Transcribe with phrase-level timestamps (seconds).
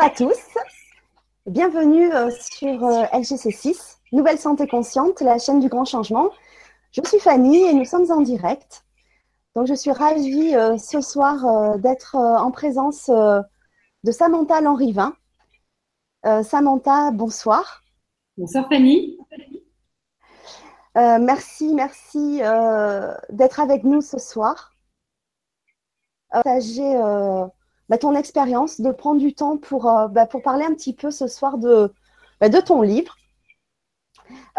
[0.00, 0.38] à tous.
[1.44, 6.30] Bienvenue euh, sur euh, LGC6, Nouvelle Santé Consciente, la chaîne du grand changement.
[6.92, 8.86] Je suis Fanny et nous sommes en direct.
[9.54, 15.14] Donc, je suis ravie euh, ce soir d'être en présence de Samantha Lanrivin.
[16.44, 17.82] Samantha, bonsoir.
[18.38, 19.18] Bonsoir Fanny.
[20.94, 22.40] merci, merci
[23.28, 24.72] d'être avec nous ce soir.
[26.30, 26.96] Partager
[27.90, 31.10] bah, ton expérience, de prendre du temps pour, euh, bah, pour parler un petit peu
[31.10, 31.92] ce soir de,
[32.40, 33.16] bah, de ton livre.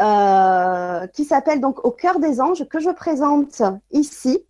[0.01, 4.45] Euh, qui s'appelle donc Au cœur des anges, que je présente ici.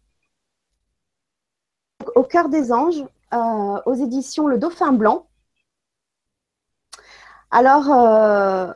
[2.16, 3.04] Au cœur des anges,
[3.34, 5.28] euh, aux éditions Le Dauphin Blanc.
[7.52, 8.76] Alors, ça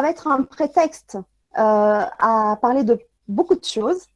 [0.00, 1.18] va être un prétexte
[1.52, 4.06] à parler de beaucoup de choses.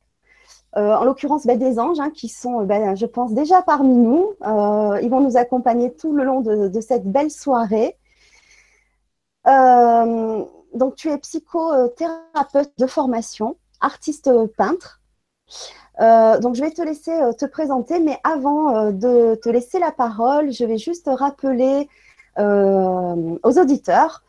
[0.76, 4.34] Euh, en l'occurrence ben, des anges hein, qui sont, ben, je pense, déjà parmi nous.
[4.46, 7.96] Euh, ils vont nous accompagner tout le long de, cette belle soirée.
[9.48, 15.00] Euh, donc, tu es psychothérapeute de formation, artiste peintre.
[15.98, 20.64] donc, je vais te laisser te présenter, mais avant de te laisser la parole, je
[20.64, 21.88] vais juste rappeler
[22.38, 24.22] aux auditeurs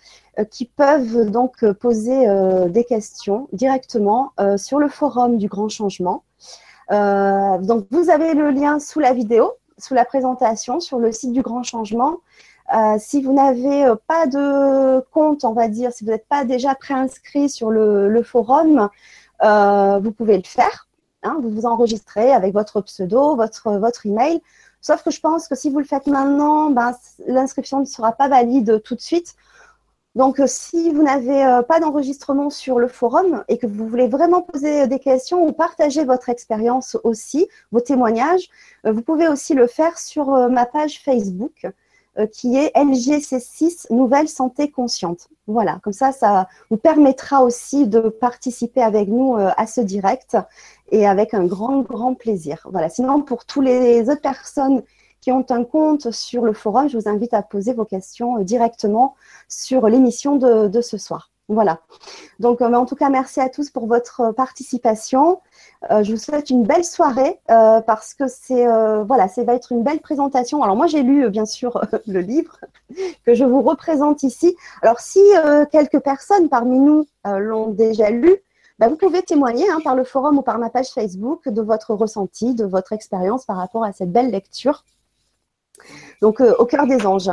[0.50, 2.26] qui peuvent donc poser
[2.70, 6.24] des questions directement sur le forum du Grand Changement.
[6.92, 11.32] Euh, donc, vous avez le lien sous la vidéo, sous la présentation, sur le site
[11.32, 12.18] du Grand Changement.
[12.74, 16.46] Euh, si vous n'avez euh, pas de compte, on va dire, si vous n'êtes pas
[16.46, 18.90] déjà préinscrit sur le, forum,
[19.42, 20.88] vous pouvez le faire.
[21.24, 21.38] Hein.
[21.42, 24.42] vous vous enregistrez avec votre pseudo, votre, votre email.
[24.82, 26.94] Sauf que je pense que si vous le faites maintenant, ben,
[27.28, 29.36] l'inscription ne sera pas valide tout de suite.
[30.16, 34.08] Donc, euh, si vous n'avez euh, pas d'enregistrement sur le forum et que vous voulez
[34.08, 38.50] vraiment poser des questions ou partager votre expérience aussi, vos témoignages,
[38.86, 41.68] euh, vous pouvez aussi le faire sur ma page Facebook
[42.34, 45.30] qui est LGC6 Nouvelle Santé Consciente.
[45.48, 50.36] Voilà, comme ça, ça vous permettra aussi de participer avec nous à ce direct
[50.92, 52.68] et avec un grand, grand plaisir.
[52.70, 54.84] Voilà, sinon, pour tous les autres personnes
[55.22, 58.44] qui ont un compte sur le forum, je vous invite à poser vos questions euh,
[58.44, 59.16] directement
[59.48, 61.30] sur l'émission de, ce soir.
[61.48, 61.80] Voilà.
[62.40, 65.40] Donc, euh, en tout cas, merci à tous pour votre participation.
[65.92, 68.66] Euh, je vous souhaite une belle soirée parce que c'est
[69.04, 70.64] voilà, ça va être une belle présentation.
[70.64, 72.58] Alors moi, j'ai lu bien sûr le livre
[73.26, 74.56] que je vous représente ici.
[74.82, 75.22] Alors, si
[75.72, 78.38] quelques personnes parmi nous l'ont déjà lu,
[78.80, 81.94] bah, vous pouvez témoigner hein, par le forum ou par ma page Facebook de votre
[81.94, 84.86] ressenti, de votre expérience par rapport à cette belle lecture.
[86.22, 87.32] Donc, euh, au cœur des anges.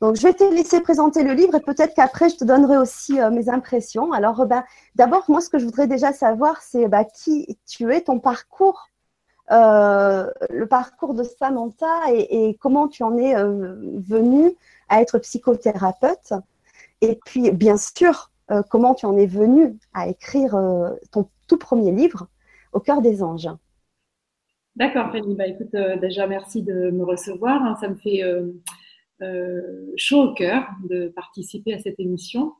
[0.00, 3.20] Donc, je vais te laisser présenter le livre et peut-être qu'après, je te donnerai aussi
[3.20, 4.12] euh, mes impressions.
[4.12, 4.64] Alors, euh, bah,
[4.96, 8.88] d'abord, moi, ce que je voudrais déjà savoir, c'est bah, qui tu es, ton parcours,
[9.50, 14.56] le parcours de Samantha et, comment tu en es venue
[14.88, 16.32] à être psychothérapeute.
[17.02, 18.30] Et puis, bien sûr,
[18.70, 20.58] comment tu en es venue à écrire
[21.12, 22.26] ton tout premier livre,
[22.72, 23.50] Au cœur des anges.
[24.76, 25.36] D'accord, Fanny.
[25.36, 27.62] Bah, écoute, euh, déjà, merci de me recevoir.
[27.62, 27.76] Hein.
[27.80, 28.48] Ça me fait euh,
[29.22, 32.52] euh, chaud au cœur de participer à cette émission,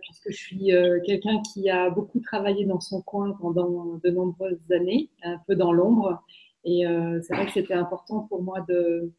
[0.00, 0.70] puisque je suis
[1.04, 5.70] quelqu'un qui a beaucoup travaillé dans son coin pendant de nombreuses années, un peu dans
[5.70, 6.24] l'ombre.
[6.64, 6.84] Et
[7.20, 9.12] c'est vrai que c'était important pour moi de,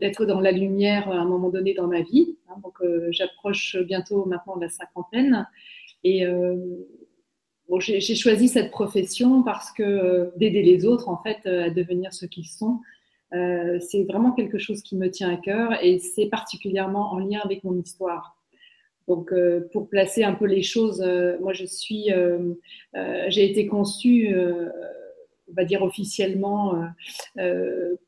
[0.00, 2.36] d'être dans la lumière à un moment donné dans ma vie.
[2.48, 2.54] Hein.
[2.62, 2.78] donc,
[3.10, 5.48] j'approche bientôt maintenant de la cinquantaine.
[6.04, 6.24] Et
[7.78, 12.12] j'ai choisi cette profession parce que euh, d'aider les autres, en fait, euh, à devenir
[12.12, 12.80] ce qu'ils sont,
[13.34, 17.40] euh, c'est vraiment quelque chose qui me tient à cœur et c'est particulièrement en lien
[17.44, 18.36] avec mon histoire.
[19.06, 19.32] Donc,
[19.72, 21.02] pour placer un peu les choses,
[21.40, 22.10] moi, je suis,
[23.28, 26.74] j'ai été conçue, on va dire officiellement,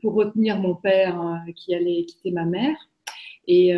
[0.03, 2.77] pour retenir mon père qui allait quitter ma mère.
[3.49, 3.75] Et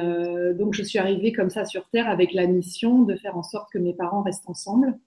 [0.59, 3.71] donc, je suis arrivée comme ça sur Terre avec la mission de faire en sorte
[3.73, 4.99] que mes parents restent ensemble.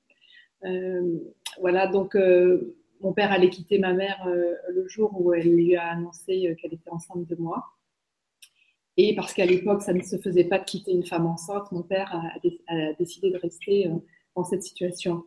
[0.66, 1.20] Euh,
[1.60, 5.76] voilà, donc euh, mon père allait quitter ma mère euh, le jour où elle lui
[5.76, 7.66] a annoncé qu'elle était enceinte de moi.
[8.98, 11.84] Et parce qu'à l'époque, ça ne se faisait pas de quitter une femme enceinte, mon
[11.84, 13.90] père a, décidé de rester
[14.36, 15.26] dans cette situation.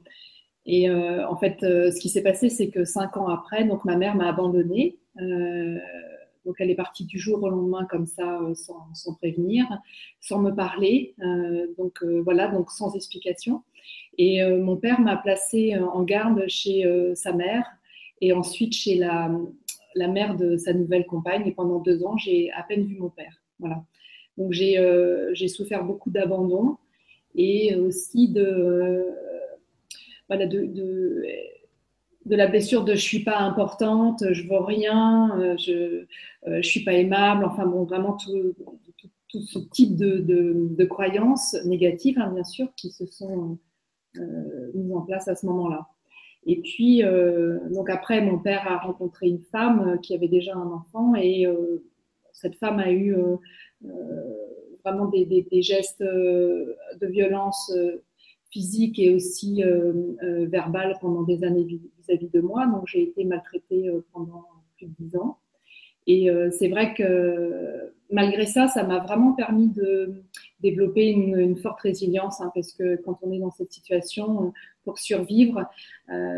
[0.65, 4.15] Et en fait, ce qui s'est passé, c'est que cinq ans après, donc ma mère
[4.15, 4.97] m'a abandonnée.
[6.47, 9.67] donc elle est partie du jour au lendemain comme ça, sans, sans prévenir,
[10.23, 11.15] sans me parler.
[11.77, 13.63] donc voilà, donc sans explication.
[14.19, 17.65] Et euh, mon père m'a placée euh, en garde chez euh, sa mère
[18.21, 19.31] et ensuite chez la,
[19.97, 21.47] mère de sa nouvelle compagne.
[21.47, 23.41] Et pendant deux ans, j'ai à peine vu mon père.
[23.61, 23.85] Voilà.
[24.37, 26.77] Donc j'ai souffert beaucoup d'abandon
[27.35, 29.05] et aussi de,
[32.27, 36.05] la blessure de je suis pas importante, je vaux rien, je
[36.47, 38.55] ne suis pas aimable, enfin bon, vraiment tout,
[39.29, 43.59] ce type de, de, croyances négatives, hein, bien sûr, qui se sont
[44.75, 45.89] mises en place à ce moment-là.
[46.47, 47.03] Et puis,
[47.71, 51.47] donc après, mon père a rencontré une femme qui avait déjà un enfant et
[52.33, 53.15] cette femme a eu
[54.83, 57.71] vraiment des, gestes de violence
[58.51, 62.67] physique et aussi euh, euh, verbale pendant des années vis-à-vis de moi.
[62.67, 64.45] Donc j'ai été maltraitée euh, pendant
[64.77, 65.39] plus de dix ans.
[66.11, 70.25] Et c'est vrai que malgré ça, ça m'a vraiment permis de
[70.61, 75.67] développer une, forte résilience, hein, parce que quand on est dans cette situation, pour survivre,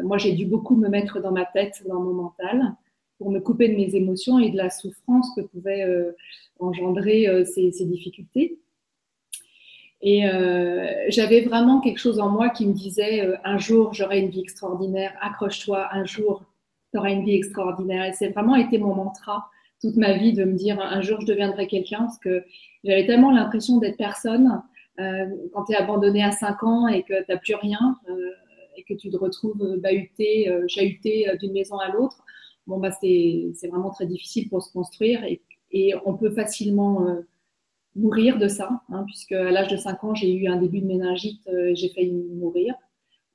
[0.03, 2.75] moi j'ai dû beaucoup me mettre dans ma tête, dans mon mental,
[3.19, 5.87] pour me couper de mes émotions et de la souffrance que pouvaient
[6.59, 8.59] engendrer ces, ces difficultés.
[10.03, 14.21] Et euh, j'avais vraiment quelque chose en moi qui me disait euh, un jour j'aurai
[14.21, 16.45] une vie extraordinaire, accroche-toi, un jour
[16.93, 18.07] tu auras une vie extraordinaire.
[18.07, 19.51] Et c'est vraiment été mon mantra
[19.81, 22.45] toute ma vie de me dire un jour je deviendrai quelqu'un parce que
[22.85, 24.63] j'avais tellement l'impression d'être personne
[24.99, 28.31] euh, quand tu es abandonné à 5 ans et que tu n'as plus rien euh,
[28.77, 32.25] et que tu te retrouves bahuté, euh, chahuté d'une maison à l'autre.
[32.67, 35.41] Bon, bah, c'est vraiment très difficile pour se construire et,
[36.05, 37.07] on peut facilement
[37.95, 40.87] mourir de ça, hein, puisque à l'âge de 5 ans, j'ai eu un début de
[40.87, 42.75] méningite j'ai failli mourir.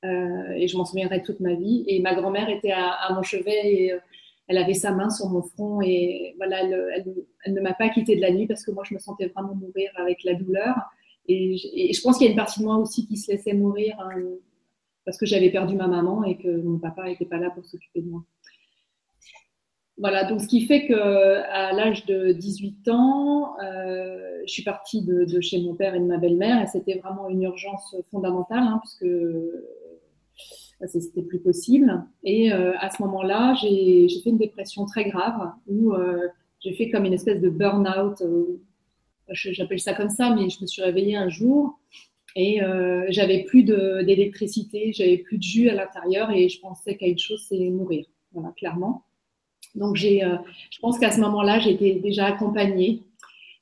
[0.06, 1.84] Euh, et je m'en souviendrai toute ma vie.
[1.88, 4.00] Et ma grand-mère était à, mon chevet et euh,
[4.48, 8.22] elle avait sa main sur mon front et voilà, elle, ne m'a pas quittée de
[8.22, 10.76] la nuit parce que moi, je me sentais vraiment mourir avec la douleur.
[11.28, 13.96] Et, je pense qu'il y a une partie de moi aussi qui se laissait mourir
[14.00, 14.22] hein,
[15.06, 18.02] parce que j'avais perdu ma maman et que mon papa n'était pas là pour s'occuper
[18.02, 18.24] de moi.
[19.98, 25.40] Voilà, donc ce qui fait qu'à l'âge de 18 ans, euh, je suis partie de,
[25.40, 29.08] chez mon père et de ma belle-mère et c'était vraiment une urgence fondamentale hein, puisque
[30.88, 32.04] c'était plus possible.
[32.24, 35.94] Et euh, à ce moment-là, j'ai fait une dépression très grave où
[36.60, 38.24] j'ai fait comme une espèce de burn-out.
[39.30, 41.80] J'appelle ça comme ça, mais je me suis réveillée un jour
[42.36, 42.60] et
[43.10, 47.46] j'avais plus d'électricité, j'avais plus de jus à l'intérieur et je pensais qu'à une chose,
[47.48, 48.06] c'est mourir.
[48.34, 49.06] Voilà, clairement.
[49.76, 50.38] Donc, euh,
[50.72, 53.04] je pense qu'à ce moment-là, j'étais déjà accompagnée,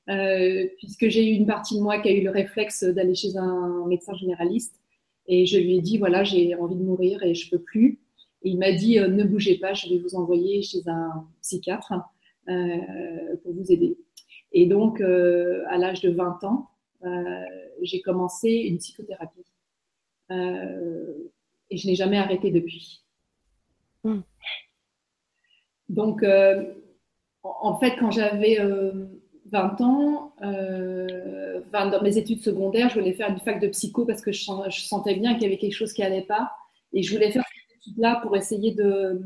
[0.09, 3.35] euh, puisque j'ai eu une partie de moi qui a eu le réflexe d'aller chez
[3.35, 4.79] un médecin généraliste.
[5.27, 7.99] Et je lui ai dit, voilà, j'ai envie de mourir et je peux plus.
[8.41, 11.93] Et il m'a dit, euh, ne bougez pas, je vais vous envoyer chez un psychiatre
[12.45, 13.97] pour vous aider.
[14.51, 16.69] Et donc, à l'âge de 20 ans,
[17.81, 19.45] j'ai commencé une psychothérapie.
[20.29, 23.03] et je n'ai jamais arrêté depuis.
[24.03, 24.19] Mmh.
[25.89, 26.73] Donc, euh,
[27.43, 28.57] en fait, quand j'avais
[29.53, 34.05] 20 euh, ans, euh, dans mes études secondaires, je voulais faire une fac de psycho
[34.05, 36.51] parce que je, sentais bien qu'il y avait quelque chose qui n'allait pas.
[36.91, 39.21] Et je voulais faire cette étude-là pour essayer de,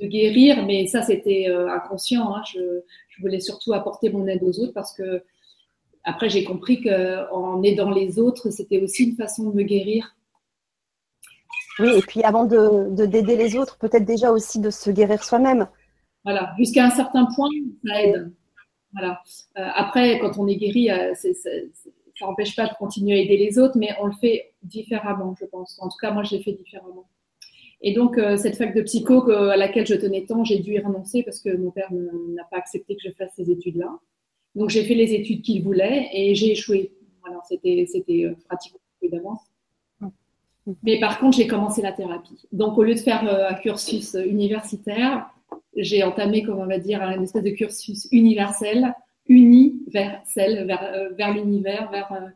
[0.00, 2.34] guérir, mais ça, c'était inconscient.
[2.34, 2.42] Hein.
[2.52, 2.60] Je,
[3.20, 5.22] voulais surtout apporter mon aide aux autres parce que,
[6.02, 10.16] après, j'ai compris qu'en aidant les autres, c'était aussi une façon de me guérir.
[11.78, 15.66] Oui, et puis avant de d'aider les autres, peut-être déjà aussi de se guérir soi-même.
[16.24, 17.48] Voilà, jusqu'à un certain point,
[17.84, 18.32] ça aide.
[18.94, 19.20] Voilà.
[19.58, 21.50] Euh, après, quand on est guéri, euh, ça
[22.22, 25.78] n'empêche pas de continuer à aider les autres, mais on le fait différemment, je pense.
[25.80, 27.08] En tout cas, moi, je l'ai fait différemment.
[27.82, 30.78] Et donc, euh, cette fac de psycho à laquelle je tenais tant, j'ai dû y
[30.78, 33.98] renoncer parce que mon père n'a pas accepté que je fasse ces études-là.
[34.54, 36.92] Donc, j'ai fait les études qu'il voulait et j'ai échoué.
[37.20, 37.84] Voilà, c'était
[38.48, 39.40] pratiquement d'avance.
[40.82, 42.48] Mais par contre, j'ai commencé la thérapie.
[42.52, 45.33] Donc, au lieu de faire un cursus universitaire,
[45.76, 48.94] j'ai entamé, comme on va dire, un espèce de cursus universel,
[49.26, 52.28] universel, vers, euh, vers l'univers, vers, euh,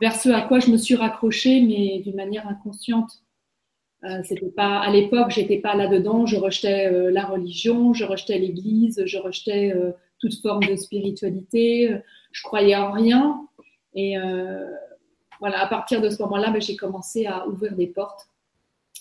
[0.00, 3.10] vers ce à quoi je me suis raccrochée, mais d'une manière inconsciente.
[4.04, 6.26] Euh, c'était pas à l'époque, j'étais pas là-dedans.
[6.26, 9.74] Je rejetais la religion, je rejetais l'Église, je rejetais
[10.18, 12.00] toute forme de spiritualité.
[12.32, 13.46] je croyais en rien.
[13.94, 14.16] Et
[15.38, 18.30] voilà, à partir de ce moment-là, ben, j'ai commencé à ouvrir des portes.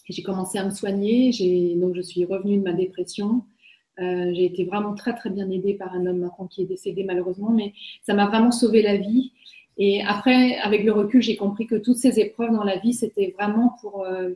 [0.10, 1.32] J'ai commencé à me soigner.
[1.75, 3.44] Donc, je suis revenue de ma dépression.
[4.00, 7.04] Euh, j'ai été vraiment très très bien aidée par un homme maintenant qui est décédé
[7.04, 7.74] malheureusement, mais
[8.04, 9.34] ça m'a vraiment sauvé la vie.
[9.78, 13.34] Et après, avec le recul, j'ai compris que toutes ces épreuves dans la vie, c'était
[13.38, 14.32] vraiment pour, euh,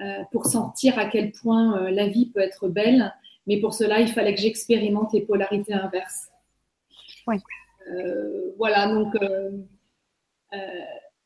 [0.00, 3.12] euh, pour sentir à quel point la vie peut être belle.
[3.46, 6.28] Mais pour cela, il fallait que j'expérimente les polarités inverses.
[7.26, 7.36] Oui.
[8.56, 9.14] voilà, donc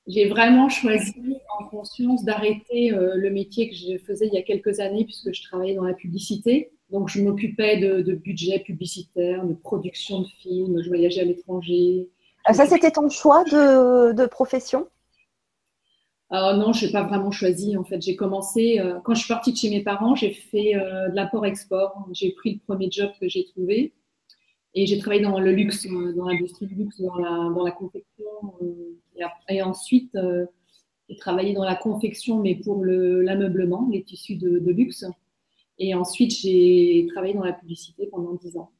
[0.07, 4.81] j'ai vraiment choisi en conscience d'arrêter le métier que je faisais il y a quelques
[4.81, 6.71] années puisque je travaillais dans la publicité.
[6.91, 12.09] Donc, je m'occupais de, budget publicitaire, de production de films, je voyageais à l'étranger.
[12.45, 14.87] Ah, ça, c'était ton choix de, profession?
[16.31, 17.77] Alors non, je n'ai pas vraiment choisi.
[17.77, 20.17] En fait, j'ai commencé euh, quand je suis partie de chez mes parents.
[20.17, 22.09] J'ai fait euh, de l'import-export.
[22.13, 23.93] J'ai pris le premier job que j'ai trouvé
[24.75, 27.71] et j'ai travaillé dans le luxe, euh, dans l'industrie du luxe, dans la, dans la
[27.71, 28.25] confection.
[29.49, 30.16] Et, ensuite,
[31.08, 35.04] j'ai travaillé dans la confection, mais pour l'ameublement, les tissus de, de, luxe.
[35.78, 38.70] Et ensuite, j'ai travaillé dans la publicité pendant dix ans.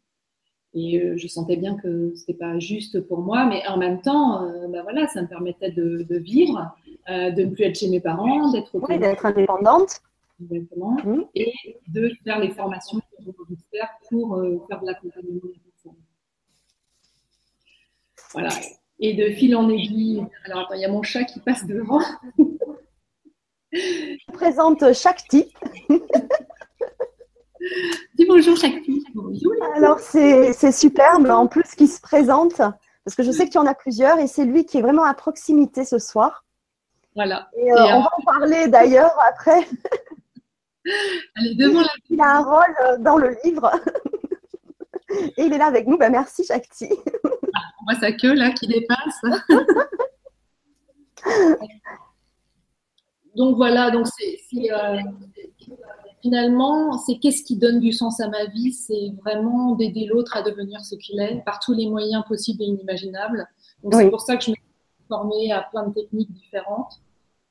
[0.76, 4.02] Et euh, je sentais bien que ce n'était pas juste pour moi, mais en même
[4.02, 6.76] temps, euh, bah voilà, ça me permettait de, vivre,
[7.08, 10.00] euh, de ne plus être chez mes parents, d'être oui, d'être indépendante.
[10.38, 10.98] Exactement.
[11.02, 11.24] Mmh.
[11.34, 11.54] Et
[11.88, 14.38] de faire les formations que j'ai envie de faire pour
[14.68, 15.98] faire de l'accompagnement des personnes.
[18.34, 18.50] Voilà.
[18.98, 22.00] Et de fil en aiguille, alors attends, il y a mon chat qui passe devant.
[23.72, 24.84] Je présente
[25.28, 25.58] type.
[28.14, 29.04] Dis bonjour Shakti.
[29.74, 33.66] Alors c'est superbe en plus qui se présente parce que je sais que tu en
[33.66, 36.44] as plusieurs et c'est lui qui est vraiment à proximité ce soir.
[37.14, 37.48] Voilà.
[37.56, 39.66] Et, euh, on va en parler d'ailleurs après.
[41.36, 41.88] Allez, devant la...
[42.10, 43.70] Il a un rôle euh, dans le livre.
[45.36, 45.96] et il est là avec nous.
[45.98, 46.88] Ben, merci Shakti.
[47.86, 49.20] On voit sa queue là qui dépasse.
[53.36, 54.98] donc voilà, donc c'est euh,
[56.22, 58.72] finalement, c'est qu'est-ce qui donne du sens à ma vie?
[58.72, 62.66] C'est vraiment d'aider l'autre à devenir ce qu'il est par tous les moyens possibles et
[62.66, 63.46] inimaginables.
[63.82, 64.64] Donc c'est pour ça que je me suis
[65.08, 67.00] formée à plein de techniques différentes.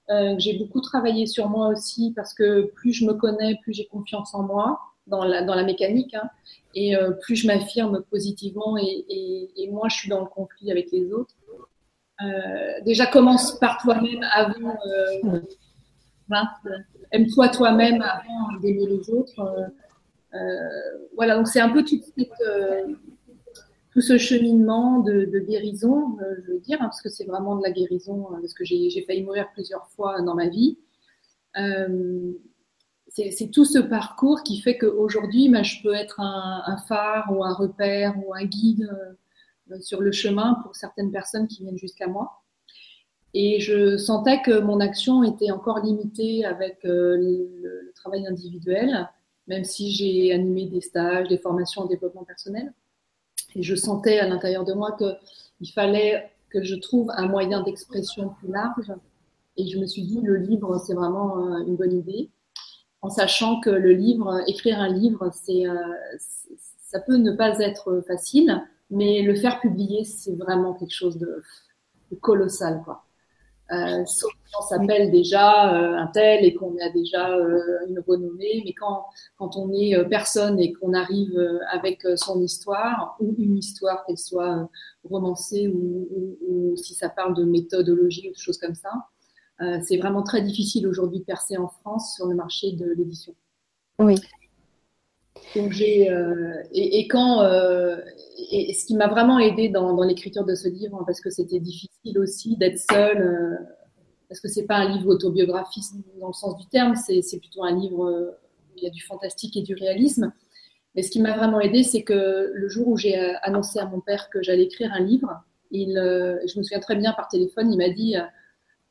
[0.09, 3.87] Euh, j'ai beaucoup travaillé sur moi aussi parce que plus je me connais, plus j'ai
[3.87, 6.29] confiance en moi dans la, mécanique hein,
[6.74, 11.12] et euh, plus je m'affirme positivement et, moins je suis dans le conflit avec les
[11.12, 11.35] autres.
[12.21, 15.41] Euh, déjà commence par toi-même avant euh,
[17.12, 19.71] aime-toi toi-même avant d'aimer les autres.
[21.15, 22.01] Voilà, donc c'est un peu tout
[24.01, 28.27] ce cheminement de, guérison, je veux dire, hein, parce que c'est vraiment de la guérison,
[28.41, 30.77] parce que j'ai failli mourir plusieurs fois dans ma vie.
[33.15, 37.43] C'est tout ce parcours qui fait qu'aujourd'hui, bah, je peux être un, un, phare ou
[37.43, 38.89] un repère ou un guide
[39.79, 42.41] sur le chemin pour certaines personnes qui viennent jusqu'à moi.
[43.38, 49.10] Et je sentais que mon action était encore limitée avec euh, le, travail individuel,
[49.48, 52.72] même si j'ai animé des stages, des formations en développement personnel.
[53.55, 58.29] Et je sentais à l'intérieur de moi qu'il fallait que je trouve un moyen d'expression
[58.39, 58.93] plus large.
[59.57, 62.29] Et je me suis dit, le livre, c'est vraiment euh, une bonne idée,
[63.05, 65.75] en sachant que le livre, écrire un livre, c'est, euh,
[66.79, 71.43] ça peut ne pas être facile, mais le faire publier, c'est vraiment quelque chose de,
[72.21, 73.03] colossal, quoi.
[73.71, 77.59] Euh, sauf on s'appelle déjà euh, un tel et qu'on a déjà euh,
[77.89, 79.05] une renommée, mais quand,
[79.38, 81.35] quand on est personne et qu'on arrive
[81.71, 84.69] avec son histoire, ou une histoire, qu'elle soit
[85.03, 88.89] romancée ou, si ça parle de méthodologie ou de choses comme ça,
[89.83, 93.33] c'est vraiment très difficile aujourd'hui de percer en France sur le marché de l'édition.
[94.00, 94.15] Oui.
[95.55, 97.97] Donc j'ai euh, et, et, quand euh,
[98.51, 101.59] et, ce qui m'a vraiment aidé dans, dans l'écriture de ce livre parce que c'était
[101.59, 103.55] difficile aussi d'être seule euh,
[104.27, 105.83] parce que c'est pas un livre autobiographique
[106.19, 108.31] dans le sens du terme c'est plutôt un livre
[108.71, 110.33] où il y a du fantastique et du réalisme
[110.95, 114.01] mais ce qui m'a vraiment aidé c'est que le jour où j'ai annoncé à mon
[114.01, 117.77] père que j'allais écrire un livre il je me souviens très bien par téléphone il
[117.77, 118.15] m'a dit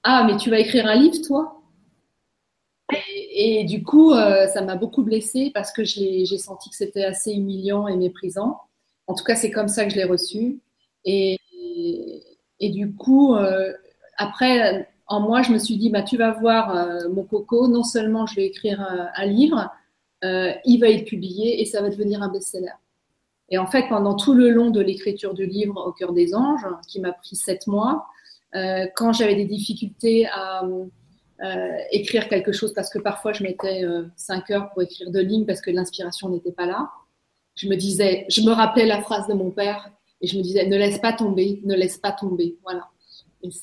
[0.04, 1.62] ah mais tu vas écrire un livre toi?
[3.37, 7.32] Et, du coup, euh, ça m'a beaucoup blessée parce que j'ai senti que c'était assez
[7.32, 8.61] humiliant et méprisant.
[9.06, 10.61] En tout cas, c'est comme ça que je l'ai reçu.
[11.04, 11.38] Et,
[12.61, 13.73] et, du coup, euh,
[14.18, 17.82] après, en moi, je me suis dit, bah, tu vas voir euh, mon coco, non
[17.82, 19.70] seulement je vais écrire un, livre,
[20.23, 22.73] il va être publié et ça va devenir un best-seller.
[23.50, 26.66] Et en fait, pendant tout le long de l'écriture du livre Au cœur des anges,
[26.88, 28.06] qui m'a pris sept mois,
[28.94, 30.62] quand j'avais des difficultés à
[31.42, 35.20] euh, écrire quelque chose parce que parfois je mettais euh, cinq heures pour écrire deux
[35.20, 36.90] lignes parce que l'inspiration n'était pas là.
[37.56, 40.66] Je me disais, je me rappelais la phrase de mon père et je me disais,
[40.66, 42.56] ne laisse pas tomber, ne laisse pas tomber.
[42.62, 42.88] Voilà.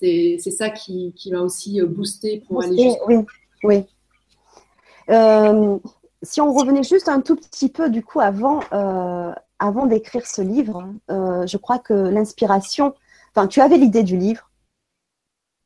[0.01, 3.25] Et c'est ça qui, qui m'a aussi euh, boosté pour aller jusqu'au Oui,
[3.63, 3.85] oui.
[5.09, 5.79] Euh,
[6.21, 10.41] si on revenait juste un tout petit peu du coup avant, euh, avant d'écrire ce
[10.41, 12.93] livre, euh, je crois que l'inspiration,
[13.33, 14.50] enfin tu avais l'idée du livre,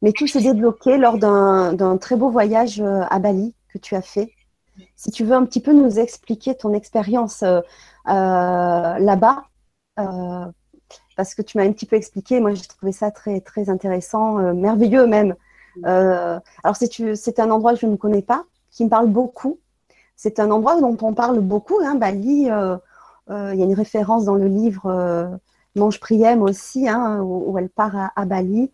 [0.05, 4.03] mais tout s'est débloqué lors d'un très beau voyage euh, à Bali que tu as
[4.03, 4.29] fait.
[4.95, 7.59] Si tu veux un petit peu nous expliquer ton expérience euh,
[8.07, 9.45] euh, là-bas,
[11.17, 14.53] parce que tu m'as un petit peu expliqué, moi j'ai trouvé ça très, très intéressant,
[14.53, 15.33] merveilleux même.
[15.83, 19.57] alors c'est un endroit que je ne connais pas, qui me parle beaucoup.
[20.15, 22.41] C'est un endroit dont on parle beaucoup, hein, Bali.
[22.41, 25.39] Il y a une référence dans le livre
[25.75, 28.71] Mange Priem aussi, hein, où, elle part à, Bali.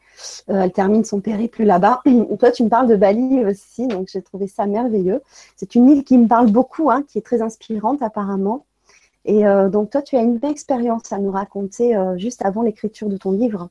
[0.50, 2.02] Euh, elle termine son périple là-bas.
[2.40, 5.22] Toi, tu me parles de Bali aussi, donc j'ai trouvé ça merveilleux.
[5.56, 8.66] C'est une île qui me parle beaucoup, hein, qui est très inspirante apparemment.
[9.26, 12.64] Et euh, donc, toi, tu as une belle expérience à nous raconter euh, juste avant
[12.64, 13.70] l'écriture de ton livre.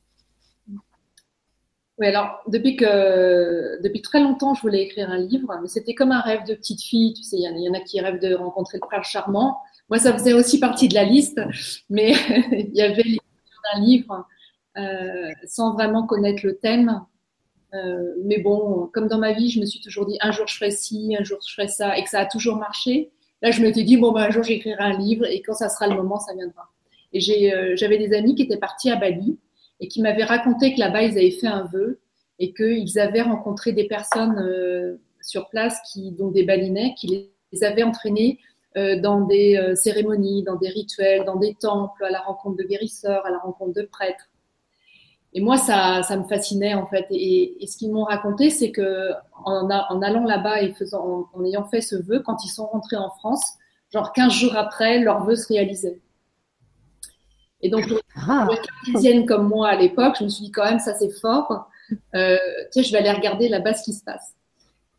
[1.97, 6.45] Oui, alors depuis très longtemps, je voulais écrire un livre, mais c'était comme un rêve
[6.47, 7.13] de petite fille.
[7.13, 9.59] Tu sais, il y, en a qui rêvent de rencontrer le prince charmant.
[9.89, 11.39] Moi, ça faisait aussi partie de la liste,
[11.89, 12.13] mais
[12.51, 13.03] il y avait
[13.73, 14.27] d'un livre
[14.77, 17.01] euh, sans vraiment connaître le thème.
[17.73, 20.55] Euh, mais bon, comme dans ma vie, je me suis toujours dit un jour je
[20.55, 23.11] ferai ci, un jour je ferai ça, et que ça a toujours marché.
[23.41, 25.87] Là, je m'étais dit bon, ben, un jour j'écrirai un livre, et quand ça sera
[25.87, 26.69] le moment, ça viendra.
[27.13, 29.37] Et euh, j'avais des amis qui étaient partis à Bali
[29.79, 31.99] et qui m'avaient raconté que là-bas, ils avaient fait un vœu
[32.39, 37.83] et qu'ils avaient rencontré des personnes sur place, qui, dont des balinais, qui les avaient
[37.83, 38.39] entraînés
[38.75, 43.25] dans des euh, cérémonies, dans des rituels, dans des temples, à la rencontre de guérisseurs,
[43.25, 44.29] à la rencontre de prêtres.
[45.33, 47.05] Et moi, ça, ça me fascinait en fait.
[47.09, 49.11] Et, ce qu'ils m'ont raconté, c'est que
[49.45, 52.97] en, en allant là-bas et faisant, en, ayant fait ce vœu, quand ils sont rentrés
[52.97, 53.43] en France,
[53.93, 55.99] genre 15 jours après, leur vœu se réalisait.
[57.61, 58.47] Et donc, pour ah.
[58.95, 61.67] une comme moi à l'époque, je me suis dit quand même, ça c'est fort.
[62.15, 62.37] Euh,
[62.71, 64.33] tiens, je vais aller regarder là-bas ce qui se passe.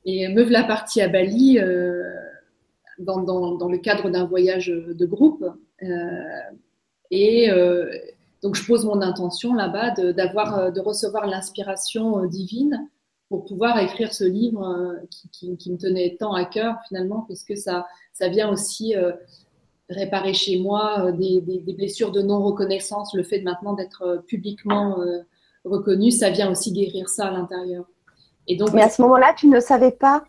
[0.05, 2.13] Et me voilà partie à Bali euh,
[3.03, 5.45] dans, le cadre d'un voyage de groupe.
[5.83, 5.87] Euh,
[7.11, 7.91] et euh,
[8.43, 12.89] donc, je pose mon intention là-bas de, d'avoir, de recevoir l'inspiration divine
[13.29, 14.99] pour pouvoir écrire ce livre
[15.31, 18.95] qui, me tenait tant à cœur finalement, puisque ça, ça vient aussi
[19.93, 21.41] réparer chez moi euh, des,
[21.77, 25.21] blessures de non-reconnaissance, le fait de maintenant d'être euh, publiquement euh,
[25.65, 27.85] reconnu, ça vient aussi guérir ça à l'intérieur.
[28.49, 30.25] Et donc, Mais à ce moment-là, tu ne savais pas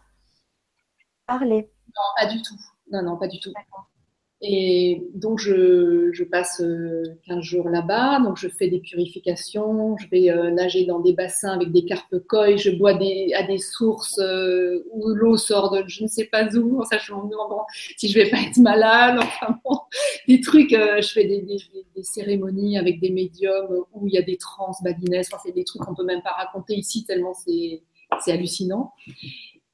[1.25, 2.59] parler Non, pas du tout.
[2.91, 3.53] Non, non, pas du tout.
[4.45, 8.19] Et donc, je, je passe 15 euh, jours là-bas.
[8.19, 9.95] Donc, je fais des purifications.
[9.97, 12.57] Je vais euh, nager dans des bassins avec des carpe koi.
[12.57, 16.53] Je bois des, à des sources euh, où l'eau sort de je ne sais pas
[16.57, 17.29] où, en sachant
[17.95, 19.17] si je vais pas être malade.
[19.17, 19.79] Enfin, bon,
[20.27, 20.71] des trucs.
[20.71, 21.59] je fais des, des,
[21.95, 25.29] des, cérémonies avec des médiums où il y a des trans badinaises.
[25.31, 27.81] Enfin, c'est des trucs qu'on peut même pas raconter ici tellement c'est
[28.27, 28.91] hallucinant.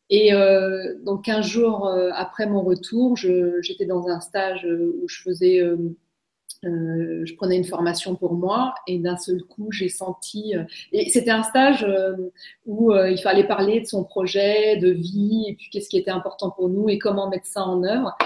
[0.09, 5.07] Et euh, donc 15 jours euh, après mon retour, j'étais dans un stage euh, où
[5.07, 5.77] je faisais, euh,
[6.65, 10.53] euh, je prenais une formation pour moi, et d'un seul coup, j'ai senti.
[10.91, 11.85] et c'était un stage
[12.65, 16.49] où il fallait parler de son projet, de vie, et puis qu'est-ce qui était important
[16.49, 18.17] pour nous et comment mettre ça en œuvre.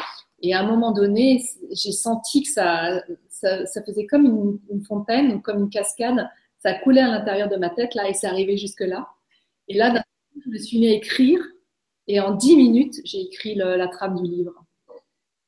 [0.42, 4.84] Et à un moment donné, j'ai senti que ça, ça, ça faisait comme une, une,
[4.84, 6.28] fontaine, comme une cascade.
[6.60, 9.08] Ça coulait à l'intérieur de ma tête là, et c'est arrivé jusque là.
[9.68, 10.04] Et là,
[10.44, 11.40] je me suis mis à écrire
[12.08, 14.54] et en dix minutes, j'ai écrit la trame du livre.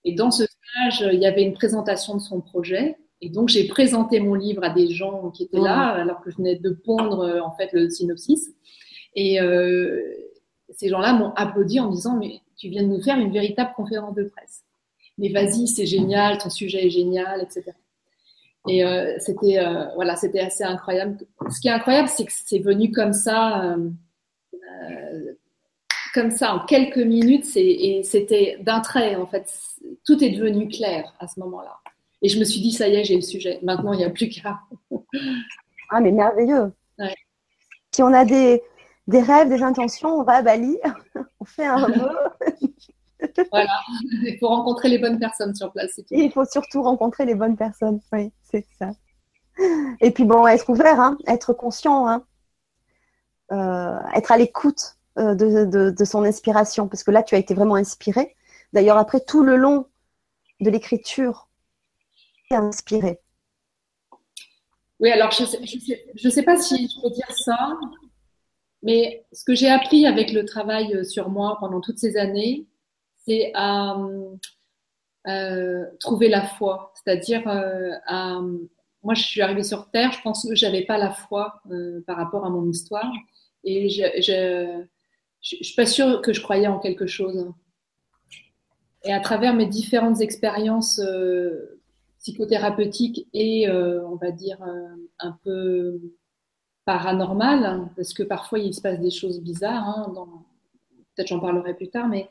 [0.03, 2.97] Et dans ce stage, il y avait une présentation de son projet.
[3.21, 6.37] Et donc, j'ai présenté mon livre à des gens qui étaient là, alors que je
[6.37, 8.51] venais de pondre euh, en fait le synopsis.
[9.15, 10.01] Et euh,
[10.69, 14.15] ces gens-là m'ont applaudi en disant Mais tu viens de nous faire une véritable conférence
[14.15, 14.63] de presse.
[15.17, 17.71] Mais vas-y, c'est génial, ton sujet est génial, etc.
[18.67, 21.17] Et euh, c'était euh, voilà, c'était assez incroyable.
[21.49, 23.75] Ce qui est incroyable, c'est que c'est venu comme ça.
[23.75, 25.33] Euh,
[26.15, 29.53] comme ça en quelques minutes, et c'était d'un trait en fait.
[30.05, 31.77] Tout est devenu clair à ce moment-là.
[32.21, 33.59] Et je me suis dit, ça y est, j'ai le sujet.
[33.61, 34.61] Maintenant, il n'y a plus qu'à.
[35.89, 36.73] ah, mais merveilleux.
[37.93, 38.63] Si on a des,
[39.07, 40.77] des, rêves, des intentions, on va à Bali,
[41.39, 42.09] on fait un vœu.
[43.51, 43.69] voilà,
[44.23, 45.99] il faut rencontrer les bonnes personnes sur place.
[46.09, 48.91] il faut surtout rencontrer les bonnes personnes, oui, c'est ça.
[50.01, 52.23] Et puis bon, être ouvert, hein, être conscient, hein.
[53.51, 57.75] euh, être à l'écoute euh, de, son inspiration Parce que là, tu as été vraiment
[57.75, 58.35] inspiré.
[58.73, 59.87] D'ailleurs, après tout le long
[60.59, 61.47] de l'écriture,
[62.47, 63.21] tu es inspiré.
[64.99, 67.77] Oui, alors je ne sais, pas si je peux dire ça,
[68.83, 72.65] mais ce que j'ai appris avec le travail euh, sur moi pendant toutes ces années,
[73.25, 73.97] c'est à
[75.27, 76.93] euh, trouver la foi.
[76.95, 78.41] C'est-à-dire, à,
[79.01, 81.61] moi, je suis arrivée sur Terre, je pense que je n'avais pas la foi
[82.05, 83.11] par rapport à mon histoire.
[83.63, 84.85] Et je, je,
[85.53, 87.51] ne suis pas sûre que je croyais en quelque chose.
[89.03, 91.79] Et à travers mes différentes expériences euh,
[92.19, 96.01] psychothérapeutiques et, euh, on va dire, euh, un peu
[96.85, 100.13] paranormales, parce que parfois il se passe des choses bizarres, hein,
[101.15, 102.29] peut-être j'en parlerai plus tard, mais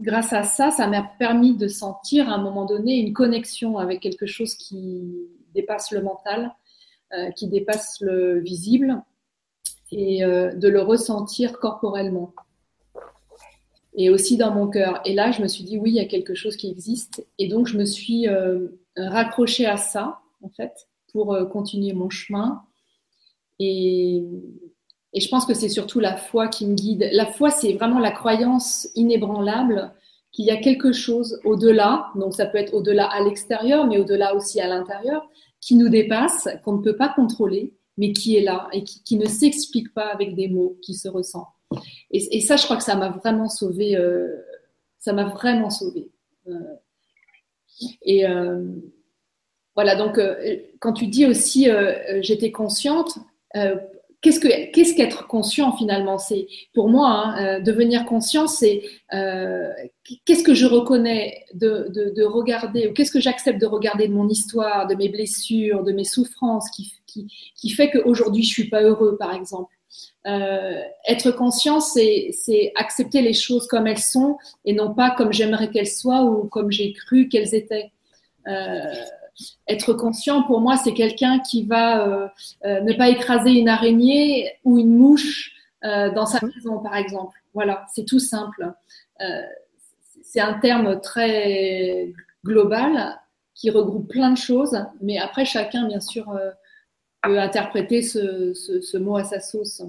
[0.00, 4.00] grâce à ça, ça m'a permis de sentir à un moment donné une connexion avec
[4.00, 6.54] quelque chose qui dépasse le mental,
[7.36, 9.02] qui dépasse le visible
[9.96, 12.32] et euh, de le ressentir corporellement
[13.96, 15.00] et aussi dans mon cœur.
[15.04, 17.24] Et là, je me suis dit, oui, il y a quelque chose qui existe.
[17.38, 20.18] Et donc, je me suis euh, raccrochée à ça.
[20.42, 20.72] en fait,
[21.12, 22.62] pour continuer mon chemin.
[23.60, 24.24] Et,
[25.12, 27.08] et je pense que c'est surtout la foi qui me guide.
[27.12, 29.92] La foi, c'est vraiment la croyance inébranlable
[30.32, 34.34] qu'il y a quelque chose au-delà, donc ça peut être au-delà à l'extérieur, mais au-delà
[34.34, 35.30] aussi à l'intérieur,
[35.60, 39.26] qui nous dépasse, qu'on ne peut pas contrôler, mais qui est là et qui, ne
[39.26, 41.48] s'explique pas avec des mots, qui se ressent.
[42.10, 43.96] Et, ça, je crois que ça m'a vraiment sauvé.
[43.96, 44.36] Euh,
[44.98, 46.10] ça m'a vraiment sauvé.
[46.46, 46.74] Euh,
[48.02, 48.64] et euh,
[49.74, 50.20] voilà, donc
[50.78, 51.68] quand tu dis aussi
[52.20, 53.18] j'étais consciente,
[54.24, 56.16] qu'est-ce que qu'est-ce qu'être conscient finalement?
[56.16, 58.82] C'est pour moi hein, euh, devenir conscient, c'est
[59.12, 59.70] euh,
[60.24, 64.28] qu'est-ce que je reconnais de, de, regarder ou qu'est-ce que j'accepte de regarder de mon
[64.28, 68.82] histoire, de mes blessures, de mes souffrances, qui qui, qui fait qu'aujourd'hui je suis pas
[68.82, 69.74] heureux, par exemple?
[70.26, 72.32] Euh, être conscient, c'est
[72.76, 76.72] accepter les choses comme elles sont et non pas comme j'aimerais qu'elles soient ou comme
[76.72, 77.92] j'ai cru qu'elles étaient.
[79.66, 82.28] Être conscient, pour moi, c'est quelqu'un qui va euh,
[82.64, 85.52] euh, ne pas écraser une araignée ou une mouche
[85.84, 87.38] euh, dans sa maison, par exemple.
[87.52, 88.72] Voilà, c'est tout simple.
[90.22, 92.12] c'est un terme très
[92.44, 93.18] global
[93.54, 96.36] qui regroupe plein de choses, mais après, chacun, bien sûr,
[97.22, 99.82] peut interpréter ce, mot à sa sauce.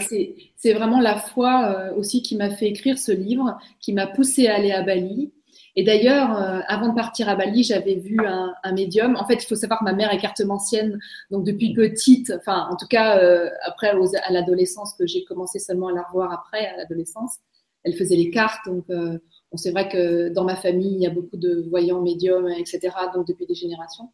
[0.00, 4.56] c'est vraiment la foi aussi qui m'a fait écrire ce livre, qui m'a poussé à
[4.56, 5.32] aller à Bali,
[5.76, 9.16] et d'ailleurs, euh, avant de partir à Bali, j'avais vu un, médium.
[9.16, 10.98] En fait, il faut savoir que ma mère est cartomancienne,
[11.30, 15.88] donc depuis petite, enfin, en tout cas, euh, après à l'adolescence, que j'ai commencé seulement
[15.88, 17.38] à la revoir après à l'adolescence,
[17.84, 18.66] elle faisait les cartes.
[18.66, 19.18] Donc, euh,
[19.54, 22.90] c'est vrai que dans ma famille, il y a beaucoup de voyants, médiums, etc.
[23.14, 24.10] Donc, depuis des générations.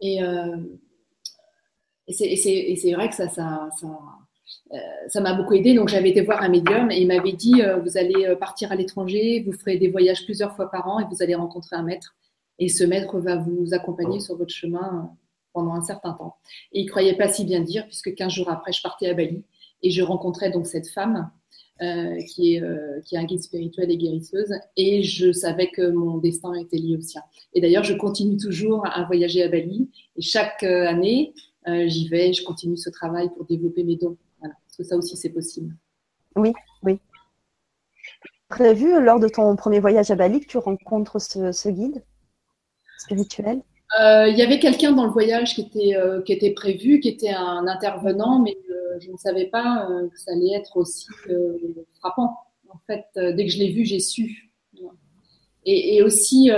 [0.00, 0.20] Et,
[2.06, 4.23] et c'est vrai que ça, ça, ça euh,
[5.08, 5.74] ça m'a beaucoup aidé.
[5.74, 8.72] Donc, j'avais été voir un médium et il m'avait dit euh, Vous allez euh, partir
[8.72, 11.82] à l'étranger, vous ferez des voyages plusieurs fois par an et vous allez rencontrer un
[11.82, 12.14] maître.
[12.58, 15.10] Et ce maître va vous accompagner sur votre chemin
[15.52, 16.36] pendant un certain temps.
[16.72, 19.44] Et il croyait pas si bien dire, puisque 15 jours après, je partais à Bali
[19.82, 21.30] et je rencontrais donc cette femme
[21.80, 22.62] qui, est,
[23.04, 24.52] qui est un guide spirituel et guérisseuse.
[24.76, 27.22] Et je savais que mon destin était lié au sien.
[27.54, 29.90] Et d'ailleurs, je continue toujours à voyager à Bali.
[30.16, 31.34] Et chaque année,
[31.66, 34.16] j'y vais, je continue ce travail pour développer mes dons
[34.48, 35.74] parce que ça aussi, c'est possible.
[36.36, 36.52] Oui,
[36.82, 36.98] oui.
[38.48, 42.04] Prévu lors de ton premier voyage à Bali que tu rencontres ce, guide
[42.98, 43.62] spirituel?
[44.00, 47.08] Euh, Il y avait quelqu'un dans le voyage qui était, euh, qui était prévu, qui
[47.08, 51.06] était un intervenant, mais euh, je ne savais pas que ça allait être aussi
[52.00, 52.36] frappant.
[52.68, 54.52] En fait, dès que je l'ai vu, j'ai su.
[55.64, 56.50] Et, et aussi,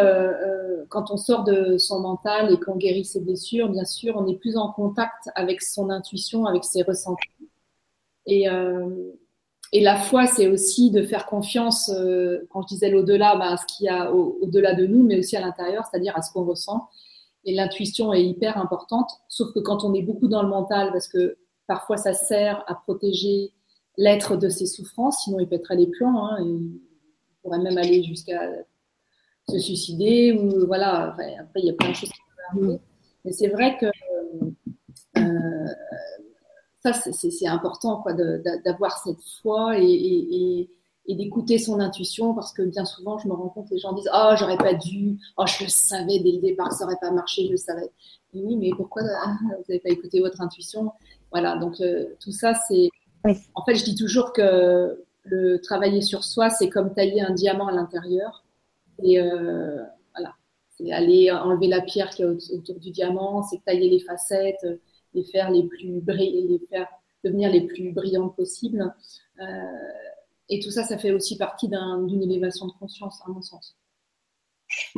[0.89, 4.39] quand on sort de son mental et qu'on guérit ses blessures, bien sûr, on est
[4.39, 7.31] plus en contact avec son intuition, avec ses ressentis.
[8.27, 9.13] Et, euh,
[9.73, 13.57] et la foi, c'est aussi de faire confiance, euh, quand je disais l'au-delà, ben, à
[13.57, 16.45] ce qu'il y a au-delà de nous, mais aussi à l'intérieur, c'est-à-dire à ce qu'on
[16.45, 16.89] ressent.
[17.45, 21.09] Et l'intuition est hyper importante, sauf que quand on est beaucoup dans le mental, parce
[21.09, 21.37] que
[21.67, 23.53] parfois ça sert à protéger
[23.97, 26.81] l'être de ses souffrances, sinon il pèterait les plans, hein, il
[27.43, 28.41] pourrait même aller jusqu'à
[29.49, 32.81] se suicider, ou voilà, après il y a plein de choses qui peuvent arriver.
[33.25, 33.87] Mais c'est vrai que
[35.19, 35.67] euh,
[36.93, 40.69] c'est important quoi, d'avoir cette foi et,
[41.09, 44.33] d'écouter son intuition parce que bien souvent, je me rends compte, les gens disent Oh,
[44.37, 47.53] j'aurais pas dû, oh, je le savais dès le départ, ça n'aurait pas marché, je
[47.53, 47.91] le savais.
[48.35, 50.93] oui, mais pourquoi ah, vous n'avez pas écouté votre intuition?
[51.31, 52.91] Voilà, donc euh, tout ça, c'est.
[53.55, 57.69] En fait, je dis toujours que le travailler sur soi, c'est comme tailler un diamant
[57.69, 58.45] à l'intérieur.
[59.03, 59.83] Et euh,
[60.15, 60.35] voilà,
[60.77, 64.65] c'est aller enlever la pierre qui est autour du diamant, c'est tailler les facettes
[65.17, 66.89] les faire les plus les faire
[67.25, 68.95] devenir les plus brillantes possibles.
[69.41, 69.45] Euh,
[70.49, 73.77] et tout ça, ça fait aussi partie d'une élévation de conscience, à mon sens.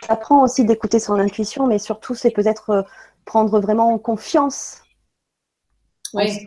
[0.05, 2.83] Ça apprend aussi d'écouter son intuition, mais surtout, c'est peut-être euh,
[3.25, 4.83] prendre vraiment confiance.
[6.15, 6.47] Oui.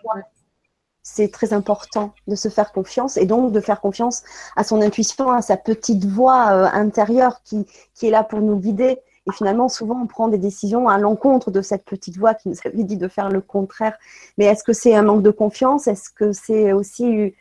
[1.04, 4.22] C'est très important de se faire confiance et donc de faire confiance
[4.56, 8.58] à son intuition, à sa petite voix euh, intérieure qui, qui, est là pour nous
[8.58, 12.50] guider et finalement, souvent, on prend des décisions à l'encontre de cette petite voix qui
[12.50, 13.96] nous avait dit de faire le contraire.
[14.38, 15.88] Mais est-ce que c'est un manque de confiance?
[15.88, 17.36] Est-ce que c'est aussi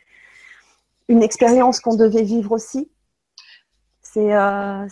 [1.07, 2.91] une expérience qu'on devait vivre aussi?
[4.01, 4.87] C'est euh,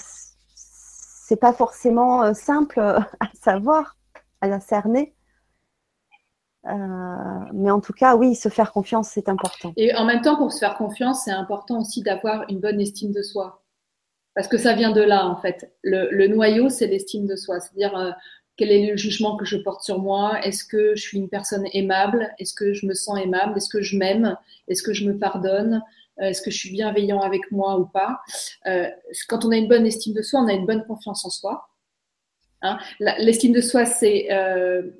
[1.39, 2.79] pas forcément euh, simple
[3.19, 3.95] à savoir,
[4.41, 5.13] à cerner.
[6.65, 6.71] Euh,
[7.53, 9.73] mais en tout cas, oui, se faire confiance, c'est important.
[9.77, 13.11] Et en même temps, pour se faire confiance, c'est important aussi d'avoir une bonne estime
[13.11, 13.61] de soi.
[14.39, 15.69] Parce que ça vient de là, en fait.
[15.83, 17.59] Le, noyau, c'est l'estime de soi.
[17.59, 18.11] C'est-à-dire, euh,
[18.55, 20.39] quel est le jugement que je porte sur moi?
[20.45, 22.33] Est-ce que je suis une personne aimable?
[22.39, 23.57] Est-ce que je me sens aimable?
[23.57, 24.37] Est-ce que je m'aime?
[24.69, 25.83] Est-ce que je me pardonne?
[26.21, 28.21] Euh, Est-ce que je suis bienveillant avec moi ou pas?
[28.65, 28.87] Euh,
[29.27, 31.67] Quand on a une bonne estime de soi, on a une bonne confiance en soi.
[32.61, 32.79] Hein?
[33.01, 34.29] L'estime de soi, c'est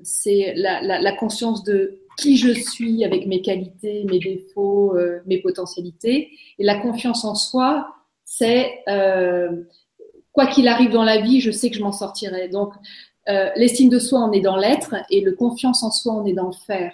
[0.04, 4.97] la, conscience de qui je suis avec mes qualités, mes défauts,
[5.28, 6.30] mes potentialités.
[6.58, 7.95] Et la confiance en soi,
[8.39, 9.49] c'est euh,
[10.32, 12.47] quoi qu'il arrive dans la vie, je sais que je m'en sortirai.
[12.47, 12.73] Donc,
[13.28, 16.34] euh, l'estime de soi, on est dans l'être, et le confiance en soi, on est
[16.34, 16.93] dans le faire.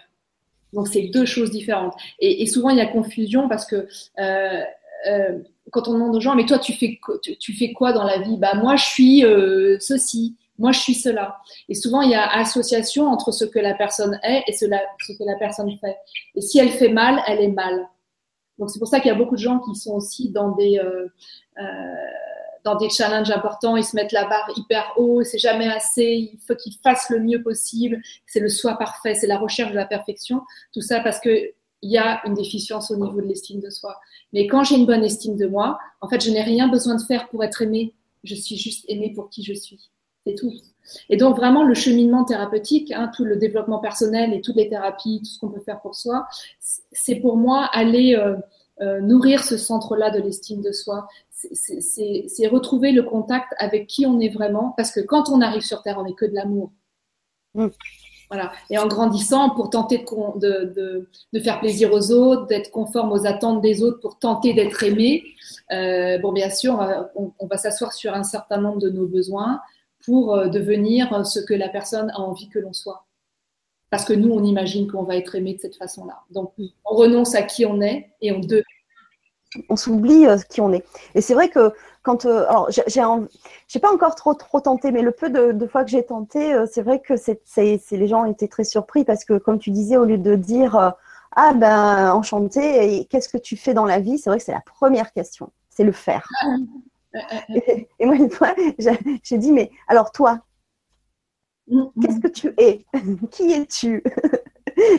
[0.73, 1.93] Donc, c'est deux choses différentes.
[2.19, 3.87] Et, souvent, il y a confusion parce que
[4.19, 4.63] euh,
[5.71, 8.17] quand on demande aux gens, mais toi, tu fais, tu, tu fais quoi dans la
[8.19, 8.37] vie?
[8.37, 9.21] Bah, moi, je suis
[9.79, 10.35] ceci.
[10.57, 11.37] Moi, je suis cela.
[11.69, 15.23] Et souvent, il y a association entre ce que la personne est et ce, que
[15.23, 15.97] la personne fait.
[16.33, 17.87] Et si elle fait mal, elle est mal.
[18.57, 20.79] Donc, c'est pour ça qu'il y a beaucoup de gens qui sont aussi dans des,
[20.79, 21.07] euh,
[21.59, 21.63] euh,
[22.63, 23.75] dans des challenges importants.
[23.75, 25.23] Ils se mettent la barre hyper haut.
[25.23, 26.31] C'est jamais assez.
[26.33, 28.01] Il faut qu'ils fassent le mieux possible.
[28.25, 29.15] C'est le soi parfait.
[29.15, 30.41] C'est la recherche de la perfection.
[30.73, 33.99] Tout ça parce que il y a une déficience au niveau de l'estime de soi.
[34.33, 37.01] Mais quand j'ai une bonne estime de moi, en fait, je n'ai rien besoin de
[37.01, 37.93] faire pour être aimée.
[38.23, 39.91] Je suis juste aimée pour qui je suis.
[40.25, 40.51] C'est tout.
[41.09, 45.21] Et donc vraiment le cheminement thérapeutique, hein, tout le développement personnel et toutes les thérapies,
[45.23, 46.27] tout ce qu'on peut faire pour soi,
[46.91, 48.35] c'est pour moi aller euh,
[48.81, 51.07] euh, nourrir ce centre-là de l'estime de soi.
[51.31, 55.81] C'est retrouver le contact avec qui on est vraiment, parce que quand on arrive sur
[55.81, 56.71] Terre, on n'est que de l'amour.
[57.53, 57.67] Mm.
[58.31, 58.51] Voilà.
[58.71, 63.27] Et en grandissant, pour tenter de, de, de, faire plaisir aux autres, d'être conforme aux
[63.27, 65.23] attentes des autres, pour tenter d'être aimé,
[65.71, 66.79] euh, bon, bien sûr,
[67.15, 69.61] on, on va s'asseoir sur un certain nombre de nos besoins,
[70.05, 73.05] pour euh, devenir ce que la personne a envie que l'on soit.
[73.89, 76.23] Parce que nous, on imagine qu'on va être aimé de cette façon-là.
[76.31, 76.53] Donc,
[76.85, 78.63] on renonce à qui on est et on devient.
[79.69, 80.83] On s'oublie euh, qui on est.
[81.13, 82.25] Et c'est vrai que quand.
[82.25, 86.03] Euh, alors, j'ai pas encore trop, trop tenté, mais le peu de, fois que j'ai
[86.03, 87.41] tenté, c'est vrai que c'est
[87.91, 90.93] les gens étaient très surpris parce que, comme tu disais, au lieu de dire
[91.35, 94.63] Ah ben, enchanté, qu'est-ce que tu fais dans la vie C'est vrai que c'est la
[94.65, 95.51] première question.
[95.69, 96.27] C'est le faire.
[97.99, 98.53] Et, moi, une fois,
[99.23, 100.41] j'ai dit, mais alors toi,
[101.67, 101.91] mm, mm.
[102.01, 102.85] qu'est-ce que tu es?
[103.31, 104.03] Qui es-tu?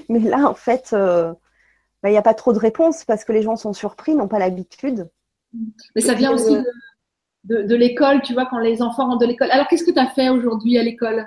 [0.09, 1.33] Mais là, en fait, euh,
[2.03, 4.29] bah, il n'y a pas trop de réponses parce que les gens sont surpris, n'ont
[4.29, 5.09] pas l'habitude.
[5.95, 6.57] Mais ça vient aussi
[7.45, 9.51] de, l'école, tu vois, quand les enfants rentrent de l'école.
[9.51, 11.27] Alors, qu'est-ce que tu as fait aujourd'hui à l'école?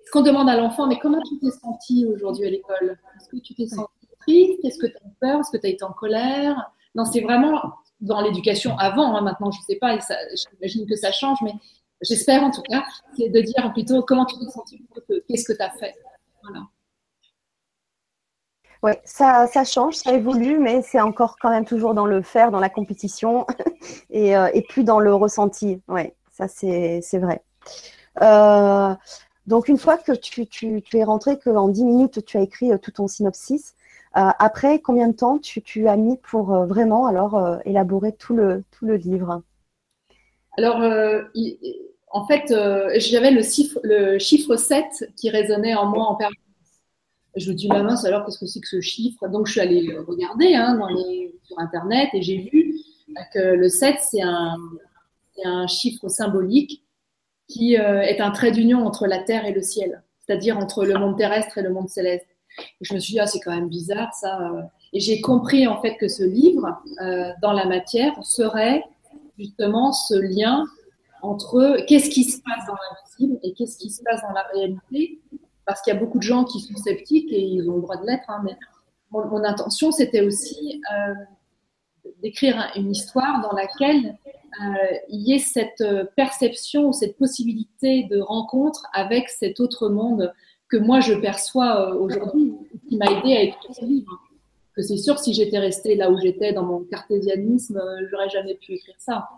[0.00, 2.98] Est-ce qu'on demande à l'enfant, mais comment tu t'es senti aujourd'hui à l'école?
[3.16, 4.64] Est-ce que tu t'es senti triste?
[4.64, 5.40] Est-ce que tu as peur?
[5.40, 6.72] Est-ce que tu as été en colère?
[6.94, 9.98] Non, c'est vraiment dans l'éducation avant, hein, maintenant je ne sais pas,
[10.34, 11.52] j'imagine que ça change, mais
[12.02, 12.84] j'espère en tout cas,
[13.16, 14.70] c'est de dire plutôt comment tu te sens
[15.28, 15.94] qu'est-ce que tu as fait.
[16.42, 16.66] Voilà.
[18.82, 22.60] Oui, ça, change, ça évolue, mais c'est encore quand même toujours dans le faire, dans
[22.60, 23.46] la compétition
[24.10, 25.82] et, euh, et plus dans le ressenti.
[25.88, 27.42] Oui, ça c'est vrai.
[28.22, 28.94] Euh,
[29.46, 30.48] donc une fois que tu,
[30.94, 33.74] es rentré, qu'en 10 minutes tu as écrit euh, tout ton synopsis,
[34.12, 38.64] après, combien de temps tu, as mis pour euh, vraiment alors euh, élaborer tout le,
[38.70, 39.42] tout le livre?
[40.58, 40.82] Alors,
[42.10, 42.52] en fait,
[42.98, 46.36] j'avais le chiffre, le chiffre 7 qui résonnait en moi en permanence.
[47.36, 49.28] Je me dis, maman, alors qu'est-ce que c'est que ce chiffre?
[49.28, 50.76] Donc, je suis allée regarder hein,
[51.44, 52.74] sur Internet et j'ai vu
[53.32, 54.56] que le 7, c'est un,
[55.44, 56.84] un, chiffre symbolique
[57.46, 61.16] qui est un trait d'union entre la terre et le ciel, c'est-à-dire entre le monde
[61.16, 62.29] terrestre et le monde céleste
[62.80, 64.40] je me suis dit, ah, c'est quand même bizarre ça.
[64.40, 64.62] Euh.
[64.92, 68.84] Et j'ai compris en fait que ce livre, euh, dans la matière, serait
[69.38, 70.64] justement ce lien
[71.22, 75.20] entre qu'est-ce qui se passe dans l'invisible et qu'est-ce qui se passe dans la réalité?
[75.66, 77.96] Parce qu'il y a beaucoup de gens qui sont sceptiques et ils ont le droit
[77.96, 78.28] de l'être.
[78.28, 78.56] Hein, mais
[79.10, 81.14] mon, intention, c'était aussi euh,
[82.22, 84.16] d'écrire une histoire dans laquelle
[85.08, 85.82] il y ait cette
[86.16, 90.34] perception ou cette possibilité de rencontre avec cet autre monde
[90.70, 92.54] que moi je perçois euh, aujourd'hui,
[92.88, 94.18] qui m'a aidé à écrire ce livre.
[94.74, 98.54] Que c'est sûr, si j'étais restée là où j'étais dans mon cartésianisme, euh, j'aurais jamais
[98.54, 99.28] pu écrire ça.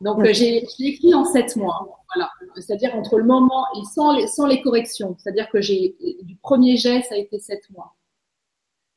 [0.00, 2.28] Donc euh, j'ai écrit en sept mois, voilà.
[2.56, 5.16] C'est-à-dire entre le moment et sans les, corrections.
[5.18, 7.94] C'est-à-dire que j'ai du premier jet, ça a été sept mois.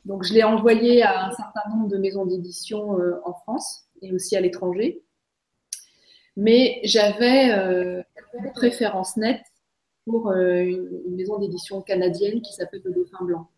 [0.04, 4.36] Donc je l'ai envoyé à un certain nombre de maisons d'édition en France et aussi
[4.36, 5.04] à l'étranger.
[6.36, 9.46] Mais j'avais une préférence nette
[10.06, 13.50] pour euh, une, maison d'édition canadienne qui s'appelle Le Dauphin Blanc,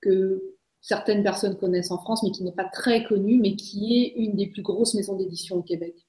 [0.00, 4.14] que certaines personnes connaissent en France, mais qui n'est pas très connue, mais qui est
[4.16, 6.06] une des plus grosses maisons d'édition au Québec.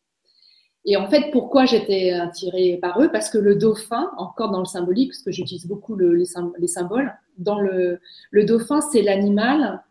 [0.83, 3.11] Et en fait, pourquoi j'étais attirée par eux?
[3.11, 7.59] Parce que le dauphin, encore dans le symbolique, parce que j'utilise beaucoup les, symboles, dans
[7.59, 7.99] le,
[8.33, 9.83] dauphin, c'est l'animal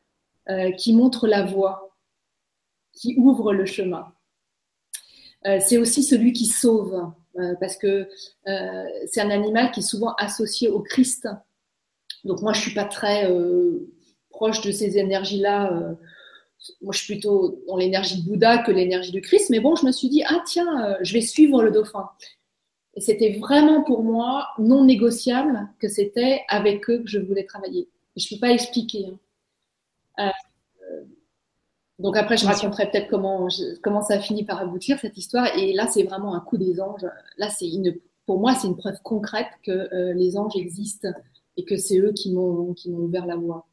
[0.49, 1.97] euh, qui montre la voie,
[2.93, 4.13] qui ouvre le chemin.
[5.47, 7.13] Euh, c'est aussi celui qui sauve.
[7.39, 8.09] Euh, parce que
[8.49, 11.29] euh, c'est un animal qui est souvent associé au Christ.
[12.25, 13.89] Donc moi, je suis pas très euh,
[14.31, 15.97] proche de ces énergies-là.
[16.83, 19.51] moi, je suis plutôt dans l'énergie de Bouddha que l'énergie du Christ.
[19.51, 22.09] Mais bon, je me suis dit, ah tiens, je vais suivre le dauphin.
[22.95, 27.89] Et c'était vraiment pour moi non négociable que c'était avec eux que je voulais travailler.
[28.17, 29.07] je ne peux pas expliquer.
[30.19, 30.33] Hein.
[32.01, 33.49] Euh, donc après, je raconterai peut-être comment,
[33.83, 35.47] comment ça a fini par aboutir, cette histoire.
[35.57, 37.07] Et là, c'est vraiment un coup des anges.
[37.39, 37.95] Là, c'est une,
[38.27, 41.09] pour moi, c'est une preuve concrète que euh, les anges existent
[41.57, 43.67] et que c'est eux qui m'ont ouvert la voie.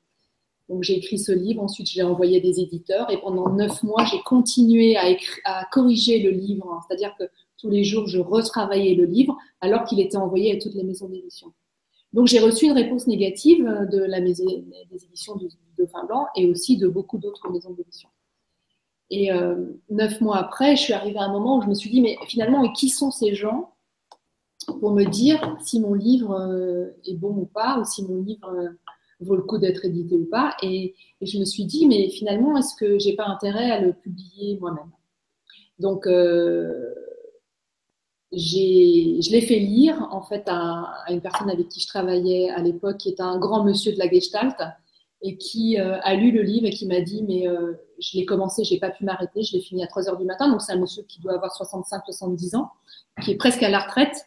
[0.70, 4.04] Donc j'ai écrit ce livre, ensuite je l'ai envoyé des éditeurs et pendant neuf mois
[4.04, 5.06] j'ai continué à,
[5.46, 7.24] à, corriger le livre, c'est-à-dire que
[7.58, 11.08] tous les jours je retravaillais le livre alors qu'il était envoyé à toutes les maisons
[11.08, 11.54] d'édition.
[12.12, 14.44] Donc j'ai reçu une réponse négative de la maison
[14.92, 18.10] des éditions du Dauphin Blanc et aussi de beaucoup d'autres maisons d'édition.
[19.10, 19.56] Et euh,
[19.90, 22.18] neuf mois après, je suis arrivée à un moment où je me suis dit mais
[22.28, 23.74] finalement qui sont ces gens
[24.74, 28.50] pour me dire si mon livre euh, est bon ou pas ou si mon livre
[28.50, 28.70] euh,
[29.20, 30.56] vaut le coup d'être édité ou pas?
[30.62, 34.60] Et, je me suis dit, mais finalement, est-ce que j'ai pas intérêt à le publier
[34.60, 34.92] moi-même?
[35.80, 36.94] Donc, euh,
[38.32, 42.98] je l'ai fait lire en fait à, une personne avec qui je travaillais à l'époque,
[42.98, 44.56] qui est un grand monsieur de la Gestalt
[45.24, 47.48] et qui a lu le livre et qui m'a dit, mais
[48.00, 50.50] je l'ai commencé, j'ai pas pu m'arrêter, je l'ai fini à 3 heures du matin.
[50.50, 52.72] Donc, c'est un monsieur qui doit avoir 65-70 ans,
[53.24, 54.26] qui est presque à la retraite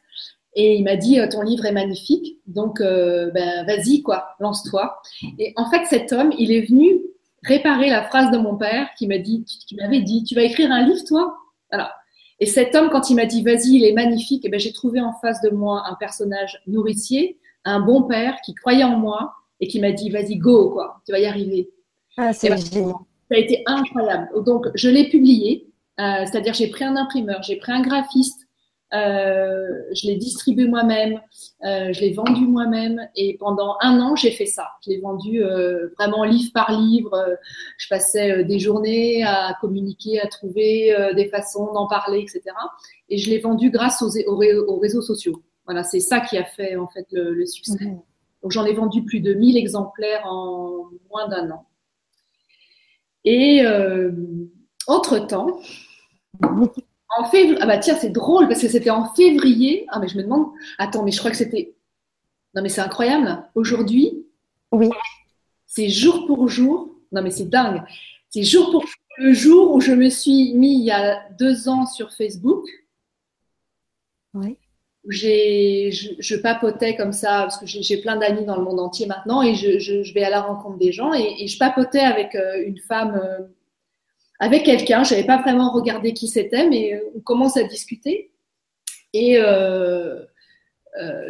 [0.54, 5.00] et il m'a dit, euh, ton livre est magnifique, donc euh, ben, vas-y, quoi, lance-toi.
[5.38, 7.00] Et en fait, cet homme, il est venu
[7.44, 10.72] réparer la phrase de mon père qui m'a dit, qui m'avait dit, tu vas écrire
[10.72, 11.36] un livre, toi?
[11.70, 11.92] Voilà.
[12.40, 15.00] Et cet homme, quand il m'a dit, vas-y, il est magnifique, et ben, j'ai trouvé
[15.00, 19.68] en face de moi un personnage nourricier, un bon père qui croyait en moi et
[19.68, 21.70] qui m'a dit, vas-y, go, quoi, tu vas y arriver.
[22.16, 22.94] Ah, c'est génial.
[23.30, 24.28] Ça a été incroyable.
[24.44, 25.68] Donc, je l'ai publié,
[26.00, 28.48] euh, c'est-à-dire j'ai pris un imprimeur, j'ai pris un graphiste,
[28.92, 31.20] euh, je l'ai distribué moi-même,
[31.64, 34.68] euh, je l'ai vendu moi-même et pendant un an j'ai fait ça.
[34.84, 37.16] Je l'ai vendu euh, vraiment livre par livre.
[37.78, 42.42] je passais des journées à communiquer, à trouver des façons d'en parler, etc.
[43.08, 45.42] Et je l'ai vendu grâce aux, aux, réseaux sociaux.
[45.66, 47.84] Voilà, c'est ça qui a fait en fait le, succès.
[47.84, 48.00] Mmh.
[48.42, 51.66] Donc j'en ai vendu plus de 1000 exemplaires en moins d'un an.
[53.24, 53.62] Et
[54.86, 55.60] entre temps,
[56.42, 59.86] en février, ah bah tiens, c'est drôle parce que c'était en février.
[59.88, 60.46] Ah, mais je me demande,
[60.78, 61.74] attends, mais je crois que c'était.
[62.54, 63.44] Non, mais c'est incroyable.
[63.54, 64.26] Aujourd'hui,
[64.72, 64.88] oui.
[65.66, 66.94] c'est jour pour jour.
[67.12, 67.82] Non, mais c'est dingue.
[68.30, 68.96] C'est jour pour jour.
[69.18, 72.64] Le jour où je me suis mis il y a deux ans sur Facebook.
[74.32, 74.56] Oui.
[75.08, 79.54] Je, papotais comme ça, parce que j'ai plein d'amis dans le monde entier maintenant, et
[79.54, 83.46] je, vais à la rencontre des gens, et, je papotais avec euh, une femme euh,
[84.38, 85.04] avec quelqu'un.
[85.04, 88.30] Je n'avais pas vraiment regardé qui c'était, mais euh, on commence à discuter.
[89.12, 89.38] Et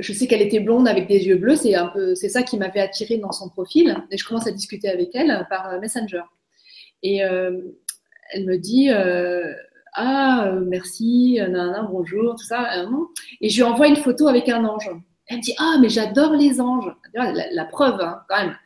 [0.00, 1.56] je sais qu'elle était blonde avec des yeux bleus.
[1.56, 3.96] C'est un peu, c'est ça qui m'avait attiré dans son profil.
[4.10, 6.22] Et je commence à discuter avec elle par Messenger.
[7.02, 8.90] Et elle me dit
[9.94, 12.84] ah merci, nanana, bonjour, tout ça.
[13.40, 14.90] Et je lui envoie une photo avec un ange.
[15.26, 16.92] Elle me dit ah mais j'adore les anges.
[17.14, 18.56] La, preuve hein, quand même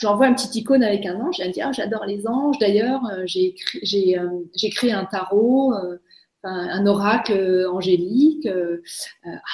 [0.00, 1.38] j'envoie un petit icône avec un ange.
[1.40, 2.58] Elle me dit ah, j'adore les anges.
[2.58, 4.28] D'ailleurs, euh, j'ai j'ai euh,
[4.74, 5.98] créé un tarot, euh,
[6.42, 8.48] un oracle angélique.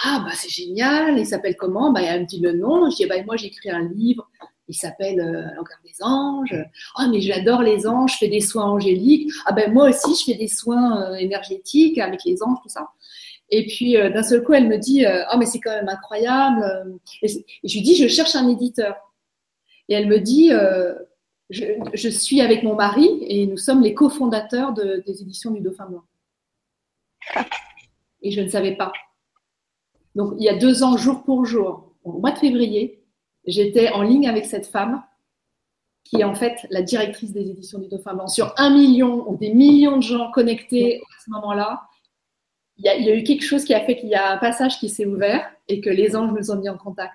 [0.04, 1.18] ah bah c'est génial.
[1.18, 1.92] Il s'appelle comment?
[1.92, 2.88] Bah elle me dit le nom.
[2.90, 4.30] Je dis bah moi j'ai écrit un livre.
[4.68, 5.16] Il s'appelle
[5.57, 6.57] L'Encore des anges.
[6.98, 8.14] Oh mais j'adore les anges.
[8.14, 9.31] Je fais des soins angéliques.
[9.46, 12.88] Ah ben moi aussi je fais des soins énergétiques avec les anges tout ça.
[13.50, 16.98] Et puis d'un seul coup elle me dit oh mais c'est quand même incroyable.
[17.22, 18.96] et je lui dis je cherche un éditeur.
[19.88, 20.94] Et elle me dit, euh,
[21.50, 25.87] je, suis avec mon mari et nous sommes les cofondateurs de, des éditions du Dauphin
[25.87, 26.05] Blanc.
[28.22, 28.92] Et je ne savais pas.
[30.16, 33.05] Donc, il y a deux ans, jour pour jour, au mois de février,
[33.46, 35.02] j'étais en ligne avec cette femme
[36.04, 38.28] qui est en fait la directrice des éditions du Dauphin Blanc.
[38.28, 41.82] Sur un million ou des millions de gens connectés à ce moment-là,
[42.78, 44.90] il y, a, eu quelque chose qui a fait qu'il y a un passage qui
[44.90, 47.14] s'est ouvert et que les anges nous ont mis en contact.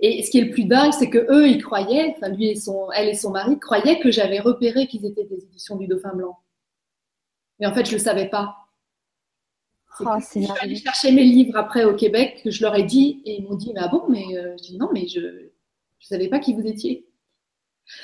[0.00, 2.56] Et ce qui est le plus dingue, c'est que eux, ils croyaient, enfin lui et
[2.56, 6.14] son, elle et son mari croyaient que j'avais repéré qu'ils étaient des éditions du Dauphin
[6.14, 6.38] Blanc.
[7.58, 8.56] Mais en fait, je ne le savais pas.
[10.00, 13.22] Oh, je suis allée chercher mes livres après au Québec, que je leur ai dit,
[13.24, 15.50] et ils m'ont dit, ah bon, mais euh, je dis non, mais je ne
[16.00, 17.06] savais pas qui vous étiez.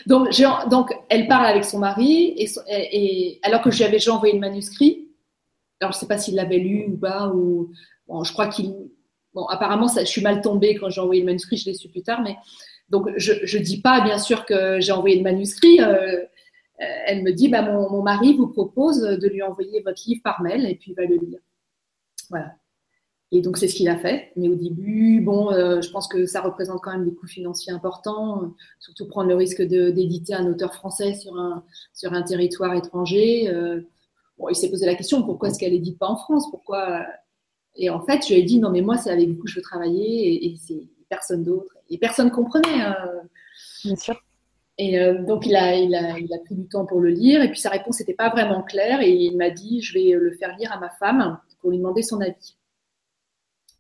[0.07, 0.29] Donc,
[0.68, 4.34] donc, elle parle avec son mari, et, et alors que je lui avais déjà envoyé
[4.34, 5.09] le manuscrit.
[5.80, 7.70] Alors, je ne sais pas s'il l'avait lu ou pas, ou
[8.09, 8.74] bon, je crois qu'il
[9.37, 11.91] Bon, apparemment, ça, je suis mal tombée quand j'ai envoyé le manuscrit, je l'ai su
[11.91, 12.37] plus tard, mais
[12.89, 15.78] donc je ne dis pas bien sûr que j'ai envoyé le manuscrit.
[15.78, 16.22] Euh,
[16.80, 20.41] euh, elle me dit, bah, mon, mari vous propose de lui envoyer votre livre par
[20.41, 21.39] mail et puis il va le lire.
[22.31, 22.53] Voilà.
[23.33, 24.33] Et donc c'est ce qu'il a fait.
[24.37, 27.72] Mais au début, bon, euh, je pense que ça représente quand même des coûts financiers
[27.72, 33.53] importants, surtout prendre le risque d'éditer un auteur français sur un, sur un territoire étranger.
[34.39, 36.51] bon, il s'est posé la question pourquoi est-ce qu'elle n'édite pas en France?
[36.51, 37.05] Pourquoi?
[37.77, 39.57] Et en fait, je lui ai dit non, mais moi, c'est avec vous que je
[39.57, 41.77] veux travailler et, c'est personne d'autre.
[41.91, 42.81] Et personne comprenait.
[42.81, 42.97] Hein.
[43.85, 44.20] Bien sûr.
[44.79, 47.43] Et euh, donc, il a, il, a, il a pris du temps pour le lire.
[47.43, 49.01] Et puis, sa réponse n'était pas vraiment claire.
[49.03, 52.04] Et il m'a dit je vais le faire lire à ma femme pour lui demander
[52.04, 52.56] son avis.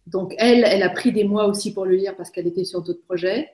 [0.08, 2.82] Donc, elle, elle a pris des mois aussi pour le lire parce qu'elle était sur
[2.82, 3.52] d'autres projets.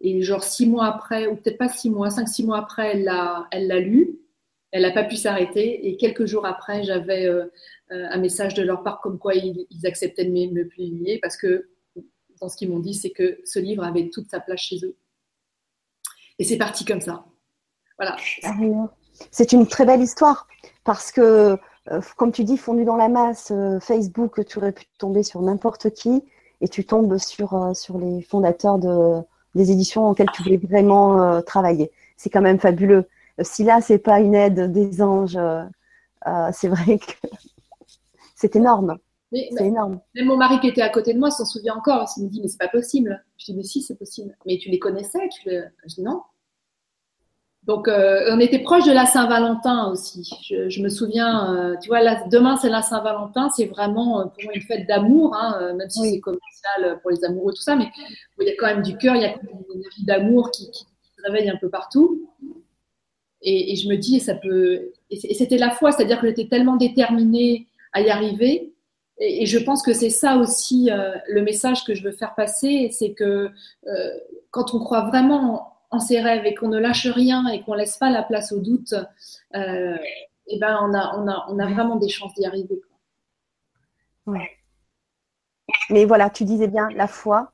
[0.00, 3.02] Et genre six mois après, ou peut-être pas six mois, cinq, six mois après, elle
[3.02, 4.20] l'a, lu.
[4.70, 5.88] Elle n'a pas pu s'arrêter.
[5.88, 7.46] Et quelques jours après, j'avais euh,
[7.90, 11.68] euh, un message de leur part comme quoi ils, acceptaient de me, publier parce que
[12.40, 14.94] dans ce qu'ils m'ont dit, c'est que ce livre avait toute sa place chez eux.
[16.38, 17.24] Et c'est parti comme ça.
[17.98, 18.16] Voilà.
[19.32, 20.46] C'est une très belle histoire
[20.84, 21.58] parce que,
[22.16, 26.22] comme tu dis, fondu dans la masse, Facebook, tu aurais pu tomber sur n'importe qui
[26.60, 29.20] et tu tombes sur, sur les fondateurs de,
[29.54, 31.90] des éditions en lesquelles tu voulais vraiment travailler.
[32.16, 33.06] C'est quand même fabuleux
[33.42, 35.62] si là, c'est pas une aide des anges, euh,
[36.26, 37.12] euh, c'est vrai que
[38.34, 38.98] c'est énorme.
[39.32, 40.00] C'est énorme.
[40.14, 42.08] Même mon mari qui était à côté de moi s'en souvient encore.
[42.16, 43.22] Il me dit, mais c'est pas possible.
[43.38, 44.36] Je dis, mais si, c'est possible.
[44.46, 46.22] Mais tu les connaissais tu Je dis, non.
[47.66, 50.22] Donc, euh, on était proche de la Saint-Valentin aussi.
[50.48, 53.48] Je, me souviens, tu vois, là, demain, c'est la Saint-Valentin.
[53.50, 57.52] C'est vraiment pour moi une fête d'amour, hein, même si c'est commercial pour les amoureux,
[57.52, 57.74] tout ça.
[57.74, 57.88] Mais
[58.40, 60.84] il y a quand même du cœur, il y a une énergie d'amour qui, qui,
[60.84, 62.30] se réveille un peu partout.
[63.42, 64.92] Et, je me dis, ça peut.
[65.10, 68.72] Et c'était la foi, c'est-à-dire que j'étais tellement déterminée à y arriver.
[69.18, 72.90] Et, je pense que c'est ça aussi euh, le message que je veux faire passer,
[72.92, 73.50] c'est que
[73.86, 74.10] euh,
[74.50, 77.96] quand on croit vraiment en ses rêves et qu'on ne lâche rien et qu'on laisse
[77.96, 78.94] pas la place au doute,
[79.54, 79.96] euh,
[80.48, 82.80] et ben on a, on, a, on a vraiment des chances d'y arriver.
[84.26, 84.50] Ouais.
[85.90, 87.52] Mais voilà, tu disais bien la foi,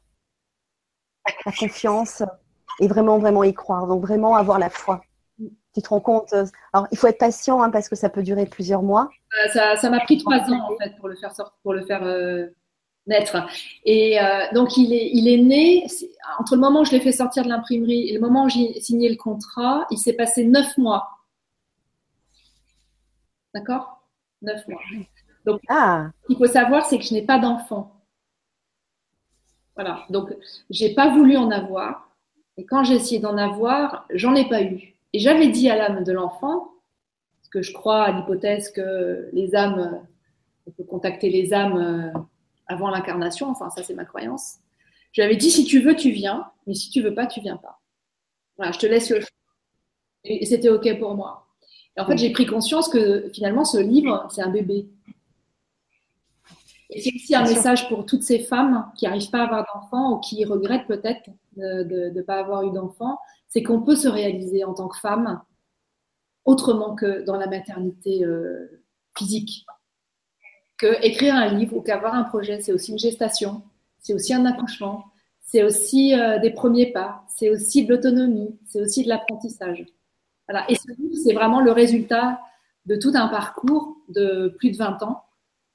[1.47, 2.22] la confiance
[2.80, 3.87] et vraiment, vraiment y croire.
[3.87, 5.03] Donc vraiment avoir la foi
[5.74, 8.22] tu te rends compte euh, Alors, il faut être patient hein, parce que ça peut
[8.22, 9.09] durer plusieurs mois.
[9.45, 12.03] Euh, ça m'a pris trois ans en fait pour le faire sortir, pour le faire
[12.05, 12.47] euh,
[13.07, 13.36] naître.
[13.84, 14.18] Et
[14.55, 15.86] donc il est, il est né
[16.38, 18.80] entre le moment où je l'ai fait sortir de l'imprimerie et le moment où j'ai
[18.80, 21.11] signé le contrat, il s'est passé neuf mois.
[23.55, 24.07] D'accord?
[24.40, 24.80] Neuf mois.
[25.44, 26.11] Donc, ah.
[26.22, 28.00] ce qu'il faut savoir, c'est que je n'ai pas d'enfant.
[29.74, 30.05] Voilà.
[30.11, 30.34] Donc,
[30.70, 32.11] j'ai pas voulu en avoir.
[32.57, 34.94] Et quand j'ai essayé d'en avoir, j'en ai pas eu.
[35.12, 36.72] Et j'avais dit à l'âme de l'enfant,
[37.40, 40.00] parce que je crois à l'hypothèse que les âmes,
[40.66, 42.18] on peut contacter les âmes euh,
[42.73, 44.57] avant l'incarnation, enfin ça c'est ma croyance.
[45.12, 47.81] J'avais dit si tu veux tu viens, mais si tu veux pas tu viens pas.
[48.57, 49.29] Voilà, je te laisse le choix.
[50.25, 51.47] Et c'était ok pour moi.
[51.97, 54.89] Et en fait j'ai pris conscience que finalement ce livre c'est un bébé.
[56.91, 60.12] Et c'est aussi un message pour toutes ces femmes qui n'arrivent pas à avoir d'enfants
[60.12, 63.18] ou qui regrettent peut-être de ne pas avoir eu d'enfants
[63.53, 65.43] c'est qu'on peut se réaliser en tant que femme
[66.47, 68.83] autrement que dans la maternité euh,
[69.16, 69.66] physique.
[70.79, 73.62] Que écrire un livre ou qu'avoir un projet, c'est aussi une gestation,
[74.01, 75.05] c'est aussi un accouchement,
[75.41, 79.85] c'est aussi euh, des premiers pas, c'est aussi de l'autonomie, c'est aussi de l'apprentissage.
[80.49, 80.68] Voilà.
[80.70, 82.41] Et ce livre, c'est vraiment le résultat
[82.87, 85.25] de tout un parcours de plus de 20 ans,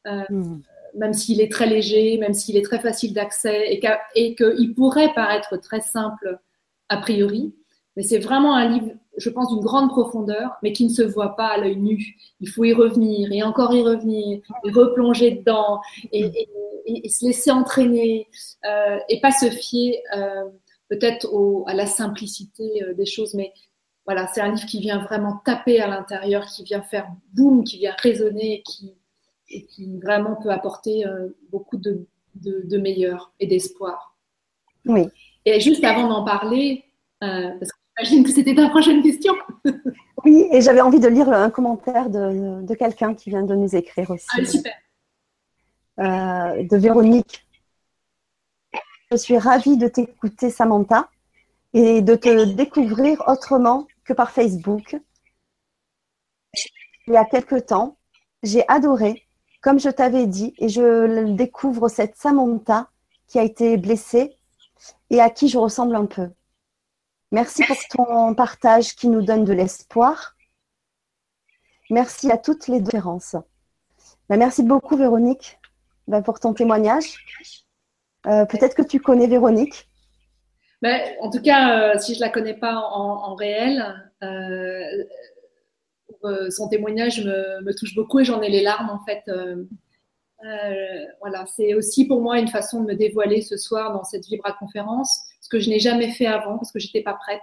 [0.07, 0.61] euh, mmh.
[0.95, 3.79] même s'il est très léger, même s'il est très facile d'accès
[4.15, 6.39] et qu'il pourrait paraître très simple
[6.89, 7.53] a priori.
[7.95, 11.35] Mais c'est vraiment un livre, je pense, d'une grande profondeur, mais qui ne se voit
[11.35, 12.15] pas à l'œil nu.
[12.39, 16.47] Il faut y revenir et encore y revenir, et replonger dedans et,
[17.09, 18.27] se laisser entraîner
[18.65, 20.45] euh, et pas se fier euh,
[20.87, 21.27] peut-être
[21.67, 23.33] à la simplicité euh, des choses.
[23.33, 23.51] Mais
[24.05, 27.77] voilà, c'est un livre qui vient vraiment taper à l'intérieur, qui vient faire boum, qui
[27.79, 28.93] vient résonner qui,
[29.49, 31.03] et qui vraiment peut apporter
[31.51, 32.05] beaucoup de,
[32.35, 34.15] de, meilleur et d'espoir.
[34.85, 35.07] Oui.
[35.43, 36.85] Et juste avant d'en parler,
[37.19, 39.33] parce que J'imagine que c'était ta prochaine question.
[40.25, 44.11] oui, et j'avais envie de lire un commentaire de, quelqu'un qui vient de nous écrire
[44.11, 44.27] aussi.
[44.37, 44.73] Ah, super.
[45.99, 47.47] Euh, de Véronique.
[49.11, 51.09] Je suis ravie de t'écouter, Samantha,
[51.73, 54.97] et de te découvrir autrement que par Facebook.
[57.07, 57.97] Il y a quelque temps,
[58.43, 59.23] j'ai adoré,
[59.61, 62.89] comme je t'avais dit, et je découvre cette Samantha
[63.27, 64.37] qui a été blessée
[65.09, 66.29] et à qui je ressemble un peu.
[67.31, 70.35] Merci pour ton partage qui nous donne de l'espoir.
[71.89, 73.35] Merci à toutes les différences.
[74.29, 75.57] Ben, merci beaucoup, Véronique,
[76.07, 77.17] ben, pour ton témoignage.
[78.27, 79.89] Euh, peut-être que tu connais Véronique.
[80.81, 83.83] Ben, en tout cas, euh, si je ne la connais pas en, réel,
[84.23, 85.03] euh,
[86.49, 89.23] son témoignage me, touche beaucoup et j'en ai les larmes en fait.
[91.19, 94.53] voilà, c'est aussi pour moi une façon de me dévoiler ce soir dans cette Vibra
[94.53, 97.41] conférence ce que je n'ai jamais fait avant parce que j'étais pas prête.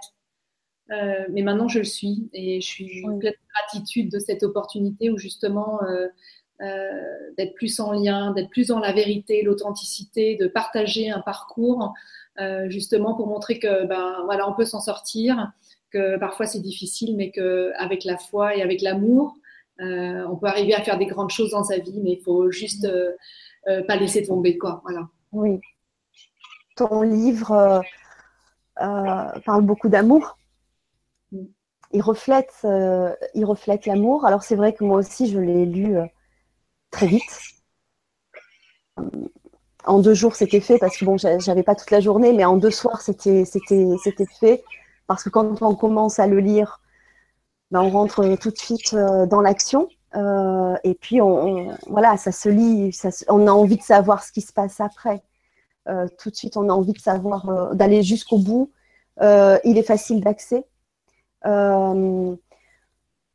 [0.91, 5.09] Euh, mais maintenant, je le suis et je suis pleine de gratitude de cette opportunité
[5.09, 5.79] où justement,
[6.61, 7.01] euh,
[7.35, 11.93] d'être plus en lien, d'être plus dans la vérité, l'authenticité, de partager un parcours,
[12.67, 15.51] justement pour montrer que ben voilà, on peut s'en sortir,
[15.89, 19.35] que parfois c'est difficile, mais qu'avec la foi et avec l'amour,
[19.79, 22.87] on peut arriver à faire des grandes choses dans sa vie, mais il faut juste
[23.65, 24.81] pas laisser tomber quoi.
[24.85, 25.07] Voilà.
[25.31, 25.59] Oui.
[26.75, 27.81] Ton livre
[28.75, 30.37] parle beaucoup d'amour.
[31.95, 34.25] Il reflète, euh, il reflète l'amour.
[34.25, 36.05] Alors c'est vrai que moi aussi je l'ai lu euh,
[36.91, 37.23] très vite.
[38.99, 39.03] Euh,
[39.85, 42.57] en deux jours c'était fait parce que bon j'avais pas toute la journée, mais en
[42.57, 44.63] deux soirs c'était fait
[45.07, 46.81] parce que quand on commence à le lire,
[47.71, 49.87] ben, on rentre tout de suite dans l'action.
[50.83, 52.91] et puis on, voilà ça se lit,
[53.29, 55.23] on a envie de savoir ce qui se passe après.
[56.17, 58.71] Tout de suite on a envie de savoir d'aller jusqu'au bout.
[59.21, 60.65] il est facile d'accès.
[61.45, 62.35] Euh,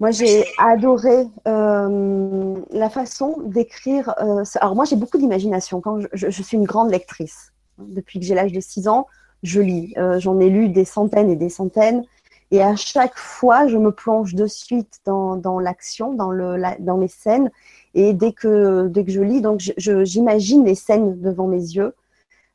[0.00, 4.14] moi, j'ai adoré euh, la façon d'écrire.
[4.20, 5.80] Euh, alors, moi, j'ai beaucoup d'imagination.
[5.80, 9.06] Quand je, suis une grande lectrice, depuis que j'ai l'âge de 6 ans,
[9.42, 9.94] je lis.
[10.18, 12.04] J'en ai lu des centaines et des centaines.
[12.50, 17.08] Et à chaque fois, je me plonge de suite dans, l'action, dans, le, dans les
[17.08, 17.50] scènes.
[17.94, 19.42] Et dès que, je lis,
[19.76, 21.94] j'imagine les scènes devant mes yeux,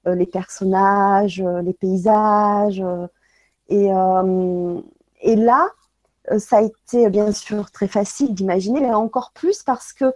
[0.06, 2.84] les personnages, les paysages.
[3.70, 3.90] et,
[5.22, 5.68] et là,
[6.32, 10.14] euh, ça a été bien sûr très facile d'imaginer, mais encore plus parce que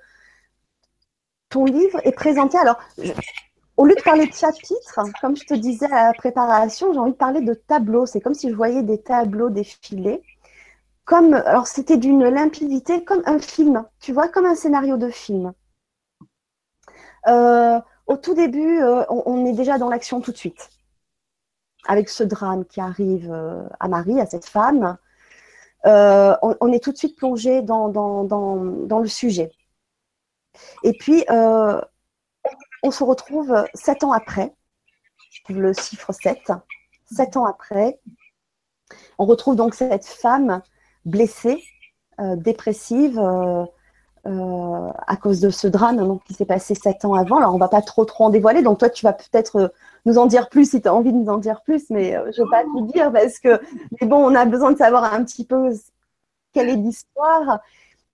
[1.50, 2.58] ton livre est présenté.
[2.58, 2.78] Alors,
[3.78, 7.12] au lieu de parler de chapitres, comme je te disais à la préparation, j'ai envie
[7.12, 8.06] de parler de tableaux.
[8.06, 10.22] C'est comme si je voyais des tableaux défiler.
[11.06, 15.54] Comme, alors c'était d'une limpidité, comme un film, tu vois, comme un scénario de film.
[17.28, 17.80] Euh,
[18.10, 20.72] au tout début, euh, on, est déjà dans l'action tout de suite
[21.88, 24.98] avec ce drame qui arrive euh, à Marie, à cette femme,
[25.86, 29.52] euh, on, est tout de suite plongé dans, dans, le sujet.
[30.84, 34.54] Et puis, on se retrouve sept ans après,
[35.48, 36.52] le chiffre 7,
[37.06, 38.02] sept ans après,
[39.20, 40.62] on retrouve donc cette femme
[41.06, 41.64] blessée,
[42.20, 43.22] dépressive,
[44.30, 47.38] euh, à cause de ce drame qui s'est passé sept ans avant.
[47.38, 48.62] Alors, on va pas trop, trop en dévoiler.
[48.62, 49.68] Donc, toi, tu vas peut-être euh,
[50.06, 52.32] nous en dire plus si tu as envie de nous en dire plus, mais euh,
[52.32, 53.60] je ne veux pas tout dire parce que,
[54.00, 55.72] mais bon, on a besoin de savoir un petit peu
[56.54, 57.60] quelle est l'histoire.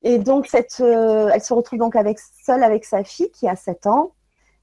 [0.03, 1.97] Et donc, cette, elle se retrouve donc
[2.45, 4.11] seule avec sa fille qui a 7 ans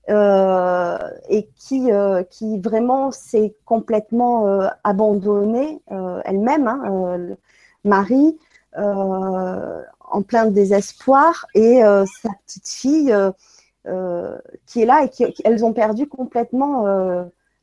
[0.09, 1.90] et qui,
[2.30, 5.82] qui vraiment s'est complètement abandonnée
[6.24, 7.18] elle-même, hein,
[7.84, 8.38] Marie,
[10.12, 13.32] en plein désespoir et euh, sa petite fille euh,
[13.86, 16.84] euh, qui est là et qui, elles ont perdu complètement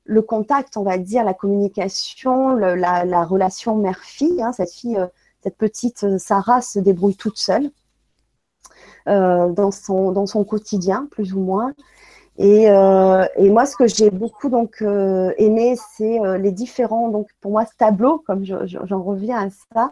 [0.03, 4.41] le contact, on va dire, la communication, la, relation mère-fille.
[4.41, 4.51] Hein.
[4.51, 4.99] cette fille,
[5.43, 7.69] cette petite Sarah se débrouille toute seule
[9.05, 11.73] dans, son, dans son quotidien, plus ou moins.
[12.41, 17.65] Et, et moi, ce que j'ai beaucoup donc aimé, c'est les différents, donc pour moi,
[17.65, 19.91] ce tableau, comme j'en reviens à ça,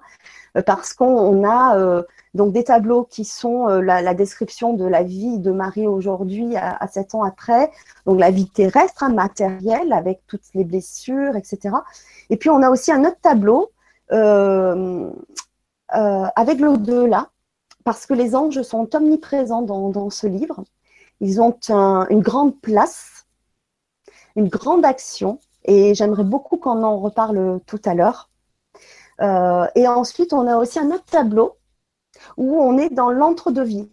[0.66, 2.06] parce qu'on a
[2.38, 6.88] donc des tableaux qui sont euh, la, description de la vie de Marie aujourd'hui, à,
[6.88, 7.70] sept ans après,
[8.06, 11.76] donc la vie terrestre, hein, matérielle, avec toutes les blessures, etc.
[12.30, 13.72] Et puis on a aussi un autre tableau
[14.14, 15.10] euh,
[15.96, 17.30] euh, avec l'au-delà,
[17.84, 20.64] parce que les anges sont omniprésents dans, ce livre.
[21.20, 21.58] Ils ont
[22.10, 23.26] une grande place,
[24.36, 28.30] une grande action, et j'aimerais beaucoup qu'on en reparle tout à l'heure.
[29.76, 31.58] et ensuite, on a aussi un autre tableau
[32.38, 33.90] où on est dans l'entre-deux-vie.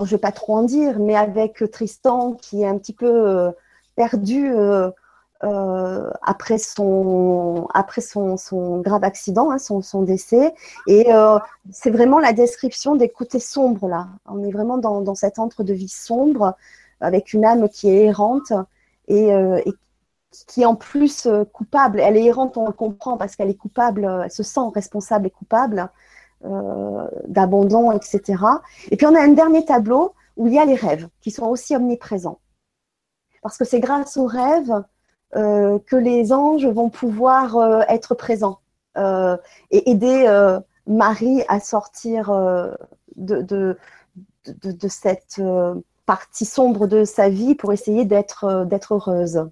[0.00, 3.06] Je ne vais pas trop en dire, mais avec Tristan qui est un petit peu
[3.06, 3.50] euh,
[3.96, 4.90] perdu euh,
[5.44, 8.36] euh, après, son, après son,
[8.80, 10.54] grave accident, hein, son, décès.
[10.86, 11.08] Et
[11.70, 14.08] c'est vraiment la description des côtés sombres là.
[14.26, 16.56] On est vraiment dans, cette entre-deux-vie sombre
[17.00, 18.52] avec une âme qui est errante
[19.06, 19.72] et, et
[20.46, 22.00] qui est en plus coupable.
[22.00, 25.30] Elle est errante, on le comprend parce qu'elle est coupable, elle se sent responsable et
[25.30, 25.90] coupable.
[26.44, 28.44] Euh, d'abandon, etc.
[28.92, 31.46] Et puis on a un dernier tableau où il y a les rêves qui sont
[31.46, 32.38] aussi omniprésents.
[33.42, 34.82] Parce que c'est grâce aux rêves euh,
[35.32, 38.58] que les anges vont pouvoir euh, être présents
[38.96, 40.50] et aider
[40.86, 42.32] Marie à sortir
[43.16, 43.78] de,
[44.88, 45.40] cette
[46.04, 48.44] partie sombre de sa vie pour essayer d'être
[48.90, 49.48] heureuse,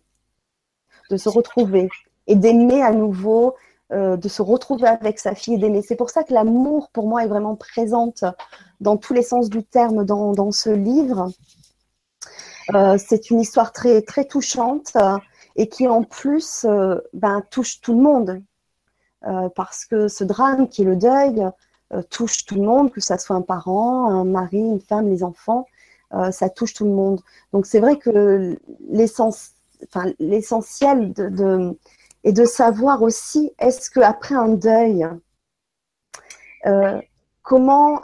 [1.11, 1.89] de se retrouver
[2.27, 3.55] et d'aimer à nouveau
[3.93, 5.81] euh, de se retrouver avec sa fille et d'aimer.
[5.81, 8.24] C'est pour ça que l'amour, pour moi, est vraiment présente
[8.81, 11.31] dans tous les sens du terme dans, ce livre.
[12.74, 15.16] Euh, c'est une histoire très, touchante euh,
[15.57, 16.66] et qui, en plus,
[17.12, 18.42] ben, touche tout le monde.
[19.54, 21.46] parce que ce drame qui est le deuil
[22.11, 25.66] touche tout le monde, que ce soit un parent, un mari, une femme, les enfants,
[26.30, 27.20] ça touche tout le monde.
[27.52, 31.14] Donc c'est vrai que l'essentiel
[32.24, 35.07] est de savoir aussi, est-ce qu'après un deuil,
[37.42, 38.00] comment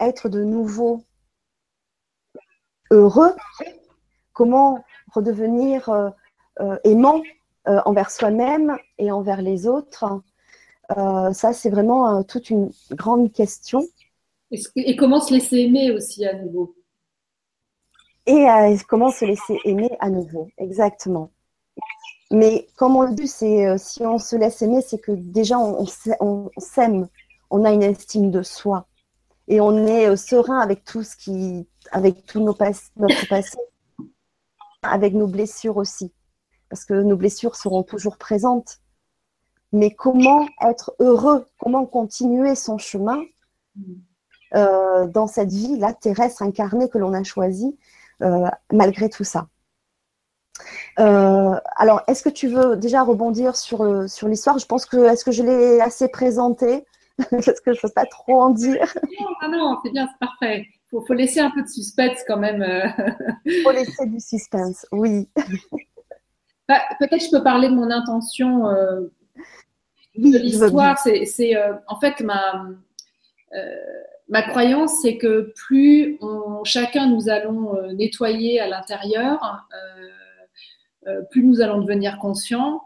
[0.00, 1.02] être de nouveau
[2.90, 3.34] heureux,
[4.32, 6.12] comment redevenir
[6.84, 7.22] aimant
[7.66, 10.22] envers soi-même et envers les autres
[10.96, 13.86] euh, ça, c'est vraiment euh, toute une grande question.
[14.74, 16.74] Et, comment se laisser aimer aussi à nouveau?
[18.26, 21.30] Et euh, comment se laisser aimer à nouveau, exactement.
[22.32, 25.84] Mais comme on le dit, c'est si on se laisse aimer, c'est que déjà on,
[26.58, 27.08] s'aime,
[27.50, 28.86] on a une estime de soi
[29.48, 32.56] et on est serein avec tout ce qui, avec tous nos
[32.96, 33.58] notre passé,
[34.82, 36.12] avec nos blessures aussi,
[36.70, 38.80] parce que nos blessures seront toujours présentes
[39.72, 43.22] mais comment être heureux, comment continuer son chemin
[44.54, 47.78] euh, dans cette vie-là terrestre incarnée que l'on a choisie
[48.22, 49.48] euh, malgré tout ça?
[50.98, 54.58] Euh, alors, est-ce que tu veux déjà rebondir sur, sur l'histoire?
[54.58, 56.84] Je pense que est-ce que je l'ai assez présenté?
[57.30, 58.92] Parce que je ne peux pas trop en dire.
[59.42, 60.66] Non, non, c'est bien, c'est parfait.
[60.92, 62.64] Il faut, laisser un peu de suspense quand même.
[63.44, 65.28] Il faut laisser du suspense, oui.
[66.70, 68.64] Bah, peut-être je peux parler de mon intention
[70.14, 72.66] l'histoire, c'est euh, en fait ma,
[73.54, 73.74] euh,
[74.28, 76.18] ma croyance, c'est que plus
[76.64, 79.66] chacun nous allons euh, nettoyer à l'intérieur,
[81.30, 82.82] plus nous allons devenir conscients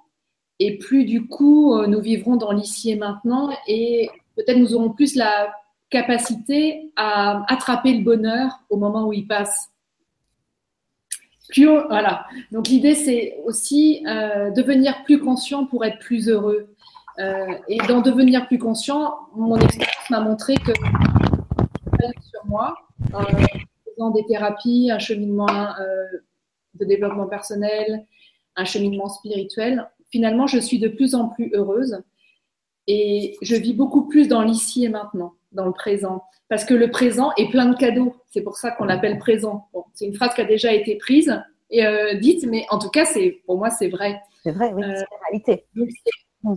[0.61, 5.17] et plus du coup nous vivrons dans l'ici et maintenant et peut-être nous aurons plus
[5.17, 5.53] la
[5.91, 9.74] capacité à attraper le bonheur au moment où il passe.
[11.89, 12.27] Voilà.
[12.53, 16.75] Donc l'idée c'est aussi devenir plus conscient pour être plus heureux.
[17.21, 20.73] Euh, et d'en devenir plus conscient, mon expérience m'a montré que
[22.21, 22.75] sur moi,
[23.13, 26.05] en faisant des thérapies, un cheminement euh,
[26.75, 28.05] de développement personnel,
[28.57, 32.03] un cheminement spirituel, finalement, je suis de plus en plus heureuse
[32.89, 36.25] et je vis beaucoup plus dans l'ici et maintenant, dans le présent.
[36.49, 38.15] Parce que le présent est plein de cadeaux.
[38.33, 39.69] C'est pour ça qu'on l'appelle présent.
[39.95, 41.41] c'est une phrase qui a déjà été prise
[41.71, 44.21] et euh, dite, mais en tout cas, c'est pour moi, c'est vrai.
[44.43, 45.65] C'est vrai, oui, c'est la réalité.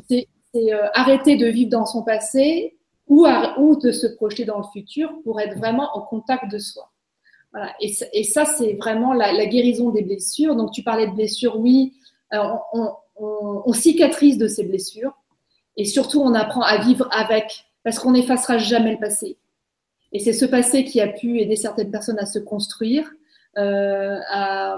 [0.09, 2.77] c'est c'est euh, arrêter de vivre dans son passé
[3.07, 3.25] ou,
[3.57, 6.91] ou, de se projeter dans le futur pour être vraiment en contact de soi.
[7.53, 7.73] Voilà.
[7.81, 10.55] Et, et ça, c'est vraiment la, la, guérison des blessures.
[10.55, 11.93] Donc, tu parlais de blessures, oui,
[12.33, 12.39] euh,
[12.73, 15.13] on, on, on, cicatrise de ces blessures
[15.77, 19.37] et surtout, on apprend à vivre avec parce qu'on n'effacera jamais le passé.
[20.11, 23.09] Et c'est ce passé qui a pu aider certaines personnes à se construire,
[23.57, 24.77] euh, à,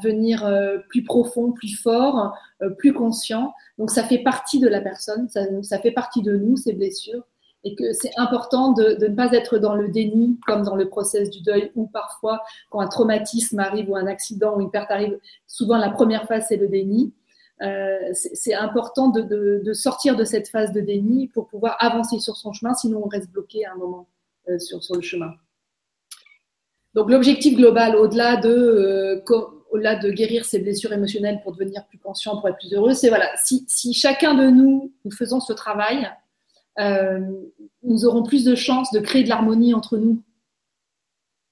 [0.00, 2.32] devenir euh, plus profond, plus fort,
[2.62, 3.52] euh, plus conscient.
[3.76, 7.24] Donc ça fait partie de la personne, ça, fait partie de nous, ces blessures,
[7.64, 10.88] et que c'est important de, de, ne pas être dans le déni, comme dans le
[10.88, 12.40] process du deuil, ou parfois
[12.70, 16.46] quand un traumatisme arrive ou un accident ou une perte arrive, souvent la première phase
[16.48, 17.12] c'est le déni.
[17.62, 22.52] Euh, c'est important de, sortir de cette phase de déni pour pouvoir avancer sur son
[22.52, 24.08] chemin, sinon on reste bloqué à un moment
[24.48, 25.32] euh, sur, le chemin.
[26.94, 29.22] Donc l'objectif global, au-delà de, euh,
[29.70, 33.08] au-delà de guérir ses blessures émotionnelles pour devenir plus conscient, pour être plus heureux, c'est
[33.08, 36.10] voilà, si, si, chacun de nous, nous faisons ce travail,
[37.84, 40.20] nous aurons plus de chances de créer de l'harmonie entre nous.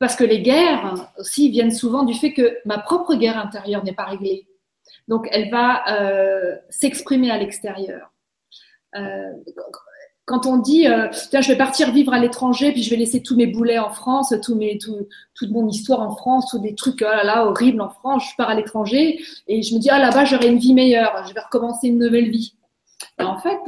[0.00, 3.94] Parce que les guerres aussi viennent souvent du fait que ma propre guerre intérieure n'est
[3.94, 4.48] pas réglée.
[5.09, 8.12] Donc elle va euh, s'exprimer à l'extérieur.
[8.97, 9.33] Euh,
[10.24, 13.22] quand on dit euh, tiens je vais partir vivre à l'étranger puis je vais laisser
[13.22, 16.74] tous mes boulets en France tout mes tout, toute mon histoire en France tous des
[16.74, 19.18] trucs oh là, là horribles en France je pars à l'étranger
[19.49, 22.28] et je me dis ah là-bas j'aurai une vie meilleure je vais recommencer une nouvelle
[22.30, 22.55] vie
[23.18, 23.61] et en fait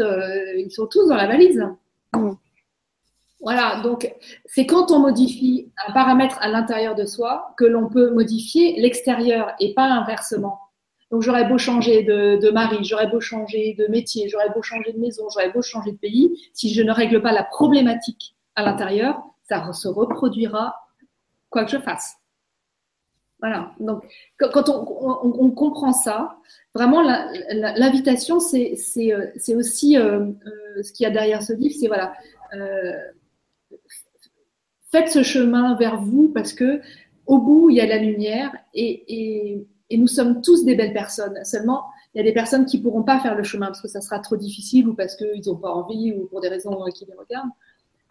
[0.58, 1.64] ils sont tous dans la valise
[2.12, 2.32] mmh.
[3.40, 8.10] voilà donc c'est quand on modifie un paramètre à l'intérieur de soi que l'on peut
[8.10, 10.60] modifier l'extérieur et pas inversement
[11.14, 14.98] donc j'aurais beau changer de, mari, j'aurais beau changer de métier, j'aurais beau changer de
[14.98, 19.22] maison, j'aurais beau changer de pays, si je ne règle pas la problématique à l'intérieur,
[19.44, 20.74] ça se reproduira
[21.50, 22.16] quoi que je fasse.
[23.38, 23.70] Voilà.
[23.78, 24.02] Donc
[24.40, 26.36] quand on, comprend ça,
[26.74, 28.74] vraiment l'invitation, c'est
[29.12, 32.12] euh, aussi euh, euh, ce qu'il y a derrière ce livre, c'est voilà.
[34.90, 36.80] faites ce chemin vers vous parce que
[37.26, 41.44] au bout il y a la lumière et et nous sommes tous des belles personnes.
[41.44, 41.84] Seulement,
[42.14, 44.18] il y a des personnes qui pourront pas faire le chemin parce que ça sera
[44.18, 47.50] trop difficile ou parce qu'ils n'ont pas envie ou pour des raisons qui les regardent.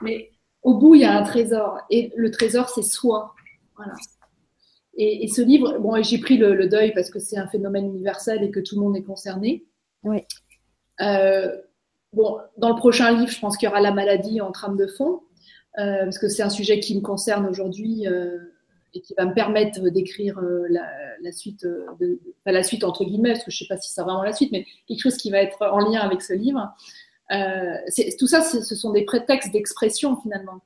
[0.02, 0.32] Mais
[0.62, 1.80] au bout, il y a un trésor.
[1.90, 3.34] Et le trésor, c'est soi.
[3.76, 3.94] Voilà.
[4.96, 8.52] Et, ce livre, bon, j'ai pris le, deuil parce que c'est un phénomène universel et
[8.52, 9.66] que tout le monde est concerné.
[10.04, 10.24] Oui.
[11.02, 11.56] Euh,
[12.14, 14.86] bon, dans le prochain livre, je pense qu'il y aura la maladie en trame de
[14.86, 15.22] fond,
[15.80, 18.38] euh, parce que c'est un sujet qui me concerne aujourd'hui euh,
[18.94, 20.88] et qui va me permettre d'écrire euh, la,
[21.22, 23.80] la, suite, euh, de, pas la suite entre guillemets, parce que je ne sais pas
[23.80, 26.34] si c'est vraiment la suite, mais quelque chose qui va être en lien avec ce
[26.34, 26.74] livre.
[28.20, 30.62] tout ça, ce sont des prétextes d'expression finalement.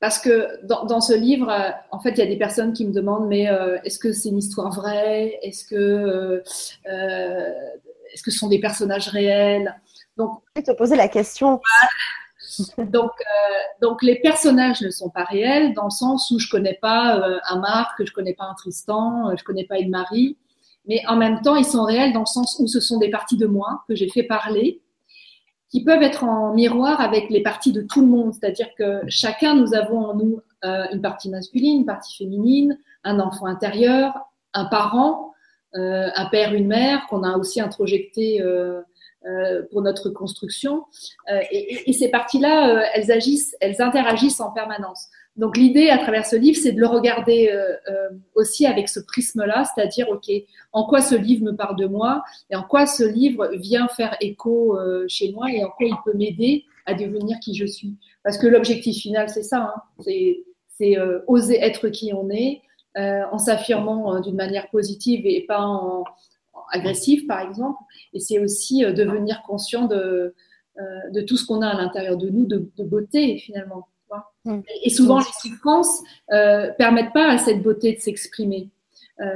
[0.00, 1.48] Parce que dans, dans, ce livre,
[1.92, 3.48] en fait, il y a des personnes qui me demandent, mais
[3.84, 5.38] est-ce que c'est une histoire vraie?
[5.42, 6.42] Est-ce que,
[6.84, 9.80] est-ce que ce sont des personnages réels?
[10.16, 11.60] Donc, je vais te poser la question.
[12.78, 16.78] donc, euh, donc les personnages ne sont pas réels dans le sens où je connais
[16.80, 20.36] pas euh, un Marc, je connais pas un Tristan, euh, je connais pas une Marie,
[20.86, 23.36] mais en même temps ils sont réels dans le sens où ce sont des parties
[23.36, 24.80] de moi que j'ai fait parler,
[25.70, 29.54] qui peuvent être en miroir avec les parties de tout le monde, c'est-à-dire que chacun
[29.54, 34.14] nous avons en nous une partie masculine, une partie féminine, un enfant intérieur,
[34.52, 35.32] un parent,
[35.72, 38.40] un père, une mère qu'on a aussi introjecté
[39.24, 40.82] euh, pour notre construction.
[41.30, 45.06] Euh, et, et, ces parties-là, euh, elles agissent, elles interagissent en permanence.
[45.36, 47.50] Donc l'idée à travers ce livre, c'est de le regarder
[48.34, 50.30] aussi avec ce prisme-là, c'est-à-dire, ok,
[50.72, 54.14] en quoi ce livre me parle de moi et en quoi ce livre vient faire
[54.20, 54.76] écho
[55.08, 57.94] chez moi et en quoi il peut m'aider à devenir qui je suis.
[58.24, 59.82] Parce que l'objectif final, c'est ça, hein,
[60.68, 62.60] c'est oser être qui on est,
[62.96, 66.04] en s'affirmant d'une manière positive et pas en,
[66.72, 67.78] agressif, par exemple.
[68.12, 70.34] Et c'est aussi euh, devenir conscient de,
[70.80, 73.88] euh, de tout ce qu'on a à l'intérieur de nous, de, beauté, finalement.
[74.46, 74.60] Mm.
[74.84, 76.02] Et souvent, les souffrances
[76.32, 78.70] euh, permettent pas à cette beauté de s'exprimer.
[79.20, 79.26] Euh,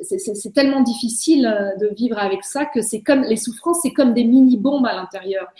[0.00, 4.24] c'est tellement difficile de vivre avec ça que c'est comme les souffrances, c'est comme des
[4.24, 5.52] mini bombes à l'intérieur.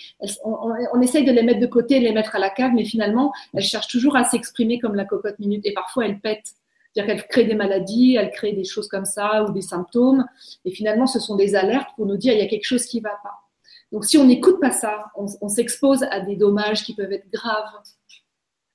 [0.43, 2.85] On, on, essaye de les mettre de côté, de les mettre à la cave, mais
[2.85, 6.55] finalement, elles cherchent toujours à s'exprimer comme la cocotte minute, et parfois elles pètent.
[6.95, 10.25] C'est-à-dire qu'elle crée des maladies, elle crée des choses comme ça ou des symptômes.
[10.65, 12.99] Et finalement, ce sont des alertes pour nous dire il y a quelque chose qui
[12.99, 13.41] ne va pas.
[13.91, 17.71] Donc, si on n'écoute pas ça, on, s'expose à des dommages qui peuvent être graves.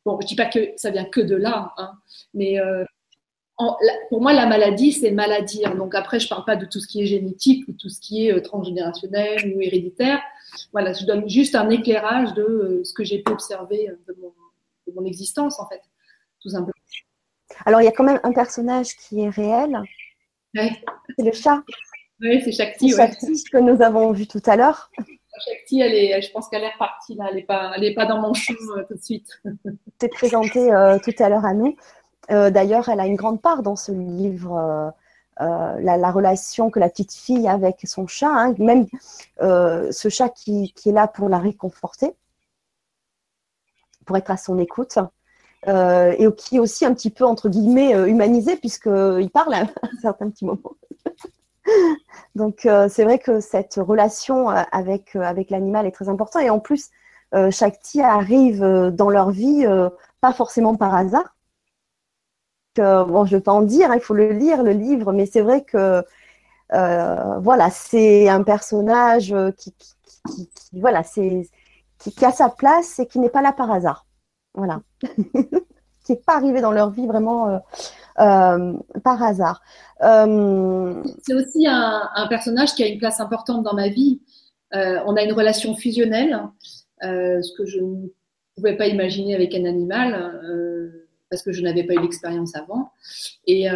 [0.05, 1.91] Bon, je ne dis pas que ça vient que de là, hein,
[2.33, 2.85] mais euh,
[4.09, 5.63] pour moi, la maladie, c'est maladie.
[5.77, 7.99] Donc après, je ne parle pas de tout ce qui est génétique ou tout ce
[7.99, 10.21] qui est euh, transgénérationnel ou héréditaire.
[10.71, 14.33] Voilà, je donne juste un éclairage de euh, ce que j'ai pu observer de mon,
[14.87, 15.81] de mon existence, en fait,
[16.41, 16.78] tout simplement.
[17.65, 19.81] Alors, il y a quand même un personnage qui est réel.
[20.53, 21.63] C'est le chat.
[22.21, 22.93] Oui, c'est Shakti.
[22.95, 24.91] Shakti que nous avons vu tout à l'heure.
[25.45, 27.27] Shakti, elle est, je pense qu'elle est repartie là.
[27.29, 29.41] Elle n'est pas, elle pas dans mon champ euh, tout de suite.
[29.99, 31.75] C'est présenté euh, tout à l'heure à nous.
[32.31, 34.93] Euh, d'ailleurs, elle a une grande part dans ce livre.
[35.41, 38.53] La, relation que la petite fille a avec son chat, hein.
[38.57, 38.87] même
[39.39, 42.11] ce chat qui, qui, est là pour la réconforter,
[44.05, 44.99] pour être à son écoute.
[45.67, 49.61] Euh, et qui est aussi un petit peu, entre guillemets, euh, humanisé, puisqu'il parle à
[49.83, 50.75] un certain petit moment.
[52.35, 56.43] Donc, euh, c'est vrai que cette relation avec, avec l'animal est très importante.
[56.43, 56.89] Et en plus,
[57.51, 59.63] Shakti arrive dans leur vie,
[60.19, 61.35] pas forcément par hasard.
[62.75, 65.27] bon, je ne vais pas en dire, hein, il faut le lire, le livre, mais
[65.27, 66.03] c'est vrai que
[66.71, 69.75] voilà, c'est un personnage qui,
[70.73, 71.47] voilà, c'est,
[71.99, 74.07] qui, a sa place et qui n'est pas là par hasard.
[74.53, 74.81] Voilà.
[76.09, 77.57] qui n'est pas arrivé dans leur vie vraiment euh,
[78.19, 78.73] euh,
[79.03, 79.61] par hasard.
[80.01, 84.19] Euh, c'est aussi un, personnage qui a une place importante dans ma vie.
[84.71, 86.39] on a une relation fusionnelle,
[87.01, 88.07] ce que je ne
[88.55, 90.91] pouvais pas imaginer avec un animal,
[91.29, 92.91] parce que je n'avais pas eu l'expérience avant.
[93.45, 93.67] Et,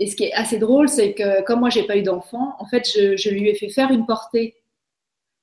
[0.00, 2.86] ce qui est assez drôle, c'est que comme moi, j'ai pas eu d'enfant, en fait,
[2.86, 4.56] je lui ai fait faire une portée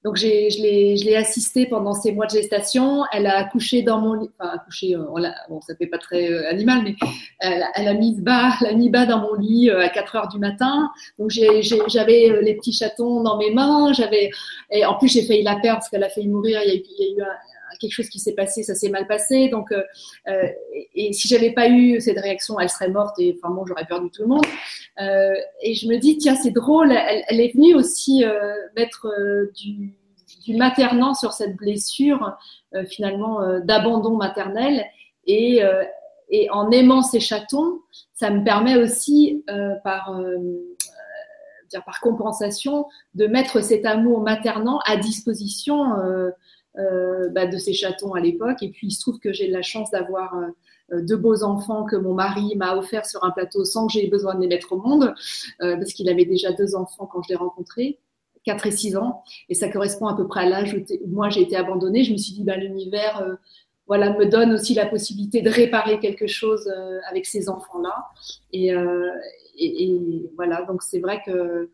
[0.04, 3.04] donc je l'ai assistée pendant ces mois de gestation.
[3.12, 5.06] Elle a accouché dans mon lit, enfin accouché, euh,
[5.48, 6.96] bon ça fait pas très euh, animal, mais
[7.40, 10.16] elle, elle, a mis bas, elle a mis bas dans mon lit euh, à 4
[10.16, 10.90] heures du matin.
[11.20, 14.32] Donc j'avais les petits chatons dans mes mains, j'avais
[14.72, 16.62] et en plus j'ai failli la perdre parce qu'elle a failli mourir.
[16.64, 17.28] Il y a, il y a eu
[17.82, 19.50] quelque chose qui s'est passé, ça s'est mal passé.
[19.50, 20.48] Donc, euh,
[20.96, 24.10] et, si j'avais pas eu cette réaction, elle serait morte et enfin bon, j'aurais perdu
[24.12, 24.46] tout le monde.
[25.02, 29.08] Euh, et je me dis, tiens, c'est drôle, elle, est venue aussi euh, mettre
[29.56, 29.96] du,
[30.50, 32.36] maternant sur cette blessure
[32.90, 34.86] finalement d'abandon maternel
[35.26, 35.62] et,
[36.50, 37.80] en aimant ces chatons,
[38.14, 39.44] ça me permet aussi
[39.84, 40.20] par
[41.80, 46.32] par compensation, de mettre cet amour maternant à disposition euh,
[46.76, 48.64] bah, de ces chatons à l'époque.
[48.64, 50.36] Et puis il se trouve que j'ai la chance d'avoir
[50.94, 54.08] euh, deux beaux enfants que mon mari m'a offert sur un plateau sans que j'ai
[54.08, 55.14] besoin de les mettre au monde,
[55.62, 58.00] euh, parce qu'il avait déjà deux enfants quand je l'ai rencontré.
[58.44, 61.42] 4 et 6 ans, et ça correspond à peu près à l'âge où moi j'ai
[61.42, 62.04] été abandonnée.
[62.04, 63.38] Je me suis dit, bah, l'univers
[63.86, 66.68] voilà, me donne aussi la possibilité de réparer quelque chose
[67.08, 68.08] avec ces enfants-là.
[68.52, 71.70] Et, et, et, voilà, donc c'est vrai que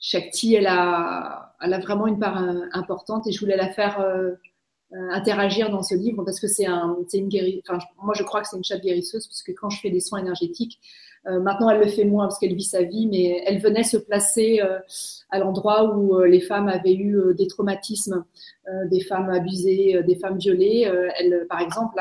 [0.00, 2.36] Shakti, elle a, vraiment une part
[2.72, 4.04] importante et je voulais la faire
[4.92, 7.82] interagir dans ce livre parce que c'est un, une guérisseuse.
[8.02, 10.20] Moi, je crois que c'est une chatte guérisseuse parce que quand je fais des soins
[10.20, 10.80] énergétiques,
[11.26, 13.96] euh, maintenant, elle le fait moins parce qu'elle vit sa vie, mais elle venait se
[13.96, 14.78] placer euh,
[15.30, 18.24] à l'endroit où euh, les femmes avaient eu des traumatismes,
[18.90, 20.90] des femmes abusées, des femmes violées.
[21.18, 21.98] elle, par exemple,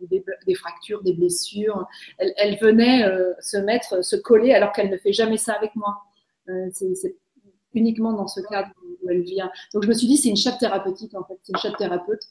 [0.00, 1.86] des, fractures, des blessures.
[2.18, 3.04] Elle venait
[3.40, 6.04] se mettre, se coller alors qu'elle ne fait jamais ça avec moi.
[6.72, 7.16] C'est
[7.74, 8.70] uniquement dans ce cadre
[9.02, 9.50] où elle vient.
[9.74, 12.22] Donc je me suis dit, c'est une chatte thérapeutique en fait, c'est une chatte thérapeute.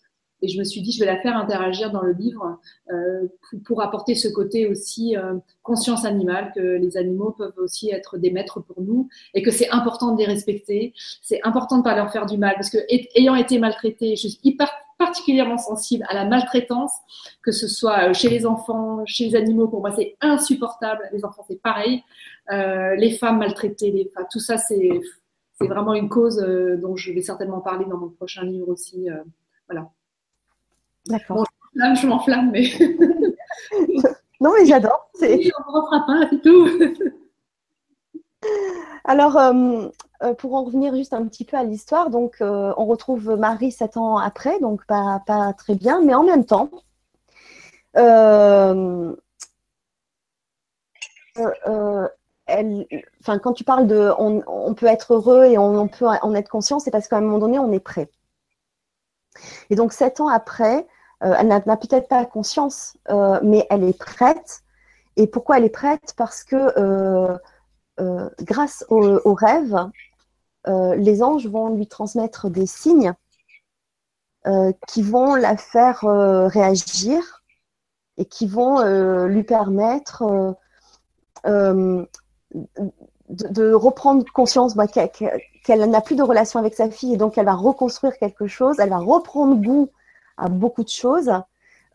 [0.41, 2.59] Et je me suis dit, je vais la faire interagir dans le livre
[2.91, 3.28] euh,
[3.65, 8.30] pour, apporter ce côté aussi euh, conscience animale, que les animaux peuvent aussi être des
[8.30, 10.93] maîtres pour nous et que c'est important de les respecter.
[11.24, 12.78] C'est important de pas leur faire du mal parce que
[13.15, 16.91] ayant été maltraitée, je suis hyper particulièrement sensible à la maltraitance,
[17.41, 19.67] que ce soit euh, chez les enfants, chez les animaux.
[19.67, 21.09] Pour moi, c'est insupportable.
[21.13, 22.03] Les enfants, c'est pareil.
[22.51, 25.01] Euh, les femmes maltraitées, les, enfin, tout ça, c'est
[25.59, 29.07] c'est vraiment une cause euh, dont je vais certainement parler dans mon prochain livre aussi.
[29.67, 29.89] voilà.
[31.07, 31.45] D'accord.
[31.75, 32.69] je m'enflamme, mais.
[34.41, 35.09] non, mais j'adore.
[35.21, 36.67] On ne refera pas, c'est tout.
[39.03, 39.87] Alors, euh,
[40.24, 43.72] euh, pour en revenir juste un petit peu à l'histoire, donc euh, on retrouve Marie
[43.72, 45.22] sept ans après, donc pas,
[45.57, 46.70] très bien, mais en même temps,
[52.47, 52.88] elle,
[53.22, 56.80] enfin, quand tu parles de on, peut être heureux et on, peut en être conscient,
[56.80, 58.09] c'est parce qu'à un moment donné, on est prêt.
[59.70, 60.88] Et donc, sept ans après,
[61.24, 64.61] euh, elle n'a peut-être pas conscience, euh, mais elle est prête.
[65.15, 66.13] Et pourquoi elle est prête?
[66.15, 66.55] Parce que
[67.99, 69.89] euh, grâce au, rêve,
[70.68, 73.13] les anges vont lui transmettre des signes
[74.88, 77.43] qui vont la faire réagir
[78.18, 78.82] et qui vont
[79.26, 80.55] lui permettre
[83.30, 87.45] de, reprendre conscience bah, qu'elle n'a plus de relation avec sa fille et donc elle
[87.45, 89.89] va reconstruire quelque chose, elle va reprendre goût
[90.38, 91.32] à beaucoup de choses.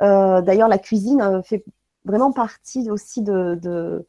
[0.03, 1.64] Euh, d'ailleurs, la cuisine euh, fait
[2.05, 4.07] vraiment partie aussi de,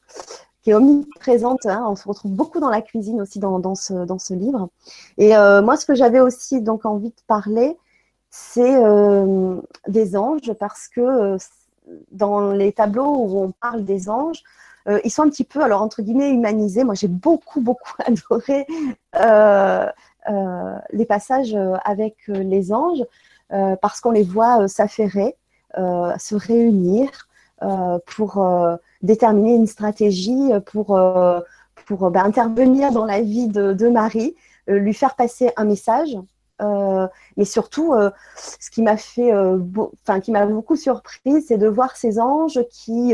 [0.63, 1.65] qui est omniprésente.
[1.65, 1.85] Hein.
[1.87, 4.69] On se retrouve beaucoup dans la cuisine aussi dans, ce, dans ce, livre.
[5.17, 7.77] Et euh, moi, ce que j'avais aussi donc envie de parler,
[8.29, 8.81] c'est
[9.87, 11.37] des anges parce que
[12.11, 14.41] dans les tableaux où on parle des anges,
[15.03, 16.83] ils sont un petit peu, alors entre guillemets, humanisés.
[16.83, 18.65] Moi, j'ai beaucoup, beaucoup adoré
[20.93, 21.55] les passages
[21.85, 23.03] avec les anges
[23.53, 25.35] euh, parce qu'on les voit euh, s'affairer,
[25.77, 27.09] euh, se réunir
[28.05, 28.45] pour
[29.01, 30.99] déterminer une stratégie, pour,
[31.85, 34.35] pour ben, intervenir dans la vie de, Marie,
[34.67, 36.17] lui faire passer un message.
[37.37, 37.93] mais surtout,
[38.59, 39.33] ce qui m'a fait,
[40.03, 43.13] enfin, qui m'a beaucoup surpris, c'est de voir ces anges qui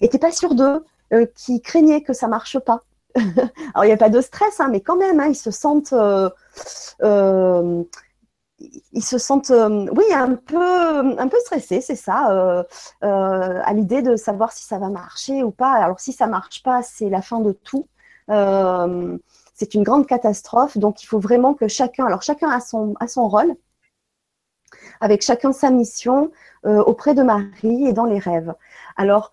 [0.00, 0.84] n'étaient pas sûrs d'eux,
[1.34, 2.82] qui craignaient que ça marche pas.
[3.16, 5.94] Alors, il n'y a pas de stress, hein, mais quand même, hein, ils se sentent
[8.92, 12.62] ils se sentent, euh, oui, un peu, un peu stressés, c'est ça, euh,
[13.02, 15.72] euh, à l'idée de savoir si ça va marcher ou pas.
[15.72, 17.86] Alors, si ça marche pas, c'est la fin de tout.
[19.54, 20.78] c'est une grande catastrophe.
[20.78, 23.54] Donc, il faut vraiment que chacun, alors chacun a son, a son rôle,
[25.00, 26.30] avec chacun sa mission
[26.64, 28.54] auprès de Marie et dans les rêves.
[28.96, 29.32] Alors,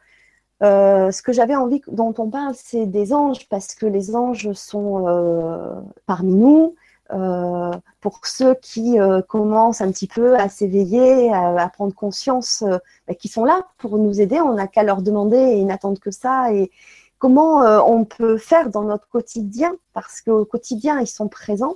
[0.61, 5.83] ce que j'avais envie dont on parle, c'est des anges, parce que les anges sont
[6.05, 6.75] parmi nous.
[7.13, 12.77] Euh, pour ceux qui euh, commencent un petit peu à s'éveiller, à, prendre conscience euh,
[13.07, 15.99] bah, qu'ils sont là pour nous aider, on n'a qu'à leur demander et ils n'attendent
[15.99, 16.53] que ça.
[16.53, 16.71] Et
[17.19, 21.75] comment on peut faire dans notre quotidien, parce qu'au quotidien, ils sont présents,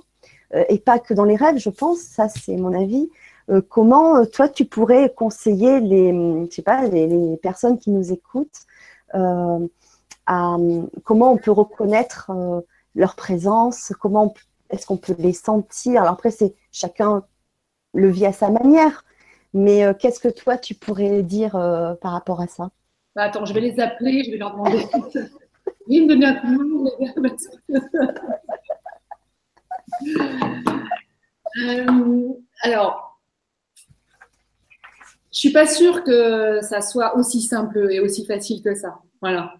[0.68, 3.08] et pas que dans les rêves, je pense, ça c'est mon avis.
[3.68, 6.12] comment toi tu pourrais conseiller les,
[6.50, 8.66] je sais pas, les, personnes qui nous écoutent
[9.12, 10.56] à
[11.04, 12.32] comment on peut reconnaître
[12.96, 16.02] leur présence, comment on peut est-ce qu'on peut les sentir?
[16.02, 17.24] Alors après, c'est chacun
[17.94, 19.04] le vit à sa manière.
[19.54, 22.70] Mais euh, qu'est-ce que toi, tu pourrais dire euh, par rapport à ça?
[23.14, 24.84] Bah, Attends, je vais les appeler, je vais leur demander.
[25.88, 26.88] Ils me donner un coup
[31.58, 32.28] euh,
[32.62, 33.20] alors,
[35.32, 38.98] je suis pas sûre que ça soit aussi simple et aussi facile que ça.
[39.22, 39.54] Voilà.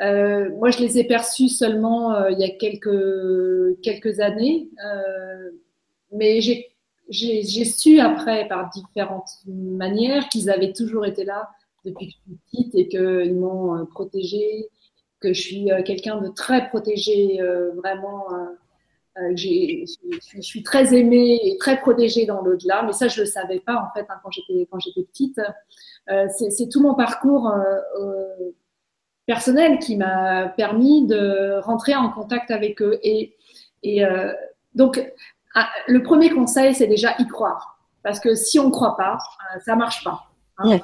[0.00, 5.50] Euh, moi, je les ai perçus seulement euh, il y a quelques, années, euh,
[6.12, 11.50] mais j'ai su après, par différentes manières, qu'ils avaient toujours été là
[11.84, 14.68] depuis que je suis petite et qu'ils m'ont protégée,
[15.20, 17.40] que je suis quelqu'un de très protégé,
[17.76, 18.26] vraiment.
[19.34, 19.84] je
[20.40, 23.92] suis très aimée et très protégée dans l'au-delà, mais ça je le savais pas en
[23.98, 25.40] fait hein, quand j'étais petite.
[26.06, 27.52] c'est tout mon parcours
[29.28, 32.98] personnel qui m'a permis de rentrer en contact avec eux.
[33.04, 33.36] Et
[33.84, 34.02] Et
[34.74, 35.00] donc,
[35.54, 37.78] ah, le premier conseil, c'est déjà y croire.
[38.02, 39.18] Parce que si on ne croit pas,
[39.64, 40.24] ça ne marche pas.
[40.58, 40.78] Hein.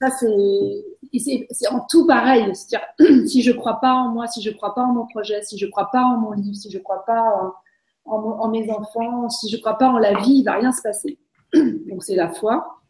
[0.00, 2.54] Ça, c'est en tout pareil.
[2.54, 5.06] C'est-à-dire, si je ne crois pas en moi, si je ne crois pas en mon
[5.06, 7.54] projet, si je ne crois pas en mon livre, si je ne crois pas
[8.04, 10.72] en, mes enfants, si je ne crois pas en la vie, il ne va rien
[10.72, 11.18] se passer.
[11.54, 12.80] Donc, c'est la foi.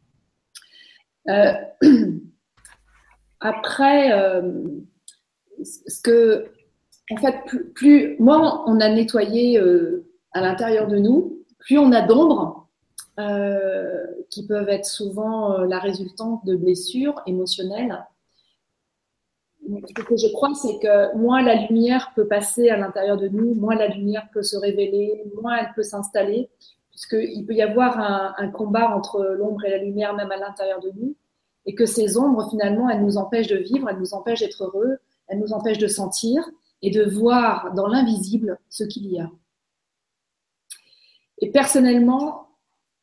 [1.28, 1.52] Euh,
[3.44, 4.62] après, euh,
[5.62, 6.46] ce que,
[7.10, 7.36] en fait,
[7.74, 12.62] plus, moins on a nettoyé euh, à l'intérieur de nous, plus on a d'ombre,
[14.30, 18.04] qui peuvent être souvent la résultante de blessures émotionnelles.
[19.62, 23.54] Ce que je crois, c'est que moins la lumière peut passer à l'intérieur de nous,
[23.54, 26.50] moins la lumière peut se révéler, moins elle peut s'installer,
[26.90, 27.98] puisqu'il peut y avoir
[28.38, 31.14] un, combat entre l'ombre et la lumière même à l'intérieur de nous,
[31.66, 34.98] et que ces ombres, finalement, elles nous empêchent de vivre, elles nous empêchent d'être heureux,
[35.28, 36.48] elles nous empêchent de sentir
[36.82, 39.30] et de voir dans l'invisible ce qu'il y a.
[41.38, 42.48] Et personnellement,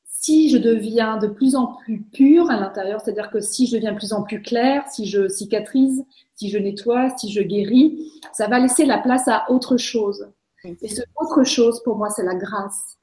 [0.05, 3.93] si je deviens de plus en plus pure à l'intérieur, c'est-à-dire que si je deviens
[3.93, 6.05] de plus en plus claire, si je cicatrise,
[6.35, 10.31] si je nettoie, si je guéris, ça va laisser la place à autre chose.
[10.63, 12.99] Et ce autre chose, pour moi, c'est la grâce.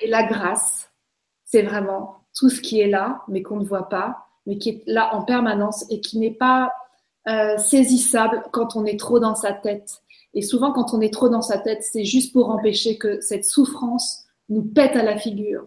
[0.00, 0.90] Et la grâce,
[1.44, 4.82] c'est vraiment tout ce qui est là, mais qu'on ne voit pas, mais qui est
[4.86, 6.72] là en permanence et qui n'est pas
[7.28, 10.02] euh, saisissable quand on est trop dans sa tête.
[10.34, 13.44] Et souvent, quand on est trop dans sa tête, c'est juste pour empêcher que cette
[13.44, 15.66] souffrance nous pète à la figure.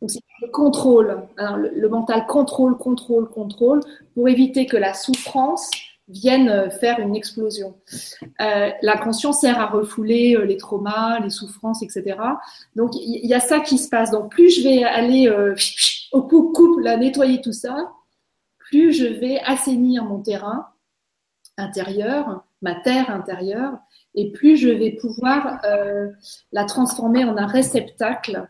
[0.00, 1.28] Donc, c'est le contrôle.
[1.36, 3.80] le, mental contrôle, contrôle, contrôle,
[4.14, 5.70] pour éviter que la souffrance
[6.08, 7.74] viennent euh, faire une explosion.
[8.40, 12.18] Euh, la conscience sert à refouler euh, les traumas, les souffrances, etc.
[12.76, 14.10] Donc il y, a ça qui se passe.
[14.10, 15.30] Donc plus je vais aller
[16.12, 17.92] au coup coupe, la nettoyer tout ça,
[18.58, 20.68] plus je vais assainir mon terrain
[21.56, 23.78] intérieur, ma terre intérieure,
[24.14, 25.60] et plus je vais pouvoir
[26.52, 28.48] la transformer en un réceptacle,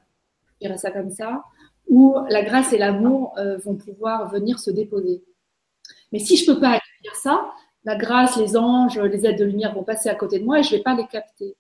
[0.61, 1.45] je dirais ça comme ça,
[1.89, 3.35] où la grâce et l'amour
[3.65, 5.23] vont pouvoir venir se déposer.
[6.13, 7.53] Mais si je ne peux pas accueillir ça,
[7.85, 10.63] la grâce, les anges, les aides de lumière vont passer à côté de moi et
[10.63, 11.57] je ne vais pas les capter.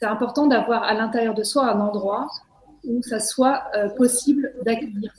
[0.00, 2.28] C'est important d'avoir à l'intérieur de soi un endroit
[2.84, 5.12] où ça soit euh, possible d'accueillir.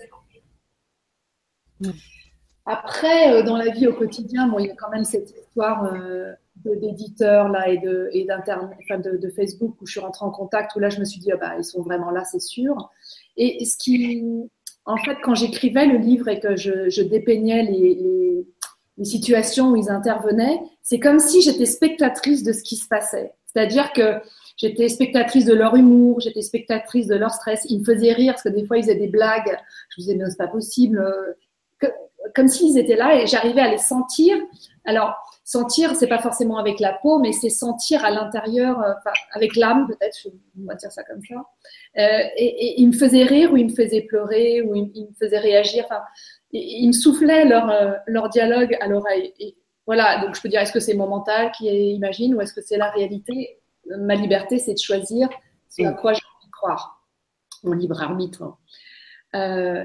[2.65, 5.93] Après, euh, dans la vie au quotidien, bon, il y a quand même cette histoire
[5.93, 10.31] euh, d'éditeurs là et de, et enfin de, de, Facebook où je suis rentrée en
[10.31, 12.89] contact où là je me suis dit ah bah ils sont vraiment là, c'est sûr.
[13.37, 14.49] Et ce qui
[14.89, 18.47] en fait, quand j'écrivais le livre et que je, dépeignais les,
[19.05, 23.33] situations où ils intervenaient, c'est comme si j'étais spectatrice de ce qui se passait.
[23.45, 24.19] C'est-à-dire que
[24.57, 27.65] j'étais spectatrice de leur humour, j'étais spectatrice de leur stress.
[27.69, 29.57] Ils me faisaient rire parce que des fois ils faisaient des blagues.
[29.89, 31.03] Je me disais, mais c'est pas possible.
[32.35, 34.37] comme s'ils étaient là et j'arrivais à les sentir.
[34.85, 35.15] Alors,
[35.49, 38.93] sentir, c'est pas forcément avec la peau, mais c'est sentir à l'intérieur, euh,
[39.33, 40.27] avec l'âme peut-être,
[40.61, 41.35] on va dire ça comme ça.
[41.97, 45.39] Euh, et, ils me faisaient rire ou ils me faisaient pleurer ou ils, me faisaient
[45.39, 45.85] réagir.
[45.85, 46.01] Enfin,
[46.51, 49.33] ils me soufflaient leur, euh, leur dialogue à l'oreille.
[49.39, 52.53] Et voilà, donc je peux dire, est-ce que c'est mon mental qui imagine ou est-ce
[52.53, 53.59] que c'est la réalité?
[53.97, 55.29] Ma liberté, c'est de choisir
[55.69, 57.05] ce à quoi j'ai envie de croire.
[57.63, 58.57] Mon libre arbitre.
[59.35, 59.83] Euh,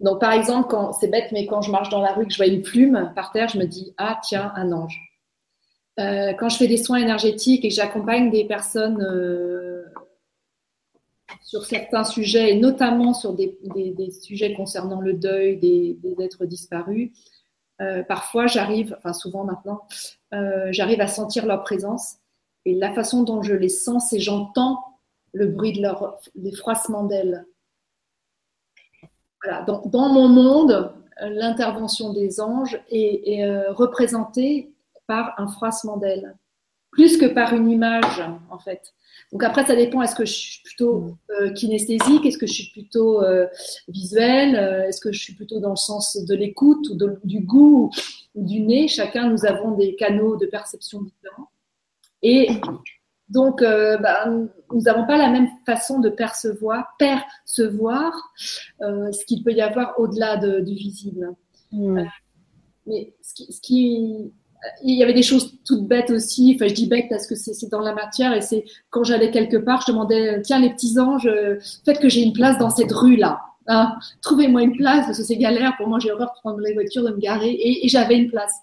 [0.00, 2.36] donc, par exemple, quand c'est bête, mais quand je marche dans la rue, que je
[2.36, 5.00] vois une plume par terre, je me dis ah tiens un ange.
[6.00, 9.61] Euh, quand je fais des soins énergétiques et que j'accompagne des personnes euh,
[11.40, 13.58] sur certains sujets, et notamment sur des,
[14.10, 17.10] sujets concernant le deuil des, êtres disparus,
[17.80, 19.82] euh, parfois j'arrive, enfin souvent maintenant,
[20.70, 22.16] j'arrive à sentir leur présence.
[22.64, 24.78] Et la façon dont je les sens, c'est j'entends
[25.32, 27.44] le bruit de leur, des froissements d'ailes
[29.66, 34.72] dans, mon monde, l'intervention des anges est, euh, représentée
[35.06, 36.36] par un froissement d'ailes,
[36.92, 38.94] plus que par une image, en fait.
[39.32, 42.70] Donc après, ça dépend, est-ce que je suis plutôt euh, kinesthésique, est-ce que je suis
[42.70, 43.46] plutôt euh,
[43.88, 44.54] visuelle,
[44.88, 47.90] est-ce que je suis plutôt dans le sens de l'écoute ou du goût
[48.34, 48.88] ou du nez?
[48.88, 51.48] Chacun, nous avons des canaux de perception différents.
[52.22, 52.48] Et
[53.32, 58.12] donc, euh, bah, nous n'avons pas la même façon de percevoir, percevoir
[58.82, 61.34] euh, ce qu'il peut y avoir au-delà du visible.
[61.72, 62.04] Euh,
[62.86, 64.32] mais ce qui,
[64.84, 66.52] il y avait des choses toutes bêtes aussi.
[66.54, 69.56] Enfin, je dis bêtes parce que c'est dans la matière et c'est quand j'allais quelque
[69.56, 71.28] part, je demandais tiens les petits anges,
[71.84, 73.40] faites que j'ai une place dans cette rue là.
[73.68, 73.96] Hein.
[74.22, 75.98] Trouvez-moi une place parce que c'est galère pour moi.
[75.98, 78.54] J'ai horreur de prendre les voitures, de me garer et, j'avais une place.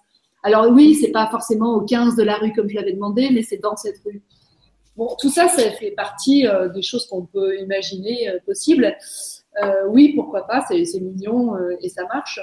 [0.44, 3.44] Alors oui, c'est pas forcément au 15 de la rue comme je l'avais demandé, mais
[3.44, 4.22] c'est dans cette rue.
[4.96, 8.98] Bon, tout ça, ça fait partie euh, des choses qu'on peut imaginer euh, possibles.
[9.64, 12.40] Euh, oui, pourquoi pas, c'est mignon et ça marche.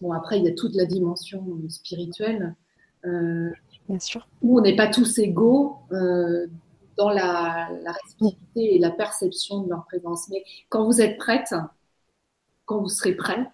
[0.00, 2.54] Bon, après, il y a toute la dimension spirituelle
[3.02, 4.26] bien sûr.
[4.42, 6.46] Où on n'est pas tous égaux euh,
[6.96, 10.28] dans la, la réceptivité et la perception de leur présence.
[10.28, 11.54] Mais quand vous êtes prête,
[12.64, 13.46] quand vous serez prêt,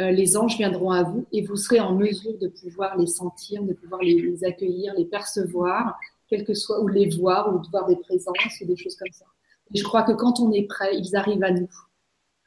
[0.00, 3.62] euh, les anges viendront à vous et vous serez en mesure de pouvoir les sentir,
[3.62, 7.86] de pouvoir les, accueillir, les percevoir, quel que soit, ou les voir, ou de voir
[7.86, 9.26] des présences, ou des choses comme ça.
[9.74, 11.68] Et je crois que quand on est prêt, ils arrivent à nous.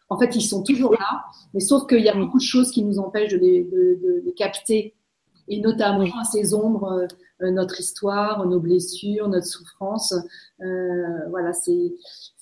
[0.09, 1.23] En fait, ils sont toujours là,
[1.53, 4.33] mais sauf qu'il y a beaucoup de choses qui nous empêchent de les, de, les
[4.33, 4.94] capter,
[5.47, 7.07] et notamment ces ombres,
[7.41, 10.13] euh, notre histoire, nos blessures, notre souffrance.
[10.61, 11.93] Euh, voilà, c'est.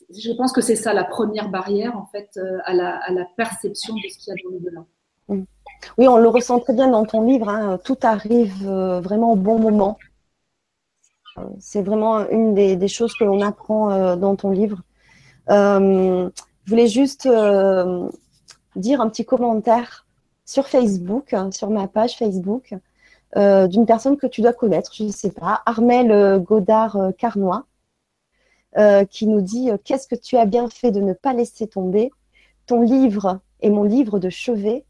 [0.10, 3.96] Je pense que c'est ça la première barrière en fait à la, à la perception
[3.96, 4.86] de ce qu'il y a dans le
[5.28, 5.44] Mm.
[5.98, 7.50] Oui, on le ressent très bien dans ton livre.
[7.50, 7.80] Hein.
[7.84, 9.98] Tout arrive euh, vraiment au bon moment.
[11.38, 14.82] Euh, c'est vraiment une des, choses que l'on apprend euh, dans ton livre.
[15.48, 16.30] je
[16.68, 17.28] voulais juste
[18.76, 20.06] dire un petit commentaire
[20.46, 22.74] sur Facebook, hein, sur ma page Facebook,
[23.36, 27.66] d'une personne que tu dois connaître, je ne sais pas, Armel Godard-Carnois,
[29.10, 32.12] qui nous dit Qu'est-ce que tu as bien fait de ne pas laisser tomber
[32.68, 34.86] Ton livre est mon livre de chevet?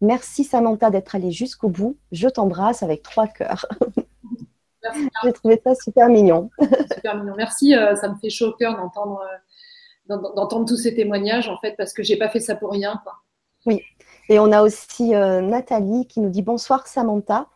[0.00, 1.96] Merci Samantha d'être allée jusqu'au bout.
[2.12, 3.66] Je t'embrasse avec trois cœurs.
[5.24, 6.50] J'ai trouvé ça super mignon.
[6.94, 7.34] super mignon.
[7.36, 9.20] Merci, euh, ça me fait chaud au cœur d'entendre,
[10.08, 13.02] euh, d'entendre tous ces témoignages en fait parce que j'ai pas fait ça pour rien.
[13.66, 13.82] Oui.
[14.28, 17.48] Et on a aussi euh, Nathalie qui nous dit bonsoir Samantha.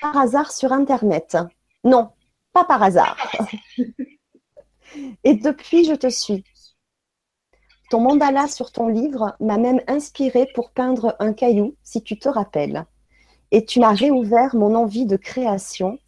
[0.00, 1.36] Par hasard sur Internet.
[1.84, 2.10] Non,
[2.52, 3.16] pas par hasard.
[5.24, 6.44] Et depuis, je te suis.
[7.90, 12.28] Ton mandala sur ton livre m'a même inspiré pour peindre un caillou, si tu te
[12.28, 12.84] rappelles.
[13.52, 15.98] Et tu m'as réouvert mon envie de création.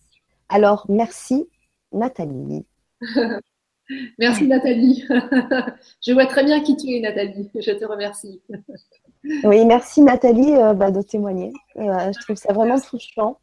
[0.48, 1.48] Alors, merci,
[1.92, 2.66] Nathalie.
[4.18, 5.04] merci, Nathalie.
[6.04, 7.48] Je vois très bien qui tu es, Nathalie.
[7.54, 8.42] Je te remercie.
[9.24, 11.52] Oui, merci, Nathalie, euh, bah, de témoigner.
[11.76, 13.38] Euh, je trouve ça vraiment touchant.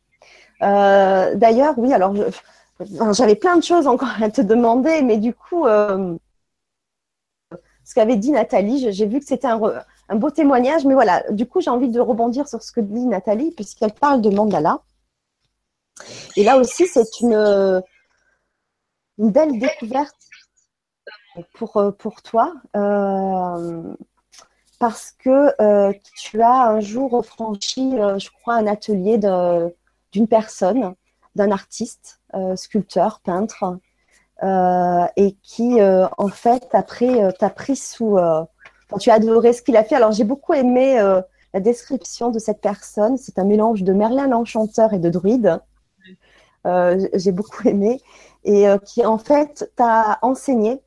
[0.62, 2.14] Euh, d'ailleurs, oui, alors,
[3.12, 6.18] j'avais plein de choses encore à te demander, mais du coup, ce
[7.94, 8.92] qu'avait dit Nathalie.
[8.92, 9.60] J'ai vu que c'était un,
[10.16, 13.52] beau témoignage, mais voilà, du coup, j'ai envie de rebondir sur ce que dit Nathalie,
[13.52, 14.80] puisqu'elle parle de mandala.
[16.36, 17.82] Et là aussi, c'est une,
[19.18, 20.16] belle découverte
[21.54, 22.54] pour, toi,
[24.86, 30.94] parce que euh, tu as un jour franchi, euh, je crois, un atelier d'une personne,
[31.34, 32.22] d'un artiste,
[32.56, 33.80] sculpteur, peintre,
[34.44, 38.18] euh, et qui, euh, en fait, euh, pris sous.
[39.00, 39.96] tu as adoré ce qu'il a fait.
[39.96, 40.98] Alors, j'ai beaucoup aimé
[41.54, 43.18] la description de cette personne.
[43.18, 45.60] C'est un mélange de Merlin l'Enchanteur et de druide.
[46.64, 48.02] j'ai beaucoup aimé.
[48.44, 50.80] Et qui, en fait, t'a enseigné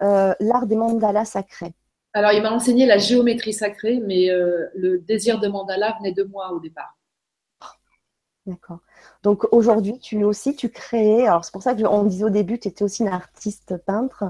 [0.00, 1.74] l'art des mandalas sacrés.
[2.16, 4.28] Alors, il m'a enseigné la géométrie sacrée, mais
[4.74, 6.96] le désir de mandala venait de moi au départ.
[8.46, 8.78] D'accord.
[9.24, 12.68] Donc aujourd'hui, tu aussi, tu crées, alors c'est pour ça qu'on disait au début, tu
[12.68, 14.24] étais aussi une artiste peintre,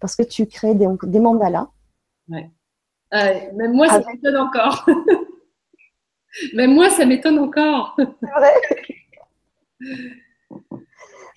[0.00, 1.68] parce que tu crées des, des mandalas.
[2.28, 2.50] Ouais.
[3.12, 4.86] même moi, ça m'étonne encore.
[6.54, 7.94] même moi, ça m'étonne encore.
[7.98, 8.54] c'est vrai.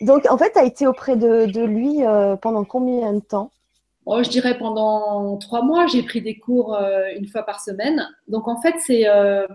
[0.01, 3.51] Donc en fait, tu as été auprès de, lui euh, pendant combien de temps?
[4.05, 5.87] Oh, Je dirais pendant trois mois.
[5.87, 8.07] J'ai pris des cours euh, une fois par semaine.
[8.27, 9.07] Donc en fait, c'est.
[9.07, 9.47] Euh,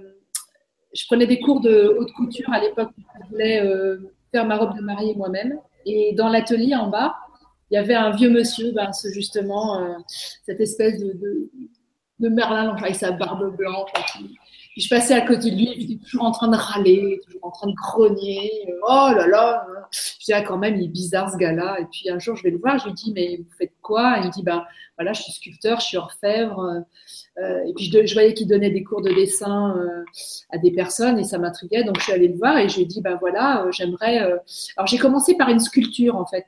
[0.95, 2.91] je prenais des cours de haute couture à l'époque.
[2.97, 3.99] Je voulais euh,
[4.33, 5.59] faire ma robe de mariée moi-même.
[5.87, 7.17] Et dans l'atelier en bas,
[7.71, 11.51] il y avait un vieux monsieur, ben, ce, justement, cette espèce de,
[12.19, 13.91] Merlin avec sa barbe blanche.
[14.79, 17.45] Puis je passais à côté de lui, il était toujours en train de râler, toujours
[17.45, 18.49] en train de grogner.
[18.89, 21.81] Oh là là Je dis, ah, quand même, il est bizarre ce gars-là.
[21.81, 24.19] Et puis un jour, je vais le voir, je lui dis, mais vous faites quoi?
[24.21, 24.65] Il me dit, ben
[24.97, 26.85] voilà, je suis sculpteur, je suis orfèvre.
[27.39, 30.05] Euh, et puis je, voyais qu'il donnait des cours de dessin euh,
[30.51, 31.83] à des personnes et ça m'intriguait.
[31.83, 34.19] Donc je suis allée le voir et je lui ai dit, ben voilà, euh, j'aimerais.
[34.77, 36.47] Alors j'ai commencé par une sculpture en fait.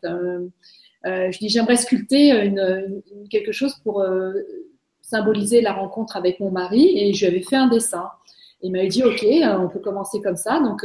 [1.02, 4.04] je dis, j'aimerais sculpter une, quelque chose pour
[5.10, 8.08] symboliser la rencontre avec mon mari et je lui avais fait un dessin.
[8.62, 10.60] Il m'avait dit, OK, on peut commencer comme ça.
[10.60, 10.84] Donc,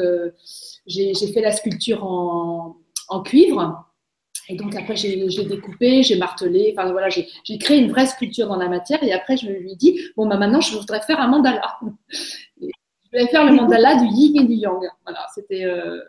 [0.86, 2.76] j'ai fait la sculpture en,
[3.24, 3.86] cuivre.
[4.48, 8.58] Et donc après, j'ai découpé, j'ai martelé, enfin voilà, j'ai créé une vraie sculpture dans
[8.58, 9.04] la matière.
[9.04, 11.78] Et après, je lui ai dit, bon, bah, maintenant, je voudrais faire un mandala.
[12.62, 12.68] je
[13.12, 14.82] voulais faire le mandala du yin et du yang.
[15.06, 15.66] Voilà, c'était.
[15.66, 16.00] Euh,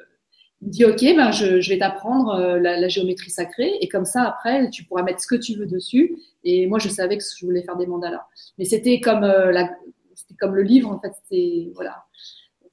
[0.63, 3.73] il me dit, ok, ben je, vais t'apprendre euh, la, géométrie sacrée.
[3.81, 6.17] Et comme ça, après, tu pourras mettre ce que tu veux dessus.
[6.45, 8.27] Et moi, je savais que je voulais faire des mandalas.
[8.59, 9.71] Mais c'était comme, euh, la,
[10.39, 11.13] comme le livre, en fait.
[11.23, 12.05] C'était, voilà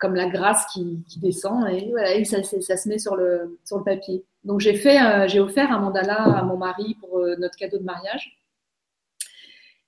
[0.04, 4.26] comme la grâce qui, descend et voilà, ça, se met sur le, sur le papier.
[4.44, 7.78] Donc j'ai fait, euh, j'ai offert un mandala à mon mari pour euh, notre cadeau
[7.78, 8.38] de mariage.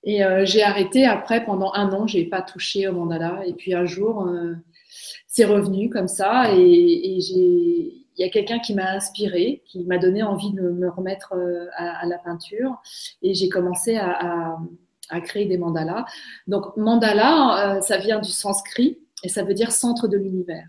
[0.07, 3.41] Et j'ai arrêté après pendant un an, j'ai pas touché au mandala.
[3.47, 4.29] Et puis un jour,
[5.25, 7.17] c'est revenu comme ça et,
[8.17, 11.33] il y a quelqu'un qui m'a inspiré, qui m'a donné envie de me remettre
[11.75, 12.75] à, la peinture
[13.23, 14.57] et j'ai commencé à,
[15.21, 16.05] créer des mandalas.
[16.47, 20.67] Donc mandala, ça vient du sanskrit et ça veut dire centre de l'univers.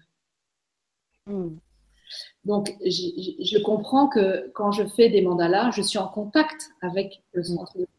[1.26, 1.56] Hmm.
[2.44, 7.42] Donc, je comprends que quand je fais des mandalas, je suis en contact avec le
[7.42, 7.96] centre de l'univers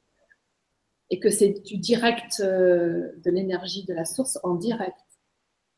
[1.09, 4.95] et que c'est du direct euh, de l'énergie de la source en direct.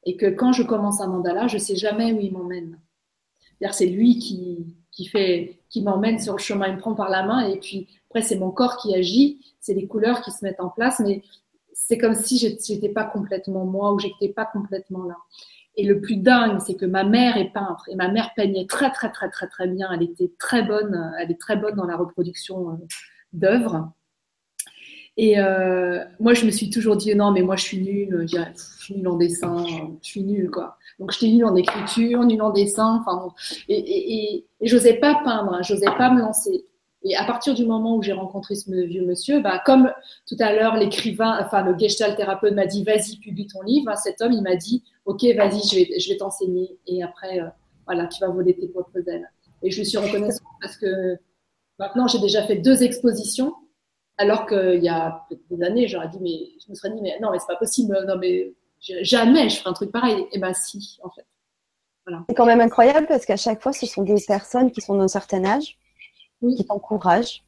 [0.05, 2.79] Et que quand je commence un mandala, je ne sais jamais où il m'emmène.
[3.71, 7.23] C'est lui qui, qui fait, qui m'emmène sur le chemin, il me prend par la
[7.23, 10.59] main et puis après c'est mon corps qui agit, c'est les couleurs qui se mettent
[10.59, 11.23] en place, mais
[11.71, 15.15] c'est comme si je n'étais pas complètement moi ou j'étais pas complètement là.
[15.77, 18.91] Et le plus dingue, c'est que ma mère est peintre et ma mère peignait très
[18.91, 19.89] très très très très bien.
[19.93, 22.73] Elle était très bonne, elle est très bonne dans la reproduction euh,
[23.31, 23.89] d'œuvres.
[25.21, 28.25] Et euh, moi, je me suis toujours dit non, mais moi, je suis nulle.
[28.25, 28.37] Je,
[28.79, 30.77] suis nulle en dessin, je suis nulle quoi.
[30.97, 33.01] Donc, j'étais nulle en écriture, nulle en dessin.
[33.01, 33.27] Enfin,
[33.67, 36.65] et, et, et, j'osais pas peindre, hein, j'osais pas me lancer.
[37.03, 39.91] Et à partir du moment où j'ai rencontré ce vieux monsieur, bah, comme
[40.25, 44.21] tout à l'heure l'écrivain, enfin le gestalt thérapeute m'a dit vas-y publie ton livre, cet
[44.21, 45.61] homme il m'a dit ok vas-y
[45.97, 47.47] je vais, t'enseigner et après euh,
[47.85, 49.29] voilà tu vas voler tes propres ailes.
[49.63, 51.17] Et je suis reconnaissante parce que
[51.77, 53.53] maintenant j'ai déjà fait deux expositions
[54.19, 57.31] alors qu'il y a des années j'aurais dit mais je me serais dit mais non
[57.31, 60.99] mais c'est pas possible non mais jamais je ferai un truc pareil et ben si
[61.03, 61.25] en fait.
[62.05, 62.23] Voilà.
[62.29, 65.07] C'est quand même incroyable parce qu'à chaque fois ce sont des personnes qui sont d'un
[65.07, 65.77] certain âge
[66.41, 67.43] qui t'encourage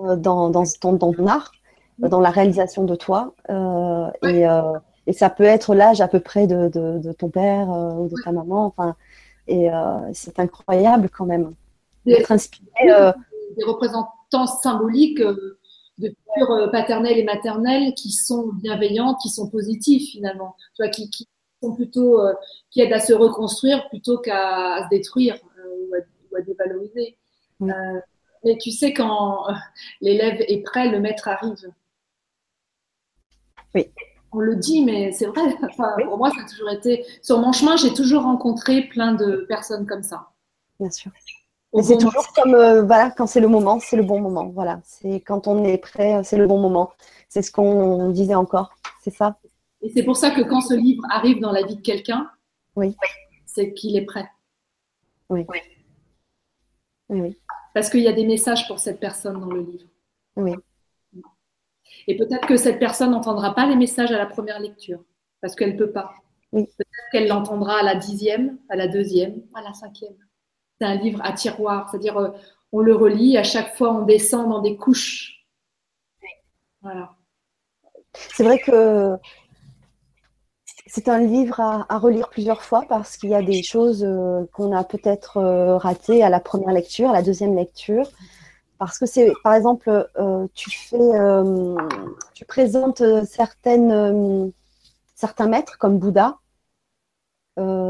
[0.00, 1.52] euh, dans, dans, ton art,
[1.98, 3.32] dans la réalisation de toi.
[3.48, 7.68] Euh, et, euh, et, ça peut être l'âge à peu près de, de, ton père
[7.68, 8.66] ou de ta maman.
[8.66, 8.94] Enfin,
[9.48, 9.68] et
[10.12, 11.52] c'est incroyable quand même
[12.04, 12.66] d'être inspiré.
[12.84, 15.58] Des représentants symboliques de
[15.98, 21.28] figures paternelles et maternelles qui sont bienveillantes, qui sont positives finalement, tu vois, qui, qui
[21.62, 22.20] sont plutôt
[22.70, 25.98] qui aident à se reconstruire plutôt qu'à se détruire ou, à,
[26.30, 27.16] ou, à, dévaloriser.
[27.62, 28.00] Euh,
[28.44, 29.52] mais tu sais, quand euh,
[30.00, 31.72] l'élève est prêt, le maître arrive.
[33.74, 33.90] Oui.
[34.32, 35.42] On le dit, mais c'est vrai.
[36.04, 37.04] Pour moi, ça a toujours été.
[37.22, 40.28] Sur mon chemin, j'ai toujours rencontré plein de personnes comme ça.
[40.78, 41.10] Bien sûr.
[41.82, 44.46] C'est toujours comme euh, voilà, quand c'est le moment, c'est le bon moment.
[44.46, 46.92] Voilà, c'est quand on est prêt, c'est le bon moment.
[47.28, 48.76] C'est ce qu'on disait encore.
[49.02, 49.38] C'est ça.
[49.82, 52.30] Et c'est pour ça que quand ce livre arrive dans la vie de quelqu'un,
[52.76, 52.96] oui.
[53.44, 54.28] c'est qu'il est prêt.
[55.28, 55.44] Oui.
[55.48, 55.58] oui.
[57.10, 57.36] oui.
[57.74, 59.86] Parce qu'il y a des messages pour cette personne dans le livre.
[60.36, 60.54] Oui.
[62.06, 65.02] Et peut-être que cette personne n'entendra pas les messages à la première lecture,
[65.40, 66.14] parce qu'elle ne peut pas.
[66.52, 66.66] Oui.
[66.78, 70.14] Peut-être qu'elle l'entendra à la dixième, à la deuxième, à la cinquième.
[70.80, 72.30] C'est un livre à tiroir, c'est-à-dire euh,
[72.72, 75.46] on le relit, à chaque fois on descend dans des couches.
[76.82, 77.14] Voilà.
[78.14, 79.18] C'est vrai que
[80.86, 84.74] c'est un livre à, relire plusieurs fois parce qu'il y a des choses euh, qu'on
[84.74, 88.10] a peut-être euh, ratées à la première lecture, à la deuxième lecture.
[88.78, 91.10] Parce que c'est, par exemple, euh, tu fais,
[92.34, 94.52] tu présentes certaines,
[95.14, 96.36] certains maîtres comme Bouddha,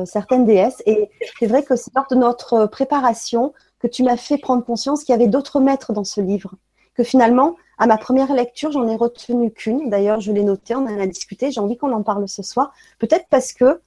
[0.05, 4.39] certaines déesses, et c'est vrai que c'est lors de notre préparation que tu m'as fait
[4.39, 6.55] prendre conscience qu'il y avait d'autres maîtres dans ce livre,
[6.95, 9.91] que finalement, à ma première lecture, j'en ai retenu qu'une.
[9.91, 11.51] D'ailleurs, je l'ai noté, on en a discuté.
[11.51, 12.73] J'ai envie qu'on en parle ce soir.
[12.99, 13.81] Peut-être parce que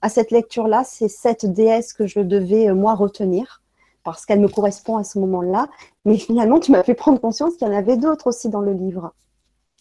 [0.00, 3.62] à cette lecture-là, c'est cette déesse que je devais euh, moi retenir
[4.02, 5.68] parce qu'elle me correspond à ce moment-là.
[6.04, 8.72] Mais finalement, tu m'as fait prendre conscience qu'il y en avait d'autres aussi dans le
[8.72, 9.14] livre.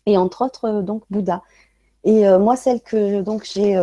[0.05, 1.41] Et entre autres, euh, donc Bouddha.
[2.05, 3.77] Et euh, moi, celle que donc j'ai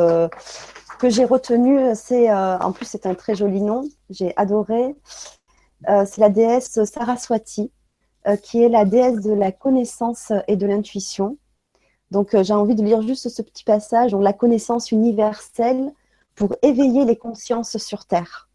[1.00, 3.88] que j'ai retenue, c'est en plus c'est un très joli nom.
[4.10, 4.94] J'ai adoré.
[5.86, 7.72] c'est la déesse Saraswati.
[8.26, 11.38] Euh, qui est la déesse de la connaissance et de l'intuition.
[12.10, 15.90] Donc euh, j'ai envie de lire juste ce petit passage, donc la connaissance universelle
[16.34, 18.50] pour éveiller les consciences sur Terre.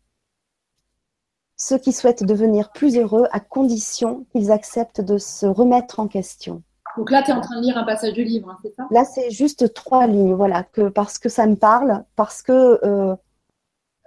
[1.57, 6.61] Ceux qui souhaitent devenir plus heureux à condition qu'ils acceptent de se remettre en question.
[6.97, 8.87] Donc là, tu es en train de lire un passage du livre, hein, c'est ça?
[8.91, 13.15] Là, c'est juste trois lignes, voilà, que, parce que ça me parle, parce que euh,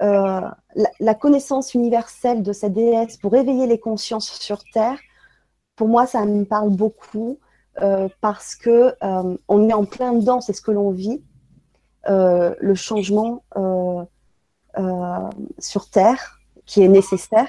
[0.01, 0.57] la,
[1.01, 4.99] la, connaissance universelle de cette déesse pour éveiller les consciences sur Terre
[5.79, 7.39] pour moi, ça me parle beaucoup
[7.81, 11.23] euh, parce que euh, on est en plein dedans, c'est ce que l'on vit,
[12.09, 13.45] euh, le changement
[15.59, 17.49] sur Terre qui est nécessaire,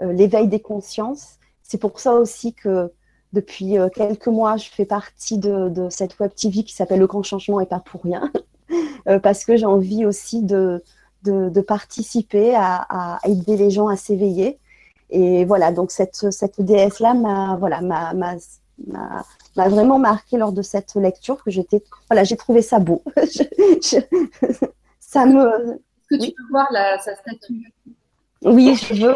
[0.00, 1.38] l'éveil des consciences.
[1.62, 2.92] C'est pour ça aussi que
[3.36, 7.60] depuis quelques mois, je fais partie de, cette web TV qui s'appelle Le Grand Changement
[7.60, 8.32] et pas pour rien,
[9.22, 10.82] parce que j'ai envie aussi de,
[11.22, 14.58] de, participer à, aider les gens à s'éveiller.
[15.10, 18.34] Et voilà, donc cette, cette déesse-là m'a voilà, m'a
[19.54, 23.02] vraiment marqué lors de cette lecture que j'étais voilà j'ai trouvé ça beau.
[25.00, 25.80] Ça me
[26.10, 27.72] est-ce que tu peux voir la, sa statue?
[28.42, 29.14] Oui je veux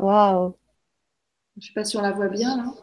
[0.00, 0.54] waouh
[1.56, 2.74] je ne sais pas si on la voit bien là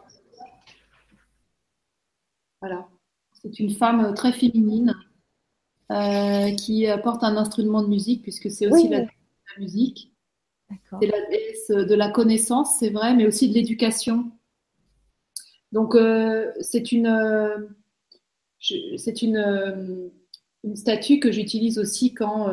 [2.62, 2.88] voilà
[3.34, 4.96] c'est une femme très féminine
[5.92, 9.06] euh, qui porte un instrument de musique puisque c'est aussi la
[9.56, 10.12] la musique.
[11.02, 14.32] C'est la déesse de la connaissance, c'est vrai, mais aussi de l'éducation.
[15.72, 17.68] Donc, euh, c'est une, euh,
[18.60, 20.10] c'est une, euh,
[20.64, 22.48] une, statue que j'utilise aussi quand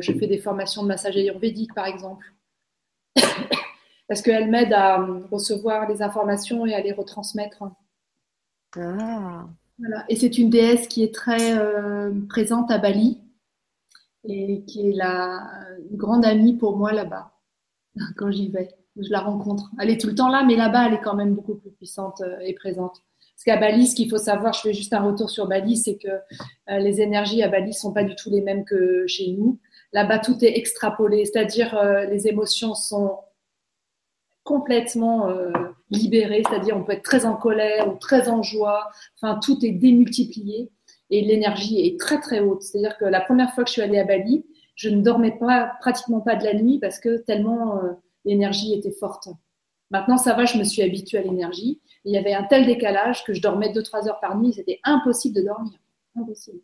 [0.00, 2.32] je fais des formations de massage ayurvédique, par exemple.
[4.08, 7.64] Parce qu'elle m'aide à recevoir les informations et à les retransmettre.
[8.76, 9.46] Ah.
[9.78, 10.04] Voilà.
[10.08, 11.58] Et c'est une déesse qui est très
[12.28, 13.20] présente à Bali
[14.24, 15.48] et qui est la
[15.92, 17.32] grande amie pour moi là-bas,
[18.16, 18.68] quand j'y vais.
[18.96, 19.70] Je la rencontre.
[19.80, 22.20] Elle est tout le temps là, mais là-bas, elle est quand même beaucoup plus puissante
[22.20, 23.02] euh, et présente.
[23.34, 25.96] Parce qu'à Bali, ce qu'il faut savoir, je fais juste un retour sur Bali, c'est
[25.96, 29.58] que euh, les énergies à Bali sont pas du tout les mêmes que chez nous.
[29.92, 33.18] Là-bas, tout est extrapolé, c'est-à-dire euh, les émotions sont
[34.44, 35.28] complètement
[35.90, 38.90] libérées, c'est-à-dire on peut être très en colère ou très en joie.
[39.16, 40.70] Enfin, tout est démultiplié
[41.10, 42.62] et l'énergie est très très haute.
[42.62, 44.44] C'est-à-dire que la première fois que je suis allée à Bali,
[44.74, 47.92] je ne dormais pas pratiquement pas de la nuit parce que tellement euh,
[48.24, 49.28] l'énergie était forte.
[49.90, 51.80] Maintenant, ça va, je me suis habituée à l'énergie.
[52.04, 54.52] Il y avait un tel décalage que je dormais 2-3 heures par nuit.
[54.52, 55.72] C'était impossible de dormir.
[56.16, 56.60] Impossible.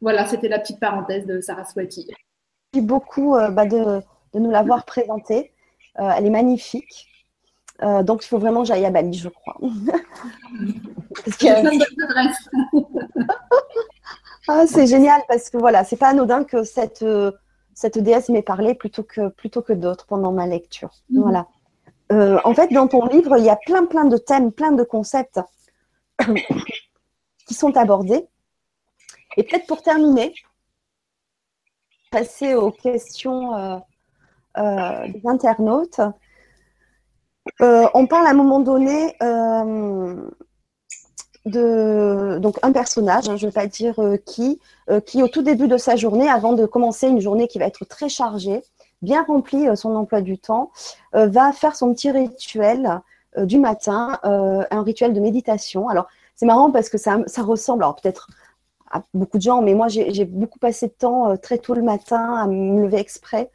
[0.00, 2.08] Voilà, c'était la petite parenthèse de Saraswati.
[2.72, 4.02] Merci beaucoup euh, bah, de,
[4.34, 5.52] nous l'avoir présentée.
[5.98, 7.08] Euh, elle est magnifique.
[8.02, 9.56] donc, il faut vraiment que j'aille à Bali, je crois.
[14.48, 17.32] ah, c'est génial parce que voilà, c'est pas anodin que cette, euh,
[17.74, 20.90] cette déesse m'ait parlé plutôt que, plutôt que d'autres pendant ma lecture.
[21.10, 21.22] Mhm.
[21.22, 21.46] Voilà.
[22.10, 24.82] Euh, en fait, dans ton livre, il y a plein, plein de thèmes, plein de
[24.82, 25.40] concepts
[27.46, 28.26] qui sont abordés.
[29.36, 30.34] Et peut-être pour terminer,
[32.10, 33.78] passer aux questions euh,
[34.56, 36.00] des internautes.
[37.60, 39.14] on parle à un moment donné
[41.44, 44.60] de donc un personnage, hein, je ne vais pas dire euh, qui,
[44.90, 47.66] euh, qui au tout début de sa journée, avant de commencer une journée qui va
[47.66, 48.62] être très chargée,
[49.02, 50.70] bien remplie euh, son emploi du temps,
[51.12, 53.00] va faire son petit rituel
[53.36, 55.88] du matin, un rituel de méditation.
[55.88, 58.28] Alors c'est marrant parce que ça, ça ressemble, alors peut-être
[58.90, 62.34] à beaucoup de gens, mais moi j'ai beaucoup passé de temps très tôt le matin
[62.34, 63.50] à me lever exprès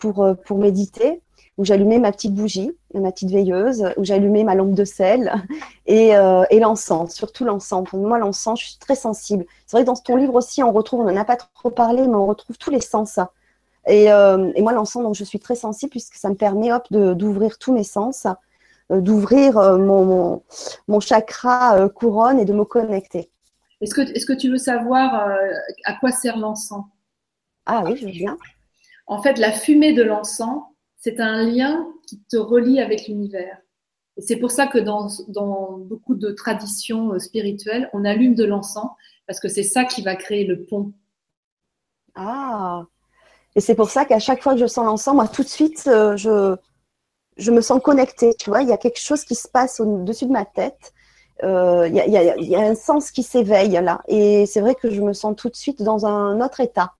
[0.00, 1.22] pour, pour méditer
[1.60, 5.30] où j'allumais ma petite bougie, ma petite veilleuse, où j'allumais ma lampe de sel
[5.86, 7.86] et, euh, et l'encens, surtout l'encens.
[7.86, 9.44] Pour moi, l'encens, je suis très sensible.
[9.66, 12.08] C'est vrai que dans ton livre aussi, on retrouve, on n'en a pas trop parlé,
[12.08, 13.18] mais on retrouve tous les sens.
[13.86, 16.86] Et, euh, et moi, l'encens, donc je suis très sensible puisque ça me permet hop,
[16.90, 18.26] d'ouvrir tous mes sens,
[18.90, 20.42] euh, d'ouvrir mon, mon,
[20.88, 23.30] mon, chakra couronne et de me connecter.
[23.82, 25.28] Est-ce que, est que tu veux savoir
[25.84, 26.84] à quoi sert l'encens?
[27.66, 28.38] Ah oui, je veux bien.
[29.10, 30.62] En fait, la fumée de l'encens,
[30.96, 33.58] c'est un lien qui te relie avec l'univers.
[34.16, 35.08] Et c'est pour ça que dans,
[35.78, 38.88] beaucoup de traditions euh, spirituelles, on allume de l'encens,
[39.26, 40.92] parce que c'est ça qui va créer le pont.
[42.14, 42.84] Ah
[43.56, 45.88] Et c'est pour ça qu'à chaque fois que je sens l'encens, moi, tout de suite,
[45.88, 48.34] euh, je, me sens connectée.
[48.38, 50.92] Tu vois, il y a quelque chose qui se passe au-dessus de ma tête.
[51.42, 54.02] Euh, il y, a un sens qui s'éveille là.
[54.06, 56.92] Et c'est vrai que je me sens tout de suite dans un autre état.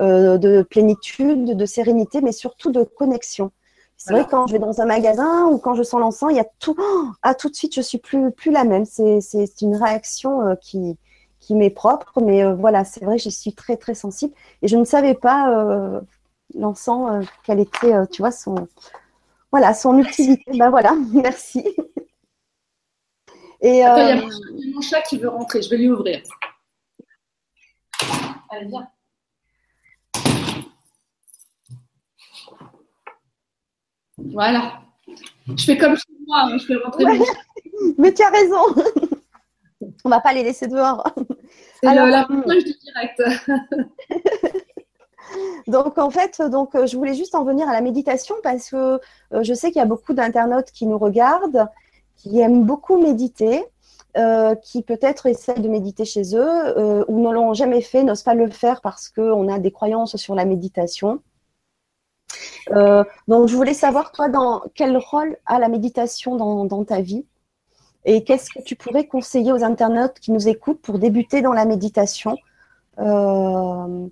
[0.00, 3.52] Euh, de plénitude, de sérénité, mais surtout de connexion.
[3.96, 6.40] C'est vrai quand je vais dans un magasin ou quand je sens l'encens, il y
[6.40, 6.74] a tout.
[7.22, 8.84] ah, tout de suite, je suis plus plus la même.
[8.86, 10.98] C'est une réaction euh, qui
[11.38, 14.76] qui m'est propre, mais euh, voilà, c'est vrai, je suis très très sensible et je
[14.76, 16.02] ne savais pas
[16.56, 18.66] l'encens quelle était, tu vois, son
[19.52, 20.58] voilà son utilité.
[20.58, 21.64] Ben voilà, merci.
[23.60, 25.62] Et il y a mon chat qui veut rentrer.
[25.62, 26.20] Je vais lui ouvrir.
[28.50, 28.88] Allez, viens.
[34.18, 34.80] Voilà.
[35.56, 37.04] Je fais comme chez moi, hein, je fais rentrer
[37.98, 38.62] Mais tu as raison.
[40.04, 41.04] On va pas les laisser dehors.
[41.82, 43.22] C'est l'approche du direct.
[45.66, 49.00] donc en fait, donc euh, je voulais juste en venir à la méditation parce que
[49.32, 51.68] euh, je sais qu'il y a beaucoup d'internautes qui nous regardent,
[52.16, 53.64] qui aiment beaucoup méditer.
[54.16, 58.36] Euh, qui peut-être essaient de méditer chez eux ou ne l'ont jamais fait, n'osent pas
[58.36, 61.20] le faire parce qu'on a des croyances sur la méditation.
[62.70, 67.26] Euh, donc, je voulais savoir, toi, dans quel rôle a la méditation dans, ta vie
[68.04, 71.64] Et qu'est-ce que tu pourrais conseiller aux internautes qui nous écoutent pour débuter dans la
[71.64, 72.36] méditation
[72.98, 74.06] euh,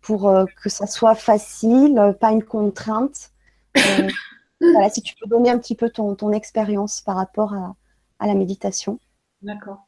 [0.00, 0.32] pour
[0.62, 3.30] que ça soit facile, pas une contrainte?
[3.74, 7.74] voilà, si tu peux donner un petit peu ton, ton expérience par rapport à,
[8.18, 8.98] à la méditation.
[9.42, 9.86] D'accord.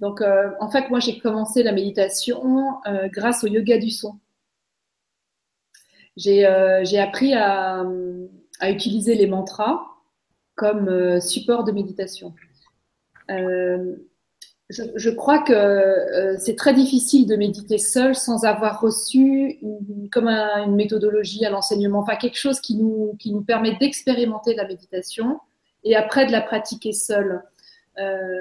[0.00, 2.80] Donc, en fait, moi, j'ai commencé la méditation
[3.12, 4.18] grâce au yoga du son.
[6.16, 6.44] J'ai
[6.98, 7.84] appris à,
[8.60, 9.82] à, utiliser les mantras
[10.54, 12.34] comme support de méditation.
[13.30, 13.96] Euh,
[14.70, 19.58] je, crois que euh, c'est très difficile de méditer seul sans avoir reçu
[20.10, 24.66] comme une méthodologie, un enseignement, enfin quelque chose qui nous, qui nous permet d'expérimenter la
[24.66, 25.40] méditation
[25.84, 27.42] et après de la pratiquer seul.
[27.98, 28.40] Euh,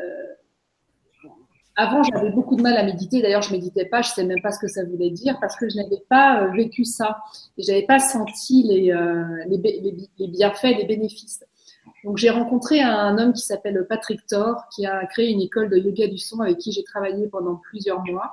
[1.75, 3.21] avant, j'avais beaucoup de mal à méditer.
[3.21, 4.01] D'ailleurs, je méditais pas.
[4.01, 6.83] Je sais même pas ce que ça voulait dire parce que je n'avais pas vécu
[6.83, 7.19] ça
[7.57, 8.93] et j'avais pas senti les,
[9.47, 11.43] les, les, bienfaits, les bénéfices.
[12.03, 15.77] Donc j'ai rencontré un homme qui s'appelle Patrick Thor, qui a créé une école de
[15.77, 18.31] yoga du son avec qui j'ai travaillé pendant plusieurs mois.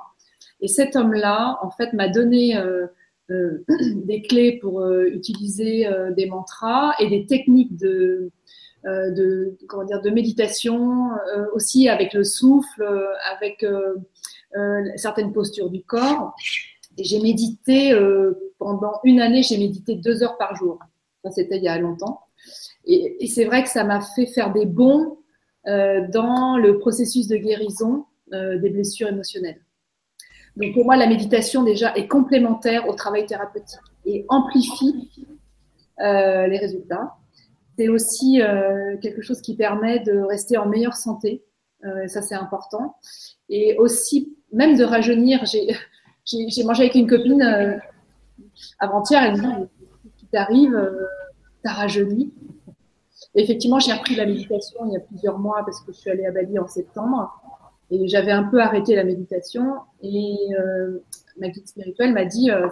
[0.61, 2.87] Et cet homme-là, en fait, m'a donné euh,
[3.31, 3.63] euh,
[3.95, 8.31] des clés pour euh, utiliser des mantras et des techniques de,
[8.85, 11.09] de comment dire de méditation,
[11.53, 12.83] aussi avec le souffle,
[13.35, 13.65] avec
[14.95, 16.33] certaines postures du corps.
[16.97, 17.93] Et j'ai médité
[18.57, 20.79] pendant une année, j'ai médité deux heures par jour.
[21.23, 22.21] Ça, c'était il y a longtemps.
[22.85, 25.17] Et, c'est vrai que ça m'a fait faire des bons
[25.67, 29.61] euh, dans le processus de guérison euh, des blessures émotionnelles.
[30.55, 35.09] Donc pour moi, la méditation déjà est complémentaire au travail thérapeutique et amplifie
[35.99, 37.15] euh, les résultats.
[37.79, 38.41] C'est aussi
[39.01, 41.45] quelque chose qui permet de rester en meilleure santé.
[42.07, 42.97] ça, c'est important.
[43.47, 45.45] Et aussi, même de rajeunir.
[45.45, 47.81] J'ai mangé avec une copine
[48.79, 49.23] avant-hier.
[49.23, 49.69] Elle me dit,
[50.17, 50.77] qui t'arrive,
[51.63, 52.33] t'as rajeuni
[53.35, 56.25] effectivement, j'ai appris la méditation il y a plusieurs mois parce que je suis allée
[56.25, 57.41] à Bali en septembre
[57.91, 60.99] et j'avais un peu arrêté la méditation et euh,
[61.39, 62.67] ma guide spirituelle m'a dit, euh,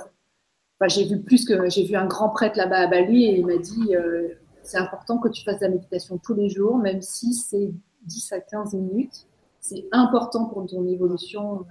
[0.87, 3.57] j'ai vu plus que j'ai vu un grand prêtre là-bas à Bali et il m'a
[3.57, 4.29] dit euh,
[4.67, 7.71] c'est important que tu fasses la méditation tous les jours, même si c'est
[8.03, 9.25] 10 à 15 minutes.
[9.61, 11.65] C'est important pour ton évolution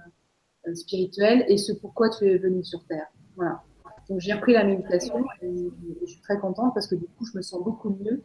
[0.73, 3.07] spirituelle et ce pourquoi tu es venu sur Terre.
[3.35, 3.61] Voilà.
[4.09, 5.71] Donc j'ai repris la méditation et
[6.01, 8.23] je suis très contente parce que du coup je me sens beaucoup mieux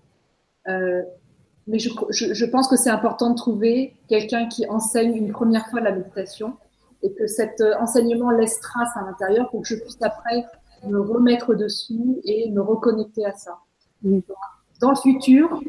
[0.68, 1.02] euh,
[1.66, 5.66] mais je, je, je, pense que c'est important de trouver quelqu'un qui enseigne une première
[5.68, 6.56] fois la méditation
[7.02, 10.44] et que cet euh, enseignement laisse trace à l'intérieur pour que je puisse après
[10.84, 13.58] me remettre dessus et me reconnecter à ça.
[14.82, 15.62] Dans le futur,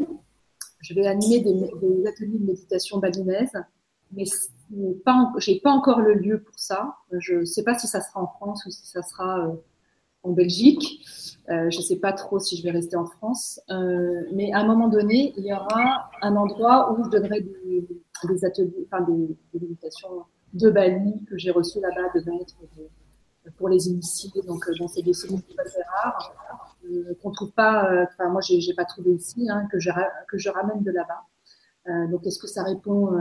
[0.82, 3.54] je vais animer des, ateliers de méditation balinaise,
[4.12, 4.24] mais
[5.38, 6.96] j'ai pas encore le lieu pour ça.
[7.12, 9.54] Je ne sais pas si ça sera en France ou si ça sera euh,
[10.24, 11.06] en Belgique.
[11.50, 14.62] Euh, je ne sais pas trop si je vais rester en France, euh, mais à
[14.62, 19.38] un moment donné, il y aura un endroit où je donnerai des, ateliers, enfin des,
[19.54, 20.24] méditations
[20.54, 22.56] de Bali que j'ai reçues là-bas de maîtres
[23.58, 24.42] pour les initiés.
[24.48, 26.73] Donc, bon, c'est des solutions assez rares
[27.22, 27.92] qu'on trouve pas.
[27.92, 29.90] Euh, enfin, moi, j'ai, pas trouvé ici hein, que je
[30.28, 32.08] que je ramène de là-bas.
[32.08, 33.12] donc, est-ce que ça répond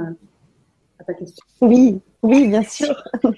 [0.99, 1.45] à ta question?
[1.61, 3.03] Oui, oui, bien sûr.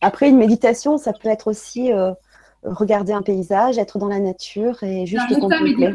[0.00, 2.12] Après, une méditation, ça peut être aussi euh,
[2.62, 5.94] regarder un paysage, être dans la nature et juste contempler.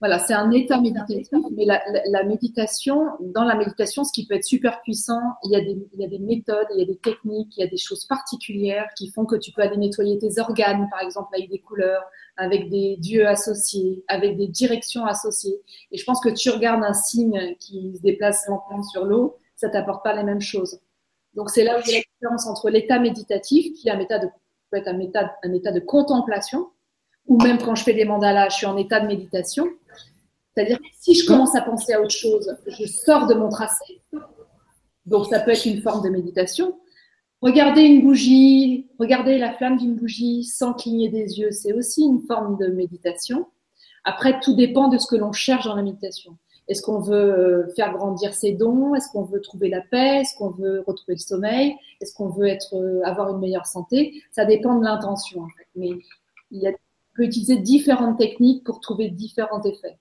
[0.00, 1.28] Voilà, c'est un état méditatif.
[1.52, 5.60] Mais la, méditation, dans la méditation, ce qui peut être super puissant, il y, a
[5.60, 7.76] des, il y a des méthodes, il y a des techniques, il y a des
[7.76, 11.58] choses particulières qui font que tu peux aller nettoyer tes organes, par exemple, avec des
[11.58, 12.02] couleurs,
[12.38, 15.60] avec des dieux associés, avec des directions associées.
[15.92, 19.68] Et je pense que tu regardes un signe qui se déplace lentement sur l'eau, ça
[19.68, 20.80] t'apporte pas les mêmes choses.
[21.34, 24.00] Donc c'est là où il y a la différence entre l'état méditatif, qui est un
[24.00, 24.28] état de,
[24.70, 26.70] peut être un état, un état de contemplation,
[27.26, 29.68] ou même quand je fais des mandalas, je suis en état de méditation.
[30.54, 34.00] C'est-à-dire que si je commence à penser à autre chose, je sors de mon tracé.
[35.06, 36.78] Donc ça peut être une forme de méditation.
[37.40, 42.20] Regarder une bougie, regarder la flamme d'une bougie sans cligner des yeux, c'est aussi une
[42.20, 43.46] forme de méditation.
[44.04, 46.36] Après, tout dépend de ce que l'on cherche dans la méditation.
[46.68, 48.94] Est-ce qu'on veut euh, faire grandir ses dons?
[48.94, 50.20] Est-ce qu'on veut trouver la paix?
[50.20, 51.74] Est-ce qu'on veut retrouver le sommeil?
[52.00, 54.22] Est-ce qu'on veut être, euh, avoir une meilleure santé?
[54.30, 55.46] Ça dépend de l'intention.
[55.74, 55.90] Mais
[56.50, 59.98] il on peut utiliser différentes techniques pour trouver différents effets.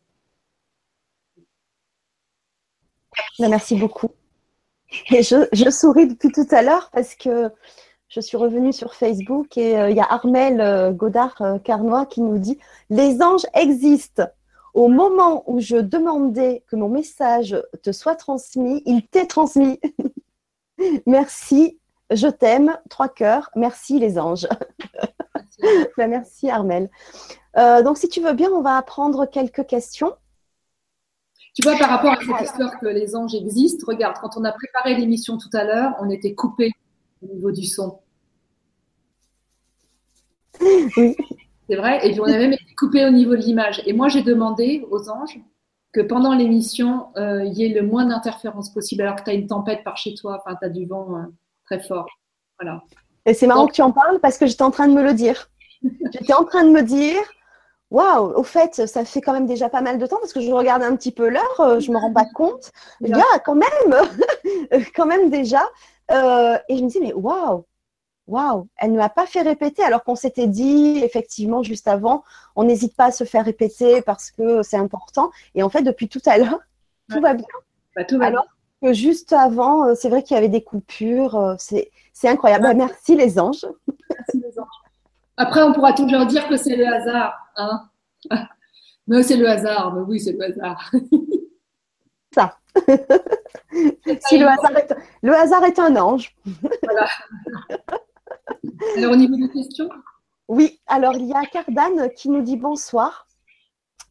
[3.40, 4.10] Ben, merci beaucoup.
[5.12, 7.52] Et je, je, souris depuis tout à l'heure parce que
[8.08, 12.58] je suis revenue sur Facebook et euh, il y a Armel Godard-Carnois qui nous dit
[12.90, 14.28] Les anges existent.
[14.74, 19.80] Au moment où je demandais que mon message te soit transmis, il t'est transmis.
[21.06, 21.80] merci,
[22.12, 24.48] je t'aime, trois cœurs, merci les anges.
[25.98, 26.90] Ben, merci Armel.
[27.58, 30.14] Euh, donc si tu veux bien, on va apprendre quelques questions.
[31.60, 34.52] Tu vois, par rapport à cette histoire que les anges existent, regarde, quand on a
[34.54, 36.72] préparé l'émission tout à l'heure, on était coupé
[37.22, 38.00] au niveau du son.
[40.62, 41.18] oui.
[41.70, 42.08] C'est vrai?
[42.08, 43.82] Et puis on a même été coupé au niveau de l'image.
[43.86, 45.38] Et moi, j'ai demandé aux anges
[45.92, 49.34] que pendant l'émission, euh, il y ait le moins d'interférences possible, alors que tu as
[49.34, 51.24] une tempête par chez toi, enfin, tu as du vent euh,
[51.66, 52.08] très fort.
[52.58, 52.82] Voilà.
[53.26, 55.14] Et c'est marrant que tu en parles parce que j'étais en train de me le
[55.14, 55.50] dire.
[55.84, 57.20] j'étais en train de me dire,
[57.92, 60.52] waouh, au fait, ça fait quand même déjà pas mal de temps parce que je
[60.52, 62.72] regarde un petit peu l'heure, euh, je me rends pas compte.
[63.02, 65.62] Il y a quand même, quand même déjà.
[66.10, 67.66] et je me dis, mais waouh,
[68.30, 72.24] waouh, elle ne m'a pas fait répéter alors qu'on s'était dit effectivement juste avant,
[72.56, 75.32] on n'hésite pas à se faire répéter parce que c'est important.
[75.56, 76.60] Et en fait, depuis tout à l'heure,
[77.10, 77.48] tout va bien.
[77.96, 78.46] Bah, tout va alors
[78.82, 81.36] que juste avant, euh, c'est vrai qu'il y avait des coupures.
[81.36, 81.92] Euh, c'est,
[82.24, 82.64] incroyable.
[82.64, 83.66] Bah, merci les anges.
[84.10, 84.68] Merci les anges.
[85.40, 87.34] Après, on pourra toujours dire que c'est le hasard.
[87.56, 87.90] Hein
[89.08, 89.96] mais c'est le hasard.
[89.96, 90.92] Mais oui, c'est le hasard.
[92.36, 92.58] Ça.
[94.28, 96.36] si le hasard, est, le hasard est un ange.
[96.84, 97.08] Voilà.
[98.98, 99.90] Alors, au niveau des questions?
[100.50, 103.28] Oui, alors il y a Cardane qui nous dit bonsoir.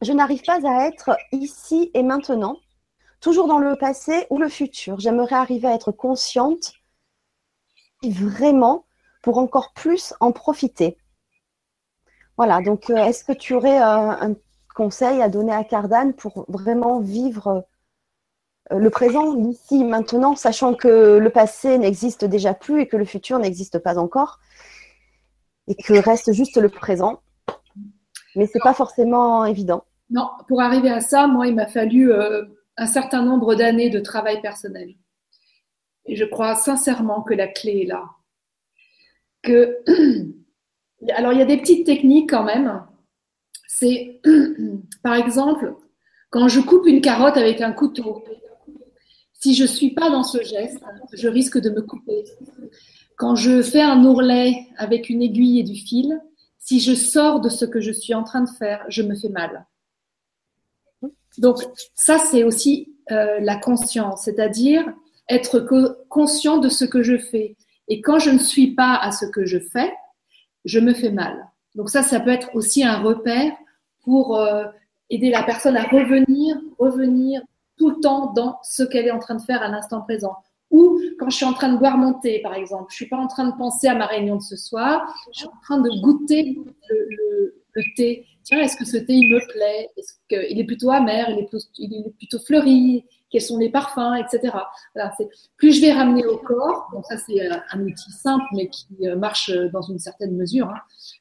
[0.01, 2.57] Je n'arrive pas à être ici et maintenant,
[3.19, 4.99] toujours dans le passé ou le futur.
[4.99, 6.73] J'aimerais arriver à être consciente
[8.03, 8.85] vraiment
[9.21, 10.97] pour encore plus en profiter.
[12.39, 14.33] Voilà, donc euh, est-ce que tu aurais euh, un
[14.73, 17.65] conseil à donner à Cardane pour vraiment vivre
[18.71, 23.03] euh, le présent, l'ici, maintenant, sachant que le passé n'existe déjà plus et que le
[23.03, 24.39] futur n'existe pas encore,
[25.67, 27.19] et que reste juste le présent?
[28.37, 29.83] Mais ce n'est pas forcément évident.
[30.09, 32.13] Non, pour arriver à ça, moi, il m'a fallu
[32.77, 34.95] un certain nombre d'années de travail personnel.
[36.05, 38.05] Et je crois sincèrement que la clé est là.
[39.43, 39.83] Que...
[41.09, 42.83] Alors, il y a des petites techniques quand même.
[43.67, 44.21] C'est,
[45.03, 45.75] par exemple,
[46.29, 48.23] quand je coupe une carotte avec un couteau,
[49.33, 52.23] si je ne suis pas dans ce geste, je risque de me couper.
[53.15, 56.19] Quand je fais un ourlet avec une aiguille et du fil,
[56.59, 59.29] si je sors de ce que je suis en train de faire, je me fais
[59.29, 59.65] mal.
[61.37, 61.57] Donc
[61.95, 64.85] ça, c'est aussi euh, la conscience, c'est-à-dire
[65.29, 65.67] être
[66.09, 67.55] conscient de ce que je fais.
[67.87, 69.91] Et quand je ne suis pas à ce que je fais,
[70.65, 71.47] je me fais mal.
[71.75, 73.53] Donc ça, ça peut être aussi un repère
[74.03, 74.65] pour euh,
[75.09, 77.41] aider la personne à revenir, revenir
[77.77, 80.35] tout le temps dans ce qu'elle est en train de faire à l'instant présent.
[80.71, 83.17] Ou quand je suis en train de boire mon thé, par exemple, je suis pas
[83.17, 85.89] en train de penser à ma réunion de ce soir, je suis en train de
[86.01, 86.59] goûter
[86.89, 87.55] le,
[87.95, 88.25] thé.
[88.43, 89.89] Tiens, est-ce que ce thé il me plaît?
[89.95, 93.05] Est-ce qu'il est plutôt amer il est plutôt fleuri?
[93.29, 94.53] Quels sont les parfums, etc.
[94.95, 95.11] Voilà,
[95.57, 99.15] plus je vais ramener au corps, donc ça c'est un outil simple mais qui euh,
[99.15, 100.67] marche dans une certaine mesure.
[100.67, 100.79] Hein,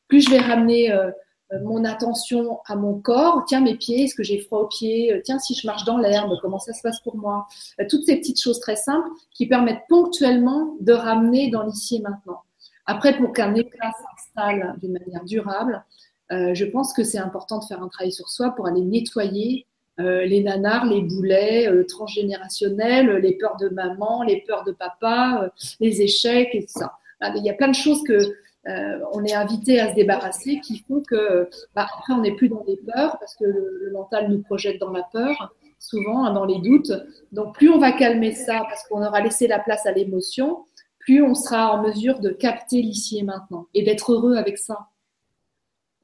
[0.08, 1.10] plus je vais ramener euh,
[1.52, 3.44] euh, mon attention à mon corps.
[3.46, 5.96] Tiens, mes pieds, est-ce que j'ai froid aux pieds euh, Tiens, si je marche dans
[5.96, 7.46] l'herbe, comment ça se passe pour moi
[7.80, 12.00] euh, Toutes ces petites choses très simples qui permettent ponctuellement de ramener dans l'ici et
[12.00, 12.42] maintenant.
[12.86, 15.84] Après, pour qu'un éclat s'installe d'une manière durable,
[16.30, 19.66] je pense que c'est important de faire un travail sur soi pour aller nettoyer
[19.98, 26.50] les nanars, les boulets transgénérationnels, les peurs de maman, les peurs de papa, les échecs
[26.54, 26.98] et tout ça.
[27.36, 28.32] Il y a plein de choses que
[28.68, 32.48] euh, on est invité à se débarrasser, qui font que bah, après on n'est plus
[32.48, 36.44] dans des peurs parce que le, mental nous projette dans la peur, souvent hein, dans
[36.44, 36.92] les doutes.
[37.32, 40.64] Donc plus on va calmer ça parce qu'on aura laissé la place à l'émotion,
[40.98, 44.88] plus on sera en mesure de capter l'ici et maintenant et d'être heureux avec ça.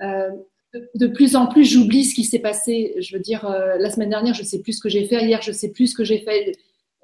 [0.02, 0.30] Euh,
[0.94, 2.94] de, plus en plus, j'oublie ce qui s'est passé.
[2.98, 5.24] Je veux dire, euh, la semaine dernière, je sais plus ce que j'ai fait.
[5.24, 6.52] Hier, je sais plus ce que j'ai fait.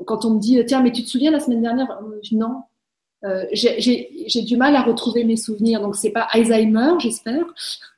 [0.06, 2.00] Quand on me dit, tiens, mais tu te souviens la semaine dernière?
[2.32, 2.62] Non,
[3.24, 5.80] euh, j'ai du mal à retrouver mes souvenirs.
[5.80, 7.44] Donc, c'est pas Alzheimer, j'espère,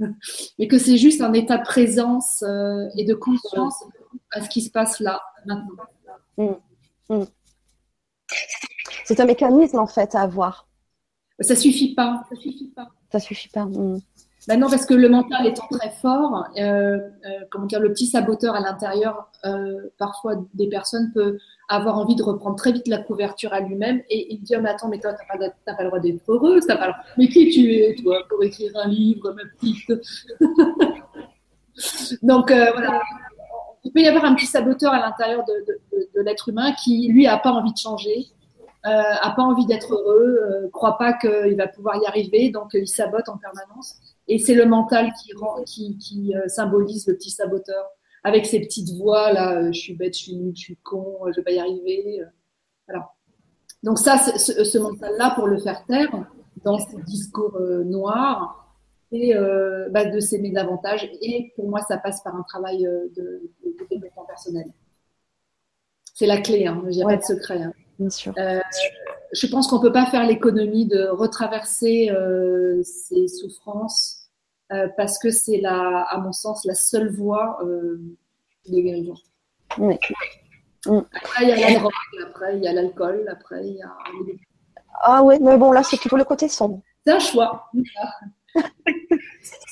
[0.58, 3.84] mais que c'est juste un état de présence euh, et de conscience
[4.32, 5.84] à ce qui se passe là, maintenant.
[6.38, 7.14] Mmh.
[7.14, 7.24] Mmh.
[9.04, 10.66] C'est un mécanisme, en fait, à avoir.
[11.38, 12.24] Ça suffit pas.
[12.28, 12.88] Ça suffit pas.
[13.10, 13.66] Ça suffit pas.
[13.66, 14.00] Mmh.
[14.48, 16.98] Ben non, parce que le mental étant très fort, euh, euh,
[17.51, 21.39] comment dire, le petit saboteur à l'intérieur, euh, parfois des personnes peuvent
[21.69, 24.70] avoir envie de reprendre très vite la couverture à lui-même et il dit oh, mais
[24.70, 26.93] attends mais toi t'as pas, pas le droit d'être heureuse, t'as pas le...
[27.16, 29.93] mais qui tu es toi pour écrire un livre ma petite?
[32.23, 33.01] Donc voilà,
[33.85, 35.64] il peut y avoir un petit saboteur à l'intérieur de,
[36.14, 38.27] de, l'être humain qui lui a pas envie de changer,
[38.82, 43.28] a pas envie d'être heureux, croit pas qu'il va pouvoir y arriver, donc il sabote
[43.28, 44.11] en permanence.
[44.28, 47.84] Et c'est le mental qui, rend, qui, qui euh, symbolise le petit saboteur
[48.24, 51.18] avec ses petites voix là, euh, je suis bête, je suis nulle, je suis con,
[51.28, 52.20] je vais pas y arriver.
[52.86, 53.10] voilà.
[53.82, 56.24] Donc ça, ce, ce mental-là, pour le faire taire
[56.64, 58.58] dans ce discours noirs,
[59.10, 59.34] et
[59.90, 61.10] bah, de s'aimer davantage.
[61.20, 64.66] Et pour moi, ça passe par un travail de, de, développement personnel.
[66.14, 67.60] C'est la clé, il n'y a pas de secret.
[67.60, 67.72] Hein.
[68.38, 68.60] Euh,
[69.32, 74.18] je pense qu'on ne peut pas faire l'économie de retraverser euh, ces souffrances
[74.96, 78.00] parce que c'est la, à mon sens, la seule voie de
[78.66, 79.12] guérison.
[79.76, 79.98] Oui.
[80.86, 81.92] Après, il y a la drogue,
[82.26, 83.94] après, il y a l'alcool, après, il y a.
[85.02, 86.80] Ah oui, mais bon, là, c'est plutôt le côté sombre.
[87.06, 87.70] C'est un choix.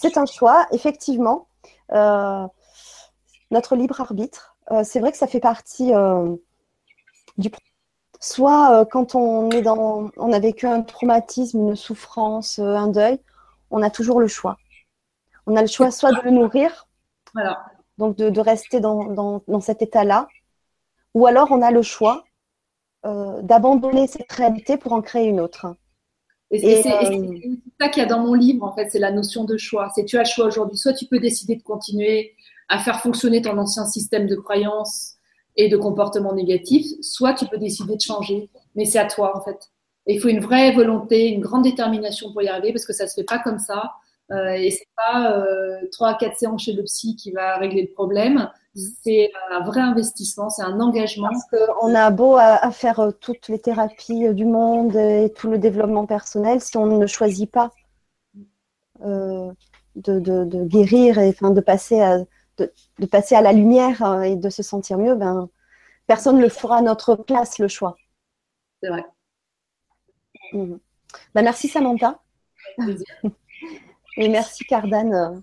[0.00, 1.48] c'est un choix, effectivement.
[1.92, 2.46] Euh,
[3.50, 4.56] notre libre arbitre.
[4.70, 6.36] Euh, c'est vrai que ça fait partie euh,
[7.38, 7.50] du
[8.20, 13.18] soit quand on est dans on a vécu un traumatisme, une souffrance, un deuil,
[13.70, 14.56] on a toujours le choix.
[15.46, 16.86] On a le choix soit de le nourrir,
[17.34, 17.64] voilà.
[17.98, 20.28] donc de, rester dans, dans cet état-là,
[21.14, 22.24] ou alors on a le choix
[23.04, 25.74] d'abandonner cette réalité pour en créer une autre.
[26.50, 26.90] Et, c'est
[27.80, 29.88] ça qu'il y a dans mon livre, en fait, c'est la notion de choix.
[29.94, 30.76] C'est tu as le choix aujourd'hui.
[30.76, 32.34] Soit tu peux décider de continuer
[32.68, 35.16] à faire fonctionner ton ancien système de croyances
[35.56, 38.50] et de comportements négatifs, soit tu peux décider de changer.
[38.74, 39.70] Mais c'est à toi, en fait.
[40.06, 43.06] Et il faut une vraie volonté, une grande détermination pour y arriver, parce que ça
[43.06, 43.92] se fait pas comme ça.
[44.30, 47.82] Euh, et c'est pas euh, trois à quatre séances chez le psy qui va régler
[47.82, 48.48] le problème.
[48.76, 51.28] C'est un vrai investissement, c'est un engagement.
[51.28, 55.50] Parce qu'on a beau à, faire euh, toutes les thérapies euh, du monde et tout
[55.50, 57.72] le développement personnel, si on ne choisit pas
[59.04, 59.50] euh,
[59.96, 62.18] de, guérir et de passer à,
[62.98, 65.48] de, passer à la lumière euh, et de se sentir mieux, ben,
[66.06, 67.96] personne ne le fera à notre place, le choix.
[68.82, 69.04] C'est vrai.
[70.52, 70.76] Mmh.
[71.34, 72.20] Ben, merci Samantha.
[74.16, 75.40] et merci Cardane euh,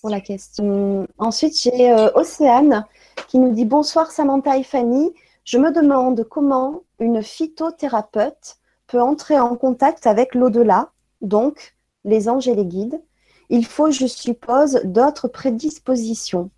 [0.00, 1.06] pour la question.
[1.18, 2.86] Ensuite, j'ai euh, Océane
[3.28, 5.12] qui nous dit Bonsoir Samantha et Fanny.
[5.44, 8.56] Je me demande comment une phytothérapeute
[8.86, 13.00] peut entrer en contact avec l'au-delà, donc les anges et les guides,
[13.48, 16.50] il faut, je suppose, d'autres prédispositions.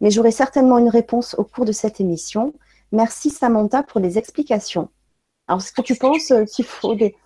[0.00, 2.54] Mais j'aurai certainement une réponse au cours de cette émission.
[2.90, 4.90] Merci Samantha pour les explications.
[5.46, 7.16] Alors, est-ce que tu penses euh, qu'il faut des,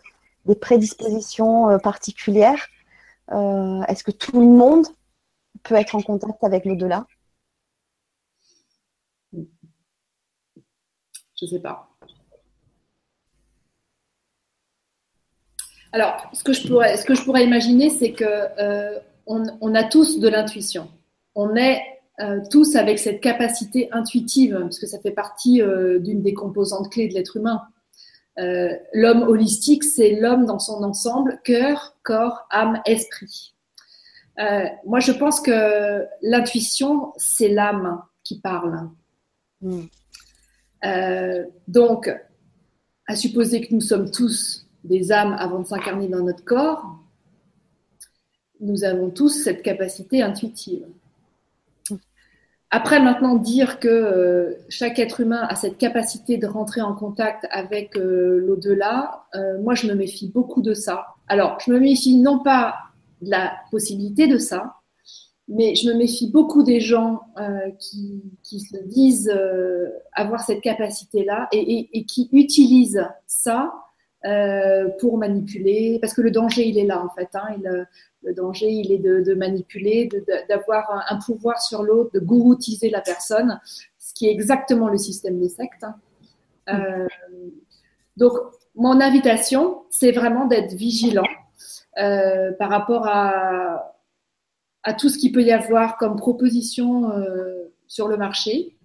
[0.60, 2.68] prédispositions euh, particulières?
[3.32, 4.86] Euh, Est-ce que tout le monde
[5.62, 7.06] peut être en contact avec l'au-delà?
[9.32, 9.40] Je
[11.42, 11.95] ne sais pas.
[15.96, 19.82] Alors, ce que je pourrais, ce que je pourrais imaginer, c'est que euh, on, a
[19.82, 20.90] tous de l'intuition.
[21.34, 21.80] On est
[22.20, 26.92] euh, tous avec cette capacité intuitive, parce que ça fait partie euh, d'une des composantes
[26.92, 27.62] clés de l'être humain.
[28.92, 33.54] l'homme holistique, c'est l'homme dans son ensemble, cœur, corps, âme, esprit.
[34.84, 38.90] moi, je pense que l'intuition, c'est l'âme qui parle.
[39.62, 39.84] Hmm.
[41.68, 42.14] donc,
[43.06, 46.98] à supposer que nous sommes tous des âmes avant de s'incarner dans notre corps,
[48.60, 50.86] nous avons tous cette capacité intuitive.
[52.70, 57.46] Après, maintenant, dire que euh, chaque être humain a cette capacité de rentrer en contact
[57.50, 61.06] avec euh, l'au-delà, euh, moi, je me méfie beaucoup de ça.
[61.28, 62.74] Alors, je me méfie non pas
[63.22, 64.74] de la possibilité de ça,
[65.48, 67.20] mais je me méfie beaucoup des gens
[67.78, 69.32] qui, se disent
[70.12, 73.72] avoir cette capacité-là et, qui utilisent ça
[74.24, 77.28] euh, pour manipuler, parce que le danger, il est là en fait.
[77.34, 77.56] Hein,
[78.22, 80.08] le danger, il est de, manipuler,
[80.48, 83.60] d'avoir un, pouvoir sur l'autre, de gouroutiser la personne,
[83.98, 85.84] ce qui est exactement le système des sectes.
[85.84, 85.94] Hein.
[86.70, 87.06] Euh,
[88.16, 88.32] donc,
[88.74, 91.22] mon invitation, c'est vraiment d'être vigilant
[91.98, 93.94] euh, par rapport à,
[94.82, 97.12] à tout ce qu'il peut y avoir comme proposition
[97.86, 98.76] sur le marché.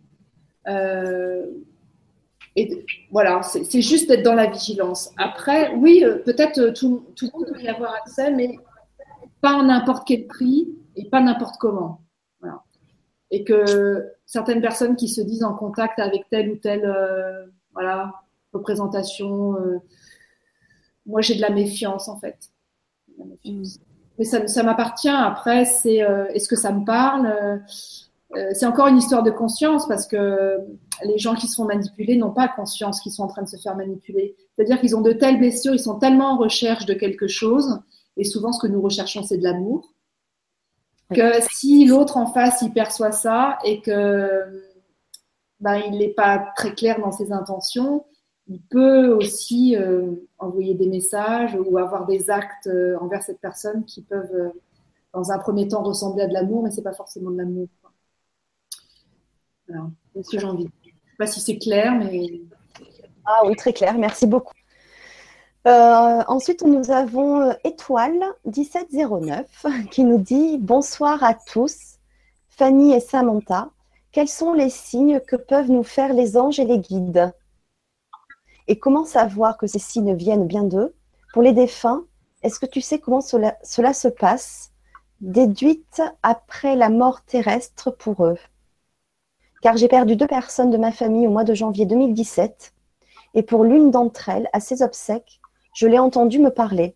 [2.56, 5.12] Et voilà, c'est juste d'être dans la vigilance.
[5.18, 8.60] Après, oui, euh, peut-être euh, tout, tout, le monde peut y avoir accès, mais
[9.40, 10.68] pas à n'importe quel prix
[10.98, 12.02] et pas n'importe comment.
[12.42, 12.62] Voilà.
[13.32, 18.14] Et que certaines personnes qui se disent en contact avec telle ou telle euh, voilà,
[18.52, 19.56] représentation,
[21.06, 22.38] moi j'ai de la méfiance en fait.
[23.46, 23.64] Mm.
[24.20, 25.08] Mais ça, ça m'appartient.
[25.08, 26.00] Après, c'est
[26.34, 27.62] est-ce que ça me parle?
[28.54, 30.58] C'est encore une histoire de conscience parce que
[31.04, 33.76] les gens qui seront manipulés n'ont pas conscience qu'ils sont en train de se faire
[33.76, 34.36] manipuler.
[34.56, 37.80] C'est-à-dire qu'ils ont de telles blessures, ils sont tellement en recherche de quelque chose,
[38.18, 39.94] et souvent ce que nous recherchons, c'est de l'amour,
[41.14, 44.64] que si l'autre en face, il perçoit ça et que
[45.60, 48.06] ben, il n'est pas très clair dans ses intentions,
[48.48, 53.86] il peut aussi euh, envoyer des messages ou avoir des actes euh, envers cette personne
[53.86, 54.52] qui peuvent,
[55.14, 57.68] dans un premier temps, ressembler à de l'amour, mais c'est pas forcément de l'amour
[60.22, 60.40] ce.
[60.40, 60.70] Je ne sais
[61.18, 62.42] pas si c'est clair, mais.
[63.26, 63.98] Ah oui, très clair.
[63.98, 64.54] Merci beaucoup.
[65.68, 71.98] Euh, ensuite, nous avons euh, Étoile 1709 qui nous dit Bonsoir à tous,
[72.50, 73.70] Fanny et Samantha.
[74.12, 77.32] Quels sont les signes que peuvent nous faire les anges et les guides?
[78.68, 80.96] Et comment savoir que ces signes viennent bien d'eux?
[81.34, 82.04] Pour les défunts,
[82.42, 84.72] est-ce que tu sais comment cela se passe?
[85.22, 88.38] Déduite après la mort terrestre pour eux.
[89.62, 92.74] Car j'ai perdu deux personnes de ma famille au mois de janvier 2017,
[93.34, 95.40] et pour l'une d'entre elles, à ses obsèques,
[95.74, 96.96] je l'ai entendu me parler.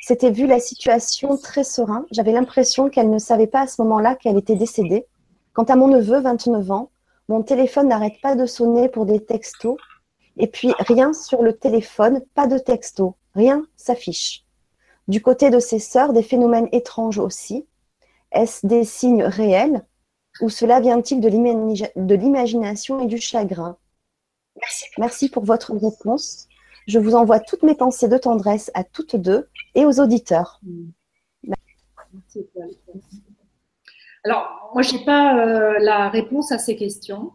[0.00, 2.06] C'était vu la situation très serein.
[2.10, 5.06] J'avais l'impression qu'elle ne savait pas à ce moment-là qu'elle était décédée.
[5.52, 6.90] Quant à mon neveu, 29 ans,
[7.28, 9.76] mon téléphone n'arrête pas de sonner pour des textos.
[10.36, 14.44] Et puis rien sur le téléphone, pas de texto, rien s'affiche.
[15.06, 17.66] Du côté de ses sœurs, des phénomènes étranges aussi.
[18.32, 19.84] Est-ce des signes réels?
[20.40, 23.76] Ou cela vient-il de l'imagination et du chagrin?
[24.56, 24.84] Merci.
[24.98, 26.48] Merci pour votre réponse.
[26.86, 30.60] Je vous envoie toutes mes pensées de tendresse à toutes deux et aux auditeurs.
[31.44, 32.46] Merci.
[34.24, 37.32] Alors, moi, je n'ai pas euh, la réponse à ces questions.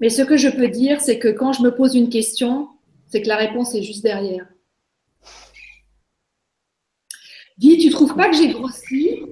[0.00, 2.68] Mais ce que je peux dire, c'est que quand je me pose une question,
[3.08, 4.46] c'est que la réponse est juste derrière.
[7.58, 9.22] Dis, tu trouves pas que j'ai grossi?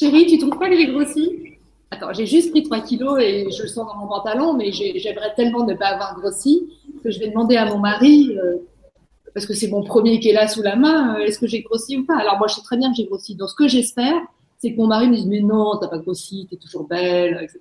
[0.00, 1.58] Chérie, tu trouves pas que j'ai grossi?
[1.90, 5.34] Attends, j'ai juste pris 3 kilos et je le sens dans mon pantalon, mais j'aimerais
[5.36, 6.70] tellement ne pas avoir grossi
[7.04, 8.56] que je vais demander à mon mari, euh,
[9.34, 11.60] parce que c'est mon premier qui est là sous la main, euh, est-ce que j'ai
[11.60, 12.16] grossi ou pas?
[12.16, 13.34] Alors moi, je sais très bien que j'ai grossi.
[13.34, 14.16] Donc ce que j'espère,
[14.56, 17.60] c'est que mon mari me dise mais non, t'as pas grossi, t'es toujours belle, etc.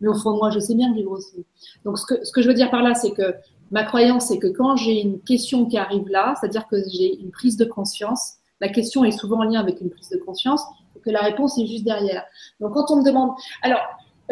[0.00, 1.44] Mais au fond moi, je sais bien que j'ai grossi.
[1.84, 3.32] Donc ce que, ce que je veux dire par là, c'est que
[3.70, 7.30] ma croyance, c'est que quand j'ai une question qui arrive là, c'est-à-dire que j'ai une
[7.30, 10.62] prise de conscience, la question est souvent en lien avec une prise de conscience,
[11.06, 12.24] que la réponse est juste derrière.
[12.60, 13.30] Donc quand on me demande,
[13.62, 13.80] alors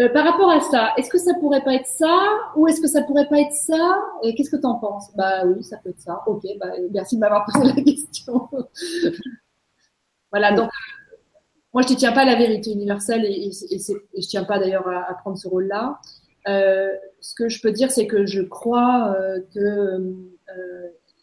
[0.01, 2.19] euh, par rapport à ça, est-ce que ça pourrait pas être ça
[2.57, 5.15] ou est-ce que ça pourrait pas être ça Et qu'est-ce que tu en penses?
[5.15, 6.23] Bah oui, ça peut être ça.
[6.27, 8.49] Ok, bah, merci de m'avoir posé la question.
[10.33, 10.71] voilà, donc
[11.73, 14.89] moi, je ne tiens pas à la vérité universelle et, je ne tiens pas d'ailleurs
[14.89, 16.01] à, prendre ce rôle-là.
[16.49, 16.89] Euh,
[17.21, 20.15] ce que je peux dire, c'est que je crois euh, que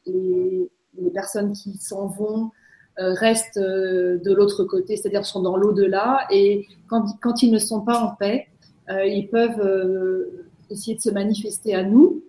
[0.06, 0.70] les,
[1.14, 2.52] personnes qui s'en vont
[2.98, 8.00] restent euh, de l'autre côté, c'est-à-dire sont dans l'au-delà, et quand, ils ne sont pas
[8.00, 8.48] en paix,
[8.90, 10.28] ils peuvent
[10.70, 12.24] essayer de se manifester à nous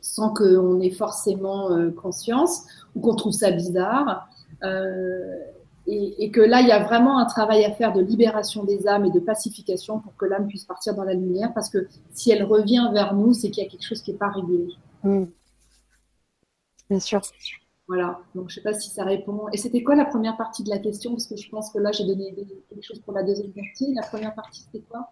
[0.00, 2.62] sans qu'on ait forcément conscience
[2.94, 4.26] ou qu'on trouve ça bizarre.
[4.64, 5.36] Euh,
[5.90, 9.06] et, que là, il y a vraiment un travail à faire de libération des âmes
[9.06, 12.44] et de pacification pour que l'âme puisse partir dans la lumière, parce que si elle
[12.44, 14.66] revient vers nous, c'est qu'il y a quelque chose qui n'est pas réglé.
[15.02, 15.24] Hmm.
[16.90, 17.22] Bien sûr.
[17.88, 19.46] Voilà, donc je ne sais pas si ça répond.
[19.50, 21.12] Et c'était quoi la première partie de la question?
[21.12, 22.34] Parce que je pense que là, j'ai donné
[22.68, 23.94] quelque chose pour la deuxième partie.
[23.94, 25.10] La première partie, c'était quoi?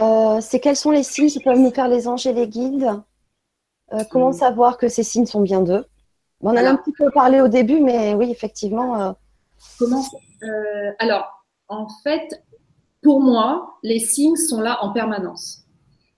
[0.00, 3.00] Euh, C'est quels sont les signes qui peuvent nous faire les anges et les guides?
[3.92, 4.34] Euh, Comment hmm.
[4.34, 5.84] savoir que ces signes sont bien d'eux?
[6.40, 9.00] On en a un petit peu parlé au début, mais oui, effectivement.
[9.00, 9.12] Euh,
[9.78, 10.02] Comment
[10.98, 12.42] Alors, en fait,
[13.02, 15.60] pour moi, les signes sont là en permanence.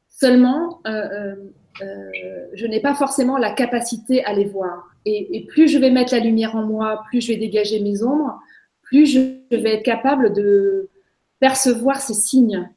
[0.09, 0.81] Seulement,
[1.81, 4.89] je n'ai pas forcément la capacité à les voir.
[5.05, 8.41] Et, plus je vais mettre la lumière en moi, plus je vais dégager mes ombres,
[8.83, 9.21] plus je
[9.57, 10.89] vais être capable de
[11.39, 12.69] percevoir ces signes.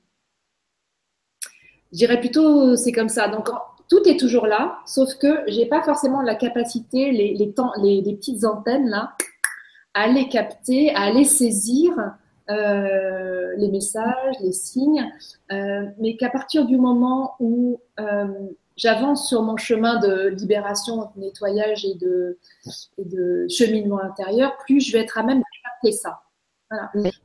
[1.91, 3.27] Je dirais plutôt, c'est comme ça.
[3.27, 3.49] Donc,
[3.89, 7.47] tout est toujours là, sauf que j'ai pas forcément la capacité, les,
[8.15, 9.13] petites antennes là,
[9.95, 11.93] à les capter, à les saisir,
[12.49, 15.11] euh, les messages, les signes,
[15.51, 18.27] euh, mais qu'à partir du moment où euh,
[18.79, 25.03] j'avance sur mon chemin de libération, de nettoyage et de, cheminement intérieur, plus je vais
[25.03, 26.21] être à même de capter ça.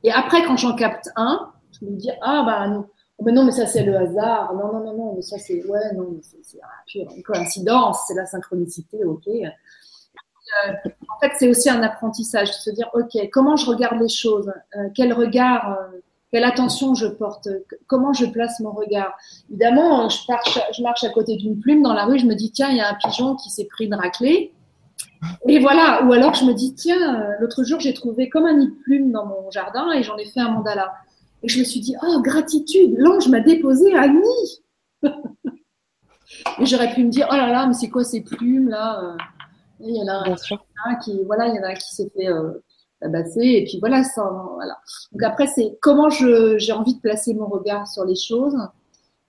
[0.03, 2.87] Et après, quand j'en capte un, je me dis ah bah non,
[3.23, 4.53] mais non, mais ça c'est le hasard.
[4.53, 9.03] Non, non, non, non, mais ça c'est ouais, non, c'est une coïncidence, c'est la synchronicité,
[9.03, 9.27] ok.
[10.67, 10.73] Euh,
[11.09, 14.51] en fait, c'est aussi un apprentissage, de se dire, OK, comment je regarde les choses?
[14.75, 15.99] Euh, Quel regard, euh,
[16.35, 17.47] quelle attention je porte
[17.87, 19.13] Comment je place mon regard
[19.49, 20.17] Évidemment, je,
[20.75, 22.81] je marche à côté d'une plume dans la rue, je me dis, tiens, il y
[22.81, 24.51] a un pigeon qui s'est pris une raclée.
[25.47, 28.67] Et voilà, ou alors je me dis, tiens, l'autre jour, j'ai trouvé comme un nid
[28.67, 30.93] de plume dans mon jardin et j'en ai fait un mandala.
[31.41, 34.63] Et je me suis dit, oh, gratitude, l'ange m'a déposé un nid.
[36.59, 39.15] et j'aurais pu me dire, oh là là, mais c'est quoi ces plumes là
[39.79, 40.29] il y en a
[40.85, 42.51] un, qui, voilà, il y en a qui s'est fait euh,
[43.05, 44.23] tabasser, et puis voilà, ça,
[44.53, 44.77] voilà.
[45.11, 48.57] Donc après, c'est comment j'ai envie de placer mon regard sur les choses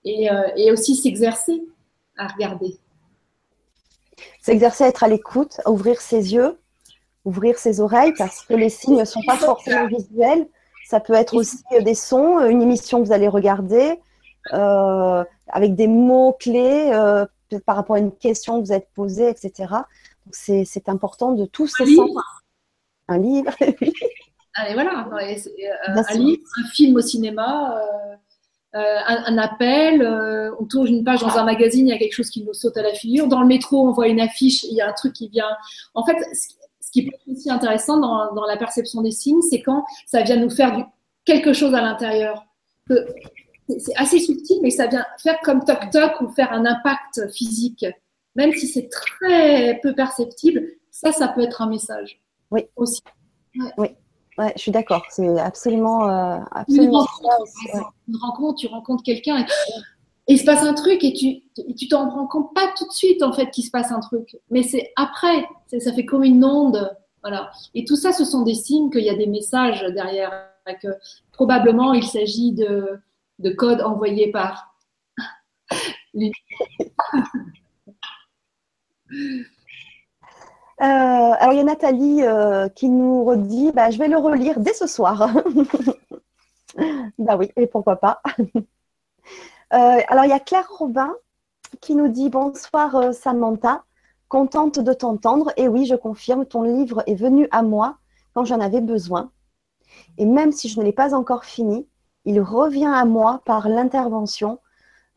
[0.05, 1.63] et, euh, et aussi s'exercer
[2.17, 2.77] à regarder.
[4.41, 6.59] S'exercer à être à l'écoute, à ouvrir ses yeux,
[7.25, 10.47] ouvrir ses oreilles, parce que les signes ne sont pas forcément visuels.
[10.89, 14.01] Ça peut être aussi des sons, une émission que vous allez regarder,
[14.53, 17.27] euh, avec des mots clés euh,
[17.65, 19.67] par rapport à une question que vous êtes posée, etc
[20.33, 22.11] c'est important de tous ces sens.
[23.09, 23.53] Un livre.
[24.57, 25.07] Allez, voilà.
[25.13, 30.03] Euh, un livre, un film au cinéma, euh, euh, un, appel,
[30.59, 32.77] on tourne une page dans un magazine, il y a quelque chose qui nous saute
[32.77, 33.29] à la figure.
[33.29, 35.51] Dans le métro, on voit une affiche, il y a un truc qui vient.
[35.95, 39.61] En fait, ce, qui peut être aussi intéressant dans, dans la perception des signes, c'est
[39.61, 40.85] quand ça vient nous faire du,
[41.27, 42.47] quelque chose à l'intérieur.
[42.89, 47.85] C'est assez subtil, mais ça vient faire comme toc-toc ou faire un impact physique.
[48.37, 52.21] Même si c'est très peu perceptible, ça, ça peut être un message.
[52.51, 52.65] Oui.
[52.77, 53.03] Aussi.
[53.79, 53.89] Oui.
[54.39, 55.03] Ouais, je suis d'accord.
[55.09, 57.07] C'est absolument, euh, absolument
[58.07, 59.47] une rencontre, tu rencontres quelqu'un et,
[60.29, 61.45] il se passe un truc et tu
[61.77, 64.37] tu t'en rends compte pas tout de suite en fait qu'il se passe un truc,
[64.51, 65.47] mais c'est après.
[65.79, 67.51] Ça fait comme une onde, voilà.
[67.75, 70.51] Et tout ça, ce sont des signes qu'il y a des messages derrière.
[70.83, 70.89] Que
[71.31, 73.01] probablement il s'agit de
[73.39, 74.77] de codes envoyés par
[80.83, 84.61] Euh, alors, il y a Nathalie euh, qui nous redit bah, Je vais le relire
[84.61, 85.31] dès ce soir.
[87.19, 88.23] bah oui, et pourquoi pas.
[89.73, 91.13] Euh, alors, il y a Claire Robin
[91.81, 93.83] qui nous dit Bonsoir Samantha,
[94.29, 95.53] contente de t'entendre.
[95.57, 97.99] Et oui, je confirme, ton livre est venu à moi
[98.33, 99.33] quand j'en avais besoin.
[100.19, 101.89] Et même si je ne l'ai pas encore fini,
[102.25, 104.61] il revient à moi par l'intervention,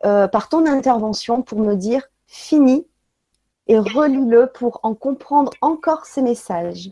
[0.02, 2.88] par ton intervention pour me dire Fini,
[3.70, 6.90] et relis-le pour en comprendre encore ces messages.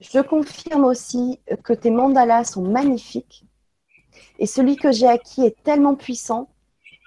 [0.00, 3.44] Je confirme aussi que tes mandalas sont magnifiques
[4.40, 6.50] et celui que j'ai acquis est tellement puissant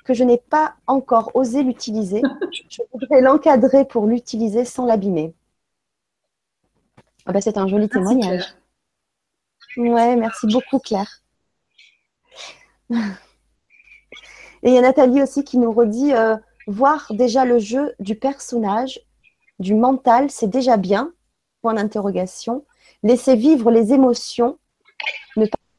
[0.06, 2.22] que je n'ai pas encore osé l'utiliser.
[2.70, 5.34] Je voudrais l'encadrer pour l'utiliser sans l'abîmer.
[7.26, 8.56] Ah bah, c'est un joli témoignage.
[9.76, 11.22] Ouais, merci beaucoup Claire.
[12.92, 18.16] Et il y a Nathalie aussi qui nous redit euh, voir déjà le jeu du
[18.16, 19.00] personnage,
[19.60, 21.14] du mental, c'est déjà bien.
[21.62, 22.66] Point d'interrogation.
[23.04, 24.58] Laisser vivre les émotions,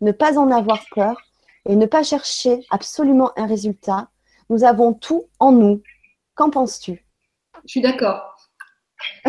[0.00, 1.16] ne pas, en avoir peur
[1.64, 4.08] et ne pas chercher absolument un résultat.
[4.50, 5.82] Nous avons tout en nous.
[6.34, 7.04] Qu'en penses-tu?
[7.64, 8.36] Je suis d'accord.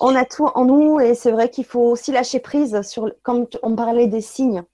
[0.00, 3.46] on a tout en nous et c'est vrai qu'il faut aussi lâcher prise sur, comme
[3.62, 4.64] on parlait des signes.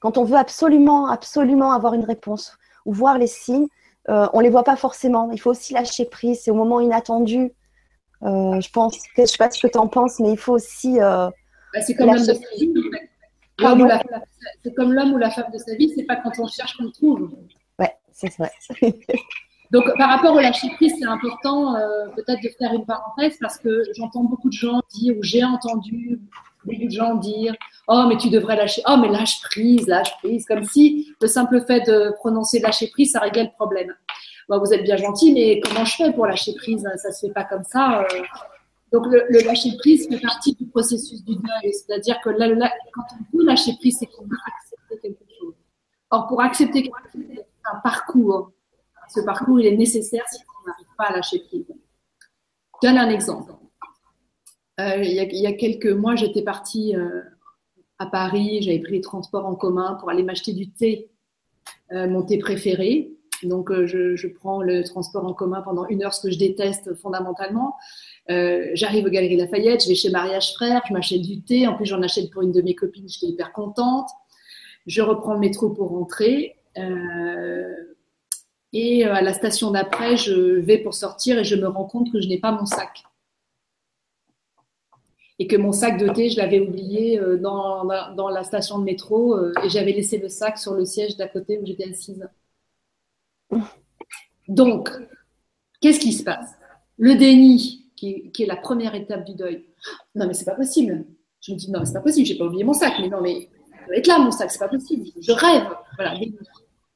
[0.00, 2.56] Quand on veut absolument, absolument avoir une réponse
[2.86, 3.68] ou voir les signes,
[4.08, 5.30] euh, on ne les voit pas forcément.
[5.32, 6.40] Il faut aussi lâcher prise.
[6.42, 7.52] C'est au moment inattendu.
[8.22, 10.54] Euh, je pense, je ne sais pas ce que tu en penses, mais il faut
[10.54, 11.00] aussi.
[11.00, 11.28] Euh,
[11.72, 11.94] bah, c'est
[14.74, 17.30] comme l'homme ou la femme de sa vie, c'est pas quand on cherche qu'on trouve.
[17.78, 18.50] Ouais, c'est vrai.
[19.70, 21.74] Donc, par rapport au lâcher prise, c'est important
[22.16, 26.20] peut-être de faire une parenthèse parce que j'entends beaucoup de gens dire, ou j'ai entendu
[26.64, 27.54] beaucoup de gens dire
[27.90, 28.82] Oh, mais tu devrais lâcher.
[28.86, 30.44] Oh, mais lâche prise, lâche prise.
[30.44, 33.94] Comme si le simple fait de prononcer lâcher prise, ça réglait le problème.
[34.48, 36.86] vous êtes bien gentil, mais comment je fais pour lâcher prise?
[36.96, 38.02] Ça se fait pas comme ça.
[38.02, 38.22] Euh.
[38.92, 41.72] Donc, le, lâcher prise fait partie du processus du deuil.
[41.72, 45.54] C'est-à-dire que quand on veut lâcher prise, c'est qu'on veut accepter quelque chose.
[46.10, 48.52] Or, pour accepter quelque chose, c'est un parcours.
[49.08, 51.66] Ce parcours, il est nécessaire si on n'arrive pas à lâcher prise.
[52.82, 53.52] Je donne un exemple.
[54.80, 57.22] Euh, il, y a, quelques mois, j'étais partie euh,
[57.98, 61.10] à Paris, j'avais pris les transports en commun pour aller m'acheter du thé,
[61.92, 63.10] euh, mon thé préféré.
[63.42, 67.76] Donc, je, prends le transport en commun pendant une heure, ce que je déteste fondamentalement.
[68.28, 71.66] J'arrive aux Galeries Lafayette, je vais chez Mariage Frère, je m'achète du thé.
[71.68, 74.08] En plus, j'en achète pour une de mes copines, j'étais hyper contente.
[74.86, 76.56] Je reprends le métro pour rentrer.
[78.72, 82.20] Et à la station d'après, je vais pour sortir et je me rends compte que
[82.20, 83.04] je n'ai pas mon sac
[85.38, 87.84] et que mon sac de thé, je l'avais oublié euh, dans,
[88.14, 91.28] dans, la station de métro euh, et j'avais laissé le sac sur le siège d'à
[91.28, 92.28] côté où j'étais assise.
[94.48, 94.90] Donc,
[95.80, 96.54] qu'est-ce qui se passe?
[96.96, 99.64] Le déni, qui, est la première étape du deuil.
[100.14, 101.04] Non, mais c'est pas possible.
[101.40, 102.94] Je me dis, non, mais c'est pas possible, j'ai pas oublié mon sac.
[103.00, 105.06] Mais non, mais ça doit être là, mon sac, c'est pas possible.
[105.20, 105.68] Je rêve.
[105.96, 106.14] Voilà,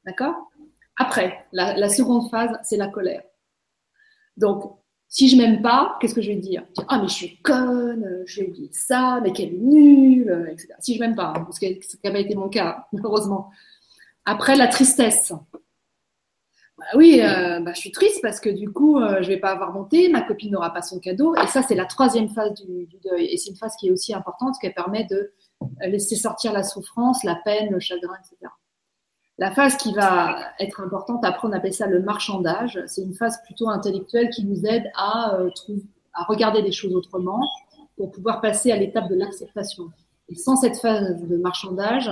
[0.05, 0.51] D'accord?
[0.97, 3.23] Après, la, seconde phase, c'est la colère.
[4.37, 6.65] Donc, si je m'aime pas, qu'est-ce que je vais dire?
[6.87, 10.73] Ah, mais je suis conne, euh, j'ai oublié ça, mais quelle nulle, euh, etc.
[10.79, 13.51] Si je m'aime pas, ce qui pas été mon cas, heureusement.
[14.25, 15.33] Après, la tristesse.
[16.77, 19.51] Bah oui, euh, bah, je suis triste parce que du coup, je je vais pas
[19.51, 21.35] avoir monté, ma copine n'aura pas son cadeau.
[21.35, 23.25] Et ça, c'est la troisième phase du, du deuil.
[23.25, 25.31] Et c'est une phase qui est aussi importante, parce qu'elle permet de
[25.81, 28.51] laisser sortir la souffrance, la peine, le chagrin, etc.
[29.39, 33.41] La phase qui va être importante, après on appelle ça le marchandage, c'est une phase
[33.43, 35.49] plutôt intellectuelle qui nous aide à, euh,
[36.13, 37.41] à regarder les choses autrement
[37.97, 39.85] pour pouvoir passer à l'étape de l'acceptation.
[40.29, 42.09] Et sans cette phase de marchandage,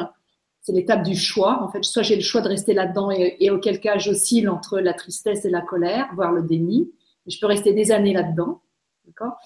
[0.61, 1.63] c'est l'étape du choix.
[1.63, 4.93] En fait, soit j'ai le choix de rester là-dedans et, auquel cas j'oscille entre la
[4.93, 6.91] tristesse et la colère, voire le déni.
[7.27, 8.61] Je peux rester des années là-dedans.
[9.05, 9.37] D'accord?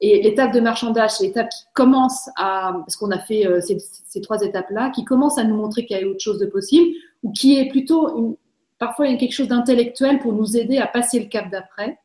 [0.00, 4.20] Et l'étape de marchandage, c'est l'étape qui commence à, parce qu'on a fait euh, ces,
[4.20, 7.32] trois étapes-là, qui commence à nous montrer qu'il y a autre chose de possible, ou
[7.32, 8.38] qui est plutôt,
[8.78, 11.98] parfois quelque chose d'intellectuel pour nous aider à passer le cap d'après.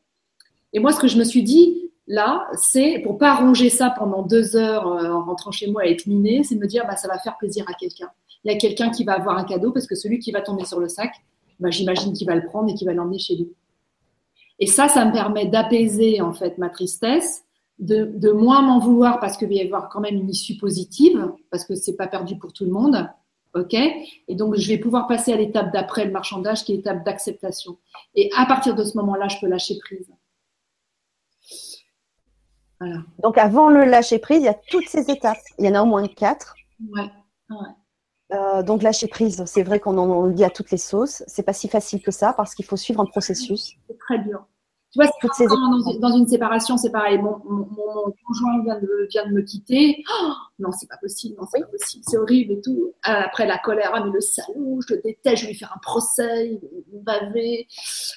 [0.72, 4.22] Et moi, ce que je me suis dit là, c'est pour pas ronger ça pendant
[4.22, 6.96] deux heures euh, en rentrant chez moi et être miné, c'est de me dire, bah,
[6.96, 8.10] ça va faire plaisir à quelqu'un.
[8.44, 10.64] Il y a quelqu'un qui va avoir un cadeau parce que celui qui va tomber
[10.64, 11.12] sur le sac,
[11.60, 13.52] bah, j'imagine qu'il va le prendre et qu'il va l'emmener chez lui.
[14.58, 17.42] Et ça, ça me permet d'apaiser en fait ma tristesse,
[17.78, 21.32] de, de moins m'en vouloir parce qu'il va y avoir quand même une issue positive,
[21.50, 23.08] parce que c'est pas perdu pour tout le monde.
[23.54, 27.04] OK Et donc, je vais pouvoir passer à l'étape d'après le marchandage, qui est l'étape
[27.04, 27.78] d'acceptation.
[28.14, 30.10] Et à partir de ce moment-là, je peux lâcher prise.
[32.80, 33.02] Voilà.
[33.22, 35.38] Donc, avant le lâcher prise, il y a toutes ces étapes.
[35.58, 36.54] Il y en a au moins quatre.
[36.92, 37.10] Ouais.
[37.50, 37.56] ouais.
[38.32, 41.22] Euh, donc lâcher prise, c'est vrai qu'on en dit à toutes les sauces.
[41.26, 43.76] C'est pas si facile que ça parce qu'il faut suivre un processus.
[43.86, 44.46] C'est très dur.
[44.94, 47.18] Tu vois, toutes ces dans, dans, une séparation, c'est pareil.
[47.18, 50.04] Mon, mon, mon, conjoint vient de, vient de me quitter.
[50.08, 50.30] Oh,
[50.60, 51.34] non, c'est pas possible.
[51.36, 52.04] Non, c'est pas possible.
[52.06, 52.92] C'est horrible et tout.
[53.02, 55.72] Ah, après, la colère, ah, mais le salaud, je le déteste, je vais lui faire
[55.74, 57.66] un procès, il baver.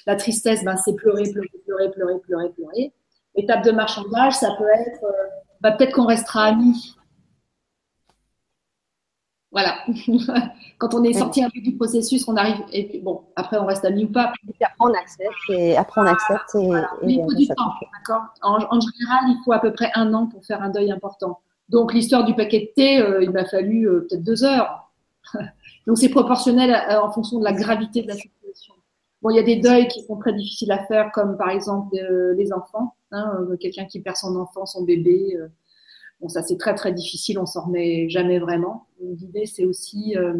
[0.06, 2.92] La tristesse, ben, c'est pleurer, pleurer, pleurer, pleurer, pleurer, pleurer.
[3.34, 5.26] Étape de marchandage, ça peut être, euh,
[5.60, 6.94] bah, peut-être qu'on restera amis.
[9.50, 9.78] Voilà.
[10.78, 12.62] Quand on est sorti un peu du processus, on arrive.
[12.72, 14.32] Et puis bon, après, on reste amis ou pas.
[14.60, 15.32] Et après, on accepte.
[15.50, 16.54] Et après, on accepte.
[16.54, 18.24] Et, il faut du temps, d'accord?
[18.42, 21.40] En, général, il faut à peu près un an pour faire un deuil important.
[21.68, 24.90] Donc, l'histoire du paquet de thé, euh, il m'a fallu euh, peut-être deux heures.
[25.86, 28.74] Donc, c'est proportionnel euh, en fonction de la gravité de la situation.
[29.22, 31.96] Bon, il y a des deuils qui sont très difficiles à faire, comme par exemple
[32.36, 32.94] les enfants.
[33.10, 35.36] Hein, Quelqu'un qui perd son enfant, son bébé
[36.20, 38.86] Bon, ça c'est très très difficile, on s'en remet jamais vraiment.
[39.00, 40.34] L'idée c'est aussi euh,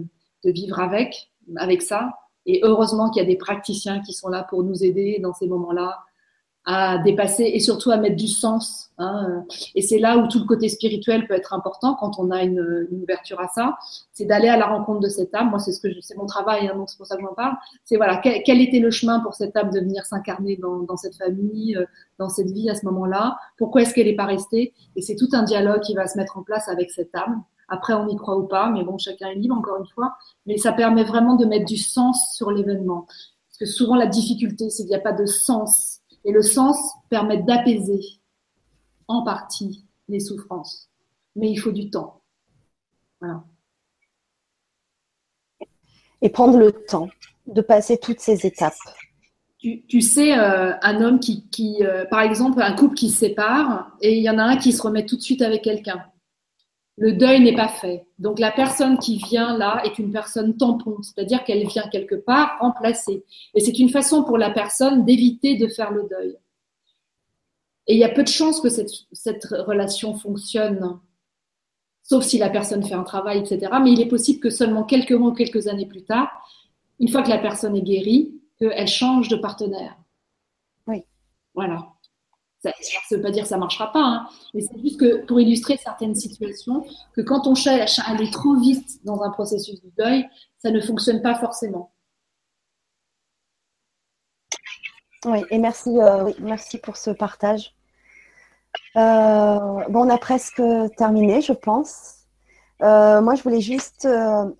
[0.44, 2.10] de vivre avec, avec ça.
[2.46, 5.46] Et heureusement qu'il y a des praticiens qui sont là pour nous aider dans ces
[5.46, 5.98] moments-là
[6.70, 8.90] à dépasser et surtout à mettre du sens.
[8.98, 9.42] Hein.
[9.74, 12.86] Et c'est là où tout le côté spirituel peut être important quand on a une,
[12.90, 13.78] une ouverture à ça.
[14.12, 15.48] C'est d'aller à la rencontre de cette âme.
[15.48, 17.56] Moi, c'est ce que c'est mon travail, hein, donc c'est pour ça que j'en parle.
[17.86, 20.98] C'est voilà, quel, quel, était le chemin pour cette âme de venir s'incarner dans, dans,
[20.98, 21.86] cette famille, euh,
[22.18, 23.38] dans cette vie à ce moment-là?
[23.56, 24.74] Pourquoi est-ce qu'elle n'est pas restée?
[24.94, 27.44] Et c'est tout un dialogue qui va se mettre en place avec cette âme.
[27.68, 30.16] Après, on y croit ou pas, mais bon, chacun est libre, encore une fois.
[30.44, 33.06] Mais ça permet vraiment de mettre du sens sur l'événement.
[33.06, 36.76] Parce que souvent, la difficulté, c'est qu'il n'y a pas de sens et le sens
[37.08, 38.00] permet d'apaiser
[39.06, 40.90] en partie les souffrances.
[41.36, 42.22] Mais il faut du temps.
[43.20, 43.44] Voilà.
[46.20, 47.08] Et prendre le temps
[47.46, 48.74] de passer toutes ces étapes.
[49.58, 54.16] Tu, sais, euh, un homme qui, euh, par exemple, un couple qui se sépare et
[54.16, 56.04] il y en a un qui se remet tout de suite avec quelqu'un.
[56.98, 58.04] Le deuil n'est pas fait.
[58.18, 62.58] Donc la personne qui vient là est une personne tampon, c'est-à-dire qu'elle vient quelque part
[62.60, 63.24] remplacer.
[63.54, 66.36] Et c'est une façon pour la personne d'éviter de faire le deuil.
[67.86, 70.98] Et il y a peu de chances que cette, cette, relation fonctionne,
[72.02, 73.72] sauf si la personne fait un travail, etc.
[73.82, 76.28] Mais il est possible que seulement quelques mois ou quelques années plus tard,
[76.98, 79.96] une fois que la personne est guérie, qu'elle change de partenaire.
[80.88, 81.04] Oui.
[81.54, 81.92] Voilà.
[82.80, 85.24] Ça ne veut pas dire que ça ne marchera pas, hein, mais c'est juste que
[85.26, 86.84] pour illustrer certaines situations,
[87.14, 90.28] que quand on cherche à aller trop vite dans un processus de deuil,
[90.58, 91.92] ça ne fonctionne pas forcément.
[95.24, 97.74] Oui, et merci, euh, merci pour ce partage.
[98.96, 100.62] Euh, bon, on a presque
[100.96, 102.26] terminé, je pense.
[102.82, 104.08] Euh, moi, je voulais juste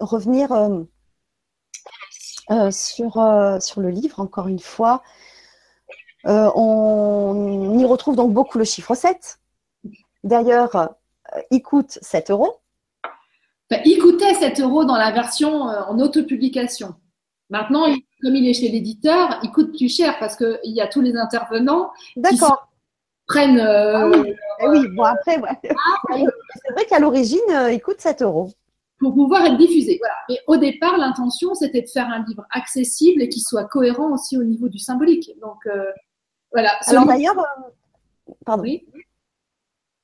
[0.01, 0.51] revenir
[2.71, 3.13] sur,
[3.61, 5.03] sur le livre, encore une fois.
[6.27, 9.39] Euh, on y retrouve donc beaucoup le chiffre 7.
[10.25, 12.57] D'ailleurs, euh, il coûte 7 euros.
[13.85, 16.95] il coûtait 7 euros dans la version euh, en autopublication.
[17.51, 17.87] Maintenant,
[18.21, 21.17] comme il est chez l'éditeur, il coûte plus cher parce qu'il y a tous les
[21.17, 22.39] intervenants qui
[23.27, 23.61] prennent.
[23.61, 24.11] Ah
[24.61, 24.89] eh oui.
[24.95, 27.39] bon après, ah, c'est vrai qu'à l'origine,
[27.71, 28.51] il coûte 7 euros.
[28.99, 29.99] Pour pouvoir être diffusé.
[30.01, 30.15] Voilà.
[30.29, 34.37] Et au départ, l'intention, c'était de faire un livre accessible et qui soit cohérent aussi
[34.37, 35.31] au niveau du symbolique.
[35.41, 35.65] Donc,
[36.53, 36.71] voilà.
[36.87, 38.65] Alors d'ailleurs, euh, pardon.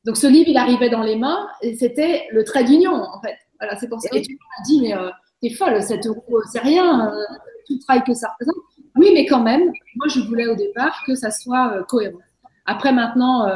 [0.05, 3.37] Donc ce livre, il arrivait dans les mains et c'était le trait d'union, en fait.
[3.59, 5.11] Voilà, c'est pour ça que tu m'as dit, mais euh,
[5.41, 7.25] t'es folle, 7 euros, c'est rien, euh,
[7.67, 8.57] tout le travail que ça représente.
[8.97, 12.19] Oui, mais quand même, moi, je voulais au départ que ça soit cohérent.
[12.67, 13.49] Après, maintenant,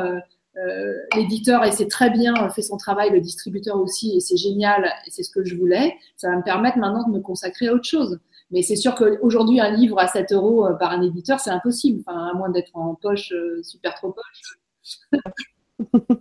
[1.15, 5.11] l'éditeur, et c'est très bien, fait son travail, le distributeur aussi, et c'est génial, et
[5.11, 5.97] c'est ce que je voulais.
[6.17, 8.19] Ça va me permettre maintenant de me consacrer à autre chose.
[8.51, 12.03] Mais c'est sûr qu'aujourd'hui, un livre à 7 euros euh, par un éditeur, c'est impossible,
[12.07, 14.59] enfin, à moins d'être en poche, euh, super trop poche.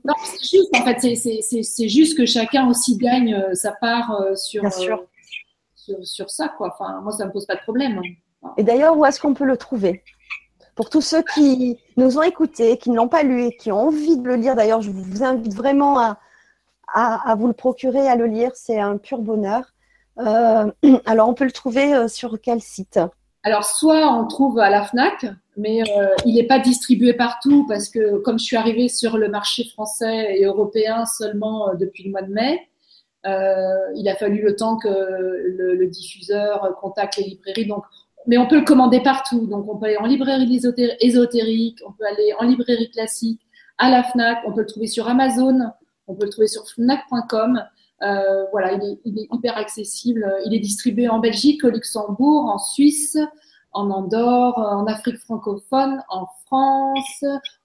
[0.04, 4.72] non, c'est juste, en fait, c'est juste que chacun aussi gagne euh, sa part sur,
[4.74, 5.06] sur,
[6.04, 6.76] sur, ça, quoi.
[6.78, 8.02] Enfin, moi, ça ne me pose pas de problème.
[8.58, 10.04] Et d'ailleurs, où est-ce qu'on peut le trouver?
[10.76, 13.88] Pour tous ceux qui nous ont écoutés, qui ne l'ont pas lu et qui ont
[13.88, 16.20] envie de le lire, d'ailleurs, je vous invite vraiment à,
[16.94, 18.52] à, à vous le procurer, à le lire.
[18.54, 19.74] C'est un pur bonheur.
[20.20, 20.72] Euh,
[21.06, 23.00] alors, on peut le trouver euh, sur quel site?
[23.44, 25.26] Alors, soit on trouve à la FNAC,
[25.56, 25.82] mais
[26.26, 30.38] il n'est pas distribué partout parce que comme je suis arrivée sur le marché français
[30.38, 32.68] et européen seulement depuis le mois de mai,
[33.24, 37.68] il a fallu le temps que le, le diffuseur contacte les librairies.
[37.68, 37.86] Donc,
[38.26, 39.48] mais on peut le commander partout.
[39.48, 40.60] Donc, on peut aller en librairie
[41.00, 43.42] ésotérique, on peut aller en librairie classique,
[43.78, 45.72] à la FNAC, on peut le trouver sur Amazon,
[46.08, 47.64] on peut le trouver sur fnac.com.
[48.04, 50.36] Euh, voilà, il est, hyper accessible.
[50.46, 53.18] Il est distribué en Belgique, au Luxembourg, en Suisse,
[53.72, 57.24] en Andorre, en Afrique francophone, en France,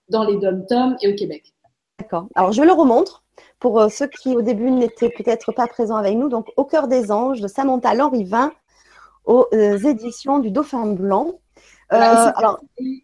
[0.08, 1.54] dans les dom-toms et au Québec.
[1.98, 2.26] D'accord.
[2.34, 3.22] Alors, je le remontre
[3.58, 6.28] pour euh, ceux qui, au début, n'étaient peut-être pas présents avec nous.
[6.28, 8.52] Donc, Au cœur des anges de Samantha Lanrivin
[9.24, 11.34] aux euh, éditions du Dauphin Blanc.
[11.92, 12.60] Euh, alors,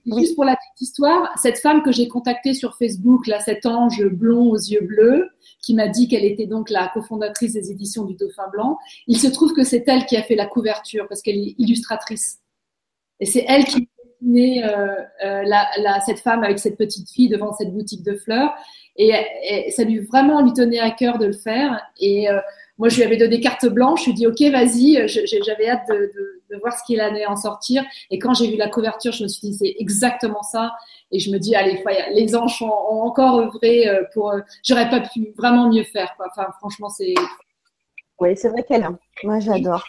[0.06, 4.02] juste pour la petite histoire, cette femme que j'ai contactée sur Facebook, là, cet ange
[4.06, 5.28] blond aux yeux bleus,
[5.60, 9.26] qui m'a dit qu'elle était donc la cofondatrice des éditions du Dauphin Blanc, il se
[9.26, 12.38] trouve que c'est elle qui a fait la couverture parce qu'elle est illustratrice.
[13.20, 13.80] Et c'est elle qui a
[14.20, 18.54] dessiné euh, la, cette femme avec cette petite fille devant cette boutique de fleurs.
[18.96, 19.12] Et,
[19.42, 21.80] et ça lui vraiment lui tenait à cœur de le faire.
[22.00, 22.28] Et
[22.78, 24.00] moi, je lui avais donné carte blanche.
[24.00, 25.08] Je lui ai dit, OK, vas-y.
[25.08, 27.84] J'avais hâte de, voir ce qu'il allait en sortir.
[28.10, 30.72] Et quand j'ai vu la couverture, je me suis dit, c'est exactement ça.
[31.10, 34.30] Et je me dis, allez, les anges ont, encore œuvré euh, pour.
[34.30, 36.14] Euh, j'aurais pas pu vraiment mieux faire.
[36.26, 37.14] Enfin, franchement, c'est.
[38.20, 38.88] Oui, c'est vrai qu'elle.
[39.24, 39.84] Moi, j'adore.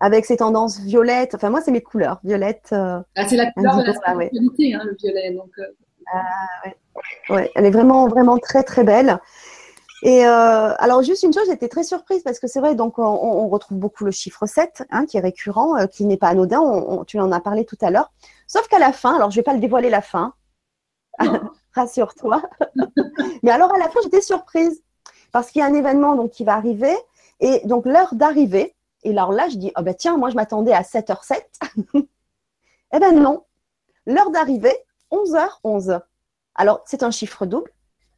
[0.00, 1.34] Avec ses tendances violettes.
[1.34, 2.20] Enfin, moi, c'est mes couleurs.
[2.24, 2.68] Violette.
[2.72, 5.32] Euh, ah, c'est la couleur de la spiritualité, hein, le violet.
[5.32, 5.50] Donc,
[6.12, 6.68] ah,
[7.30, 7.50] ouais.
[7.54, 9.18] elle est vraiment, vraiment très, très belle.
[10.02, 13.48] Et euh, alors, juste une chose, j'étais très surprise parce que c'est vrai, donc on,
[13.48, 17.18] retrouve beaucoup le chiffre 7, hein, qui est récurrent, euh, qui n'est pas anodin, tu
[17.18, 18.12] en as parlé tout à l'heure.
[18.46, 20.34] Sauf qu'à la fin, alors je ne vais pas le dévoiler la fin,
[21.74, 22.42] rassure-toi.
[23.42, 24.82] Mais alors, à la fin, j'étais surprise
[25.32, 26.96] parce qu'il y a un événement donc, qui va arriver
[27.40, 28.74] et donc l'heure d'arrivée.
[29.04, 31.40] Et alors là, je dis, oh ben tiens, moi je m'attendais à 7h07.
[31.94, 33.44] eh ben non,
[34.06, 34.76] l'heure d'arrivée,
[35.12, 36.00] 11h11.
[36.54, 37.70] Alors, c'est un chiffre double.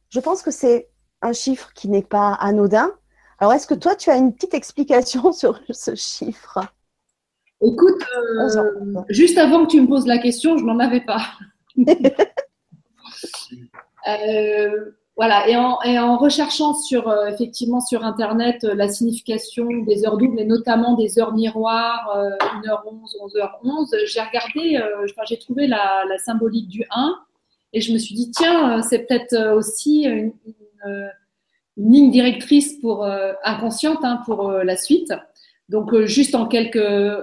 [0.09, 0.90] Je pense que c'est
[1.21, 2.91] un chiffre qui n'est pas anodin.
[3.39, 6.59] Alors, est-ce que toi, tu as une petite explication sur ce chiffre?
[7.63, 11.21] Écoute, euh, juste avant que tu me poses la question, je n'en avais pas.
[14.07, 20.39] Euh, voilà, et en, recherchant sur, euh, effectivement sur Internet la signification des heures doubles
[20.39, 22.09] et notamment des heures miroirs,
[22.65, 24.83] 1h11, 11h11, j'ai regardé,
[25.27, 27.15] j'ai trouvé la, symbolique du 1
[27.73, 30.33] et je me suis dit, tiens, c'est peut-être aussi une
[30.85, 35.13] une, ligne directrice pour euh, inconsciente hein, pour euh, la suite.
[35.69, 36.75] Donc juste en quelques,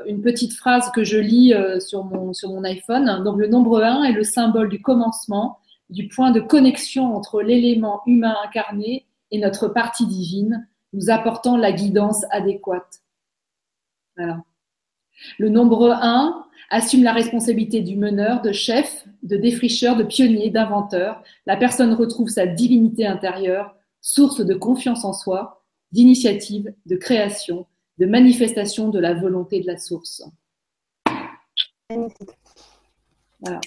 [0.07, 3.23] une petite phrase que je lis sur mon sur mon iPhone.
[3.23, 5.59] Donc le nombre 1 est le symbole du commencement,
[5.91, 11.73] du point de connexion entre l'élément humain incarné et notre partie divine, nous apportant la
[11.73, 13.03] guidance adéquate.
[14.17, 14.43] Voilà.
[15.39, 21.23] Le nombre 1 assume la responsabilité du meneur, de chef, de défricheur, de pionnier, d'inventeur.
[21.47, 27.67] La personne retrouve sa divinité intérieure, source de confiance en soi, d'initiative, de création,
[27.99, 30.23] de manifestation de la volonté de la source.
[33.41, 33.61] Voilà.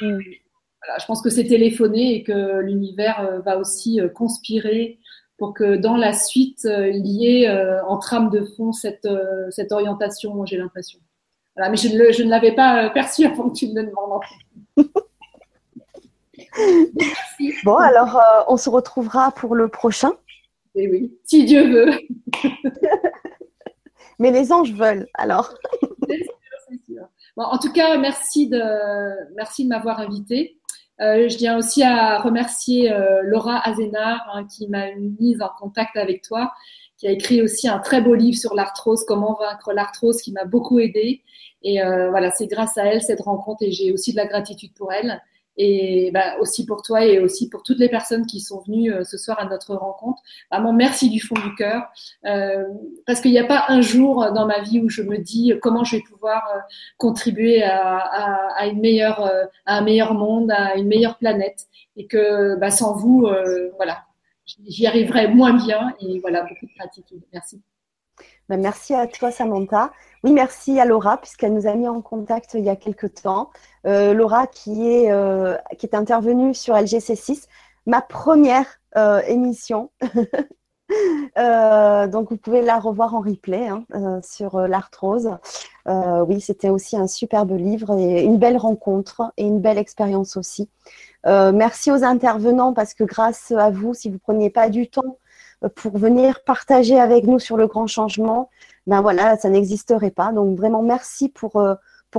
[0.00, 5.00] je, pense que, c'est téléphoné et que l'univers euh, va aussi euh, conspirer
[5.36, 7.50] pour que dans la suite, euh, il y ait
[7.86, 9.08] en trame de fond cette,
[9.50, 10.98] cette orientation, j'ai l'impression
[11.56, 14.20] mais je, ne l'avais pas euh, perçu avant que tu me le demandes.
[16.94, 17.54] Merci.
[17.64, 20.12] Bon, alors euh, on se retrouvera pour le prochain.
[20.74, 21.92] Et eh oui, si Dieu veut.
[24.18, 25.54] mais les anges veulent, alors.
[26.08, 26.32] c'est sûr,
[26.68, 27.08] c'est sûr.
[27.36, 30.58] Bon, en tout cas, merci de, merci de m'avoir invité.
[31.00, 36.22] Euh, je tiens aussi à remercier Laura Azenar hein, qui m'a mise en contact avec
[36.22, 36.52] toi,
[36.98, 40.44] qui a écrit aussi un très beau livre sur l'arthrose, comment vaincre l'arthrose, qui m'a
[40.44, 41.22] beaucoup aidé.
[41.62, 44.72] Et euh, voilà, c'est grâce à elle cette rencontre et j'ai aussi de la gratitude
[44.74, 45.20] pour elle
[45.56, 49.04] et bah, aussi pour toi et aussi pour toutes les personnes qui sont venues euh,
[49.04, 50.22] ce soir à notre rencontre.
[50.50, 51.82] Vraiment, merci du fond du cœur,
[52.26, 52.64] euh,
[53.06, 55.84] parce qu'il n'y a pas un jour dans ma vie où je me dis comment
[55.84, 56.60] je vais pouvoir euh,
[56.98, 61.66] contribuer à, à, à, une meilleure, euh, à un meilleur monde, à une meilleure planète,
[61.96, 63.26] et que bah, sans vous,
[63.76, 64.04] voilà,
[64.46, 65.94] j'y arriverai moins bien.
[66.00, 67.22] Et voilà, beaucoup de gratitude.
[67.32, 67.62] Merci.
[68.48, 69.92] Ben, merci à toi, Samantha.
[70.22, 73.50] Oui, merci à Laura, puisqu'elle nous a mis en contact il y a quelques temps.
[73.86, 77.46] Euh, Laura, qui est, euh, qui est intervenue sur LGC6,
[77.86, 78.66] ma première
[78.96, 79.90] euh, émission.
[81.36, 85.30] donc, vous pouvez la revoir en replay hein, sur l'arthrose.
[85.86, 90.70] oui, c'était aussi un superbe livre et une belle rencontre et une belle expérience aussi.
[91.26, 95.18] Merci aux intervenants parce que grâce à vous, si vous ne preniez pas du temps
[95.74, 98.50] pour venir partager avec nous sur le grand changement,
[98.86, 100.32] ben voilà, ça n'existerait pas.
[100.32, 101.74] Donc vraiment merci pour, euh,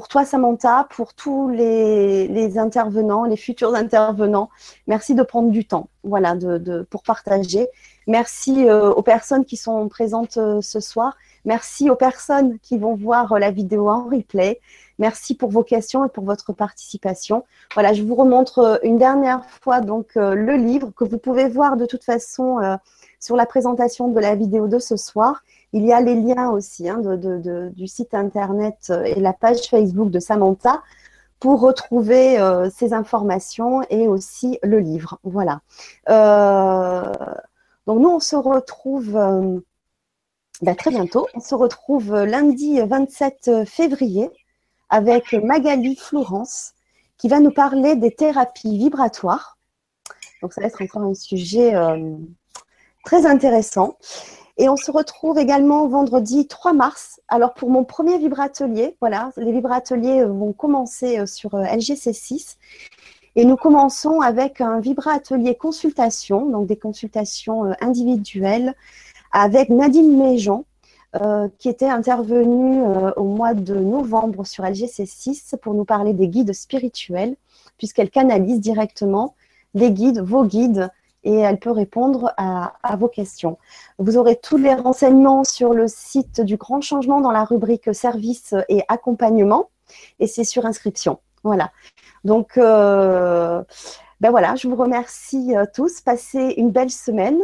[0.08, 4.50] toi, Samantha, pour tous les, intervenants, les futurs intervenants.
[4.86, 7.68] Merci de prendre du temps, voilà, de, pour partager.
[8.06, 11.18] Merci euh, aux personnes qui sont présentes euh, ce soir.
[11.48, 14.60] Merci aux personnes qui vont voir euh, la vidéo en replay.
[15.00, 17.44] Merci pour vos questions et pour votre participation.
[17.74, 21.86] Voilà, je vous remontre une dernière fois donc le livre que vous pouvez voir de
[21.86, 22.58] toute façon
[23.20, 25.44] sur la présentation de la vidéo de ce soir.
[25.72, 30.20] Il y a les liens aussi hein, du site internet et la page Facebook de
[30.20, 30.82] Samantha
[31.40, 35.20] pour retrouver euh, ces informations et aussi le livre.
[35.24, 35.62] Voilà.
[36.10, 37.04] Euh,
[37.86, 39.18] donc nous, on se retrouve
[40.62, 41.28] euh, ben, très bientôt.
[41.34, 44.30] On se retrouve lundi 27 février
[44.90, 46.74] avec Magali Florence
[47.18, 49.58] qui va nous parler des thérapies vibratoires.
[50.42, 51.74] Donc ça va être encore un sujet
[53.04, 53.98] très intéressant.
[54.60, 57.22] Et on se retrouve également vendredi 3 mars.
[57.28, 62.56] Alors pour mon premier vibratelier, voilà, les vibrateliers euh, vont commencer euh, sur euh, LGC6.
[63.36, 68.74] Et nous commençons avec un vibratelier consultation, donc des consultations individuelles
[69.40, 70.66] avec Nadine Méjean,
[71.58, 72.84] qui était intervenue
[73.16, 77.36] au mois de novembre sur LGC6 pour nous parler des guides spirituels,
[77.78, 79.36] puisqu'elle canalise directement
[79.74, 80.90] les guides, vos guides,
[81.24, 83.58] et elle peut répondre à, vos questions.
[83.98, 88.56] Vous aurez tous les renseignements sur le site du Grand Changement dans la rubrique services
[88.70, 89.70] et accompagnement
[90.20, 91.20] et c'est sur inscription.
[91.44, 91.72] Voilà.
[92.24, 93.64] Donc, euh,
[94.22, 96.02] ben voilà, je vous remercie euh, tous.
[96.02, 97.40] Passez une belle semaine.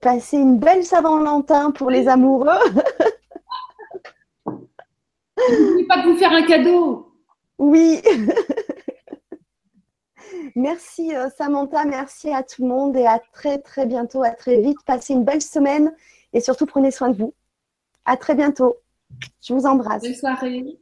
[0.00, 2.48] Passez une belle Saint-Valentin pour les amoureux.
[4.46, 7.12] N'oubliez pas de vous faire un cadeau.
[7.58, 8.02] Oui.
[10.54, 14.60] Merci euh, Samantha, merci à tout le monde et à très très bientôt, à très
[14.60, 14.78] vite.
[14.84, 15.94] Passez une belle semaine
[16.32, 17.34] et surtout prenez soin de vous.
[18.04, 18.76] À très bientôt.
[19.40, 20.02] Je vous embrasse.
[20.02, 20.78] Bonne soirée.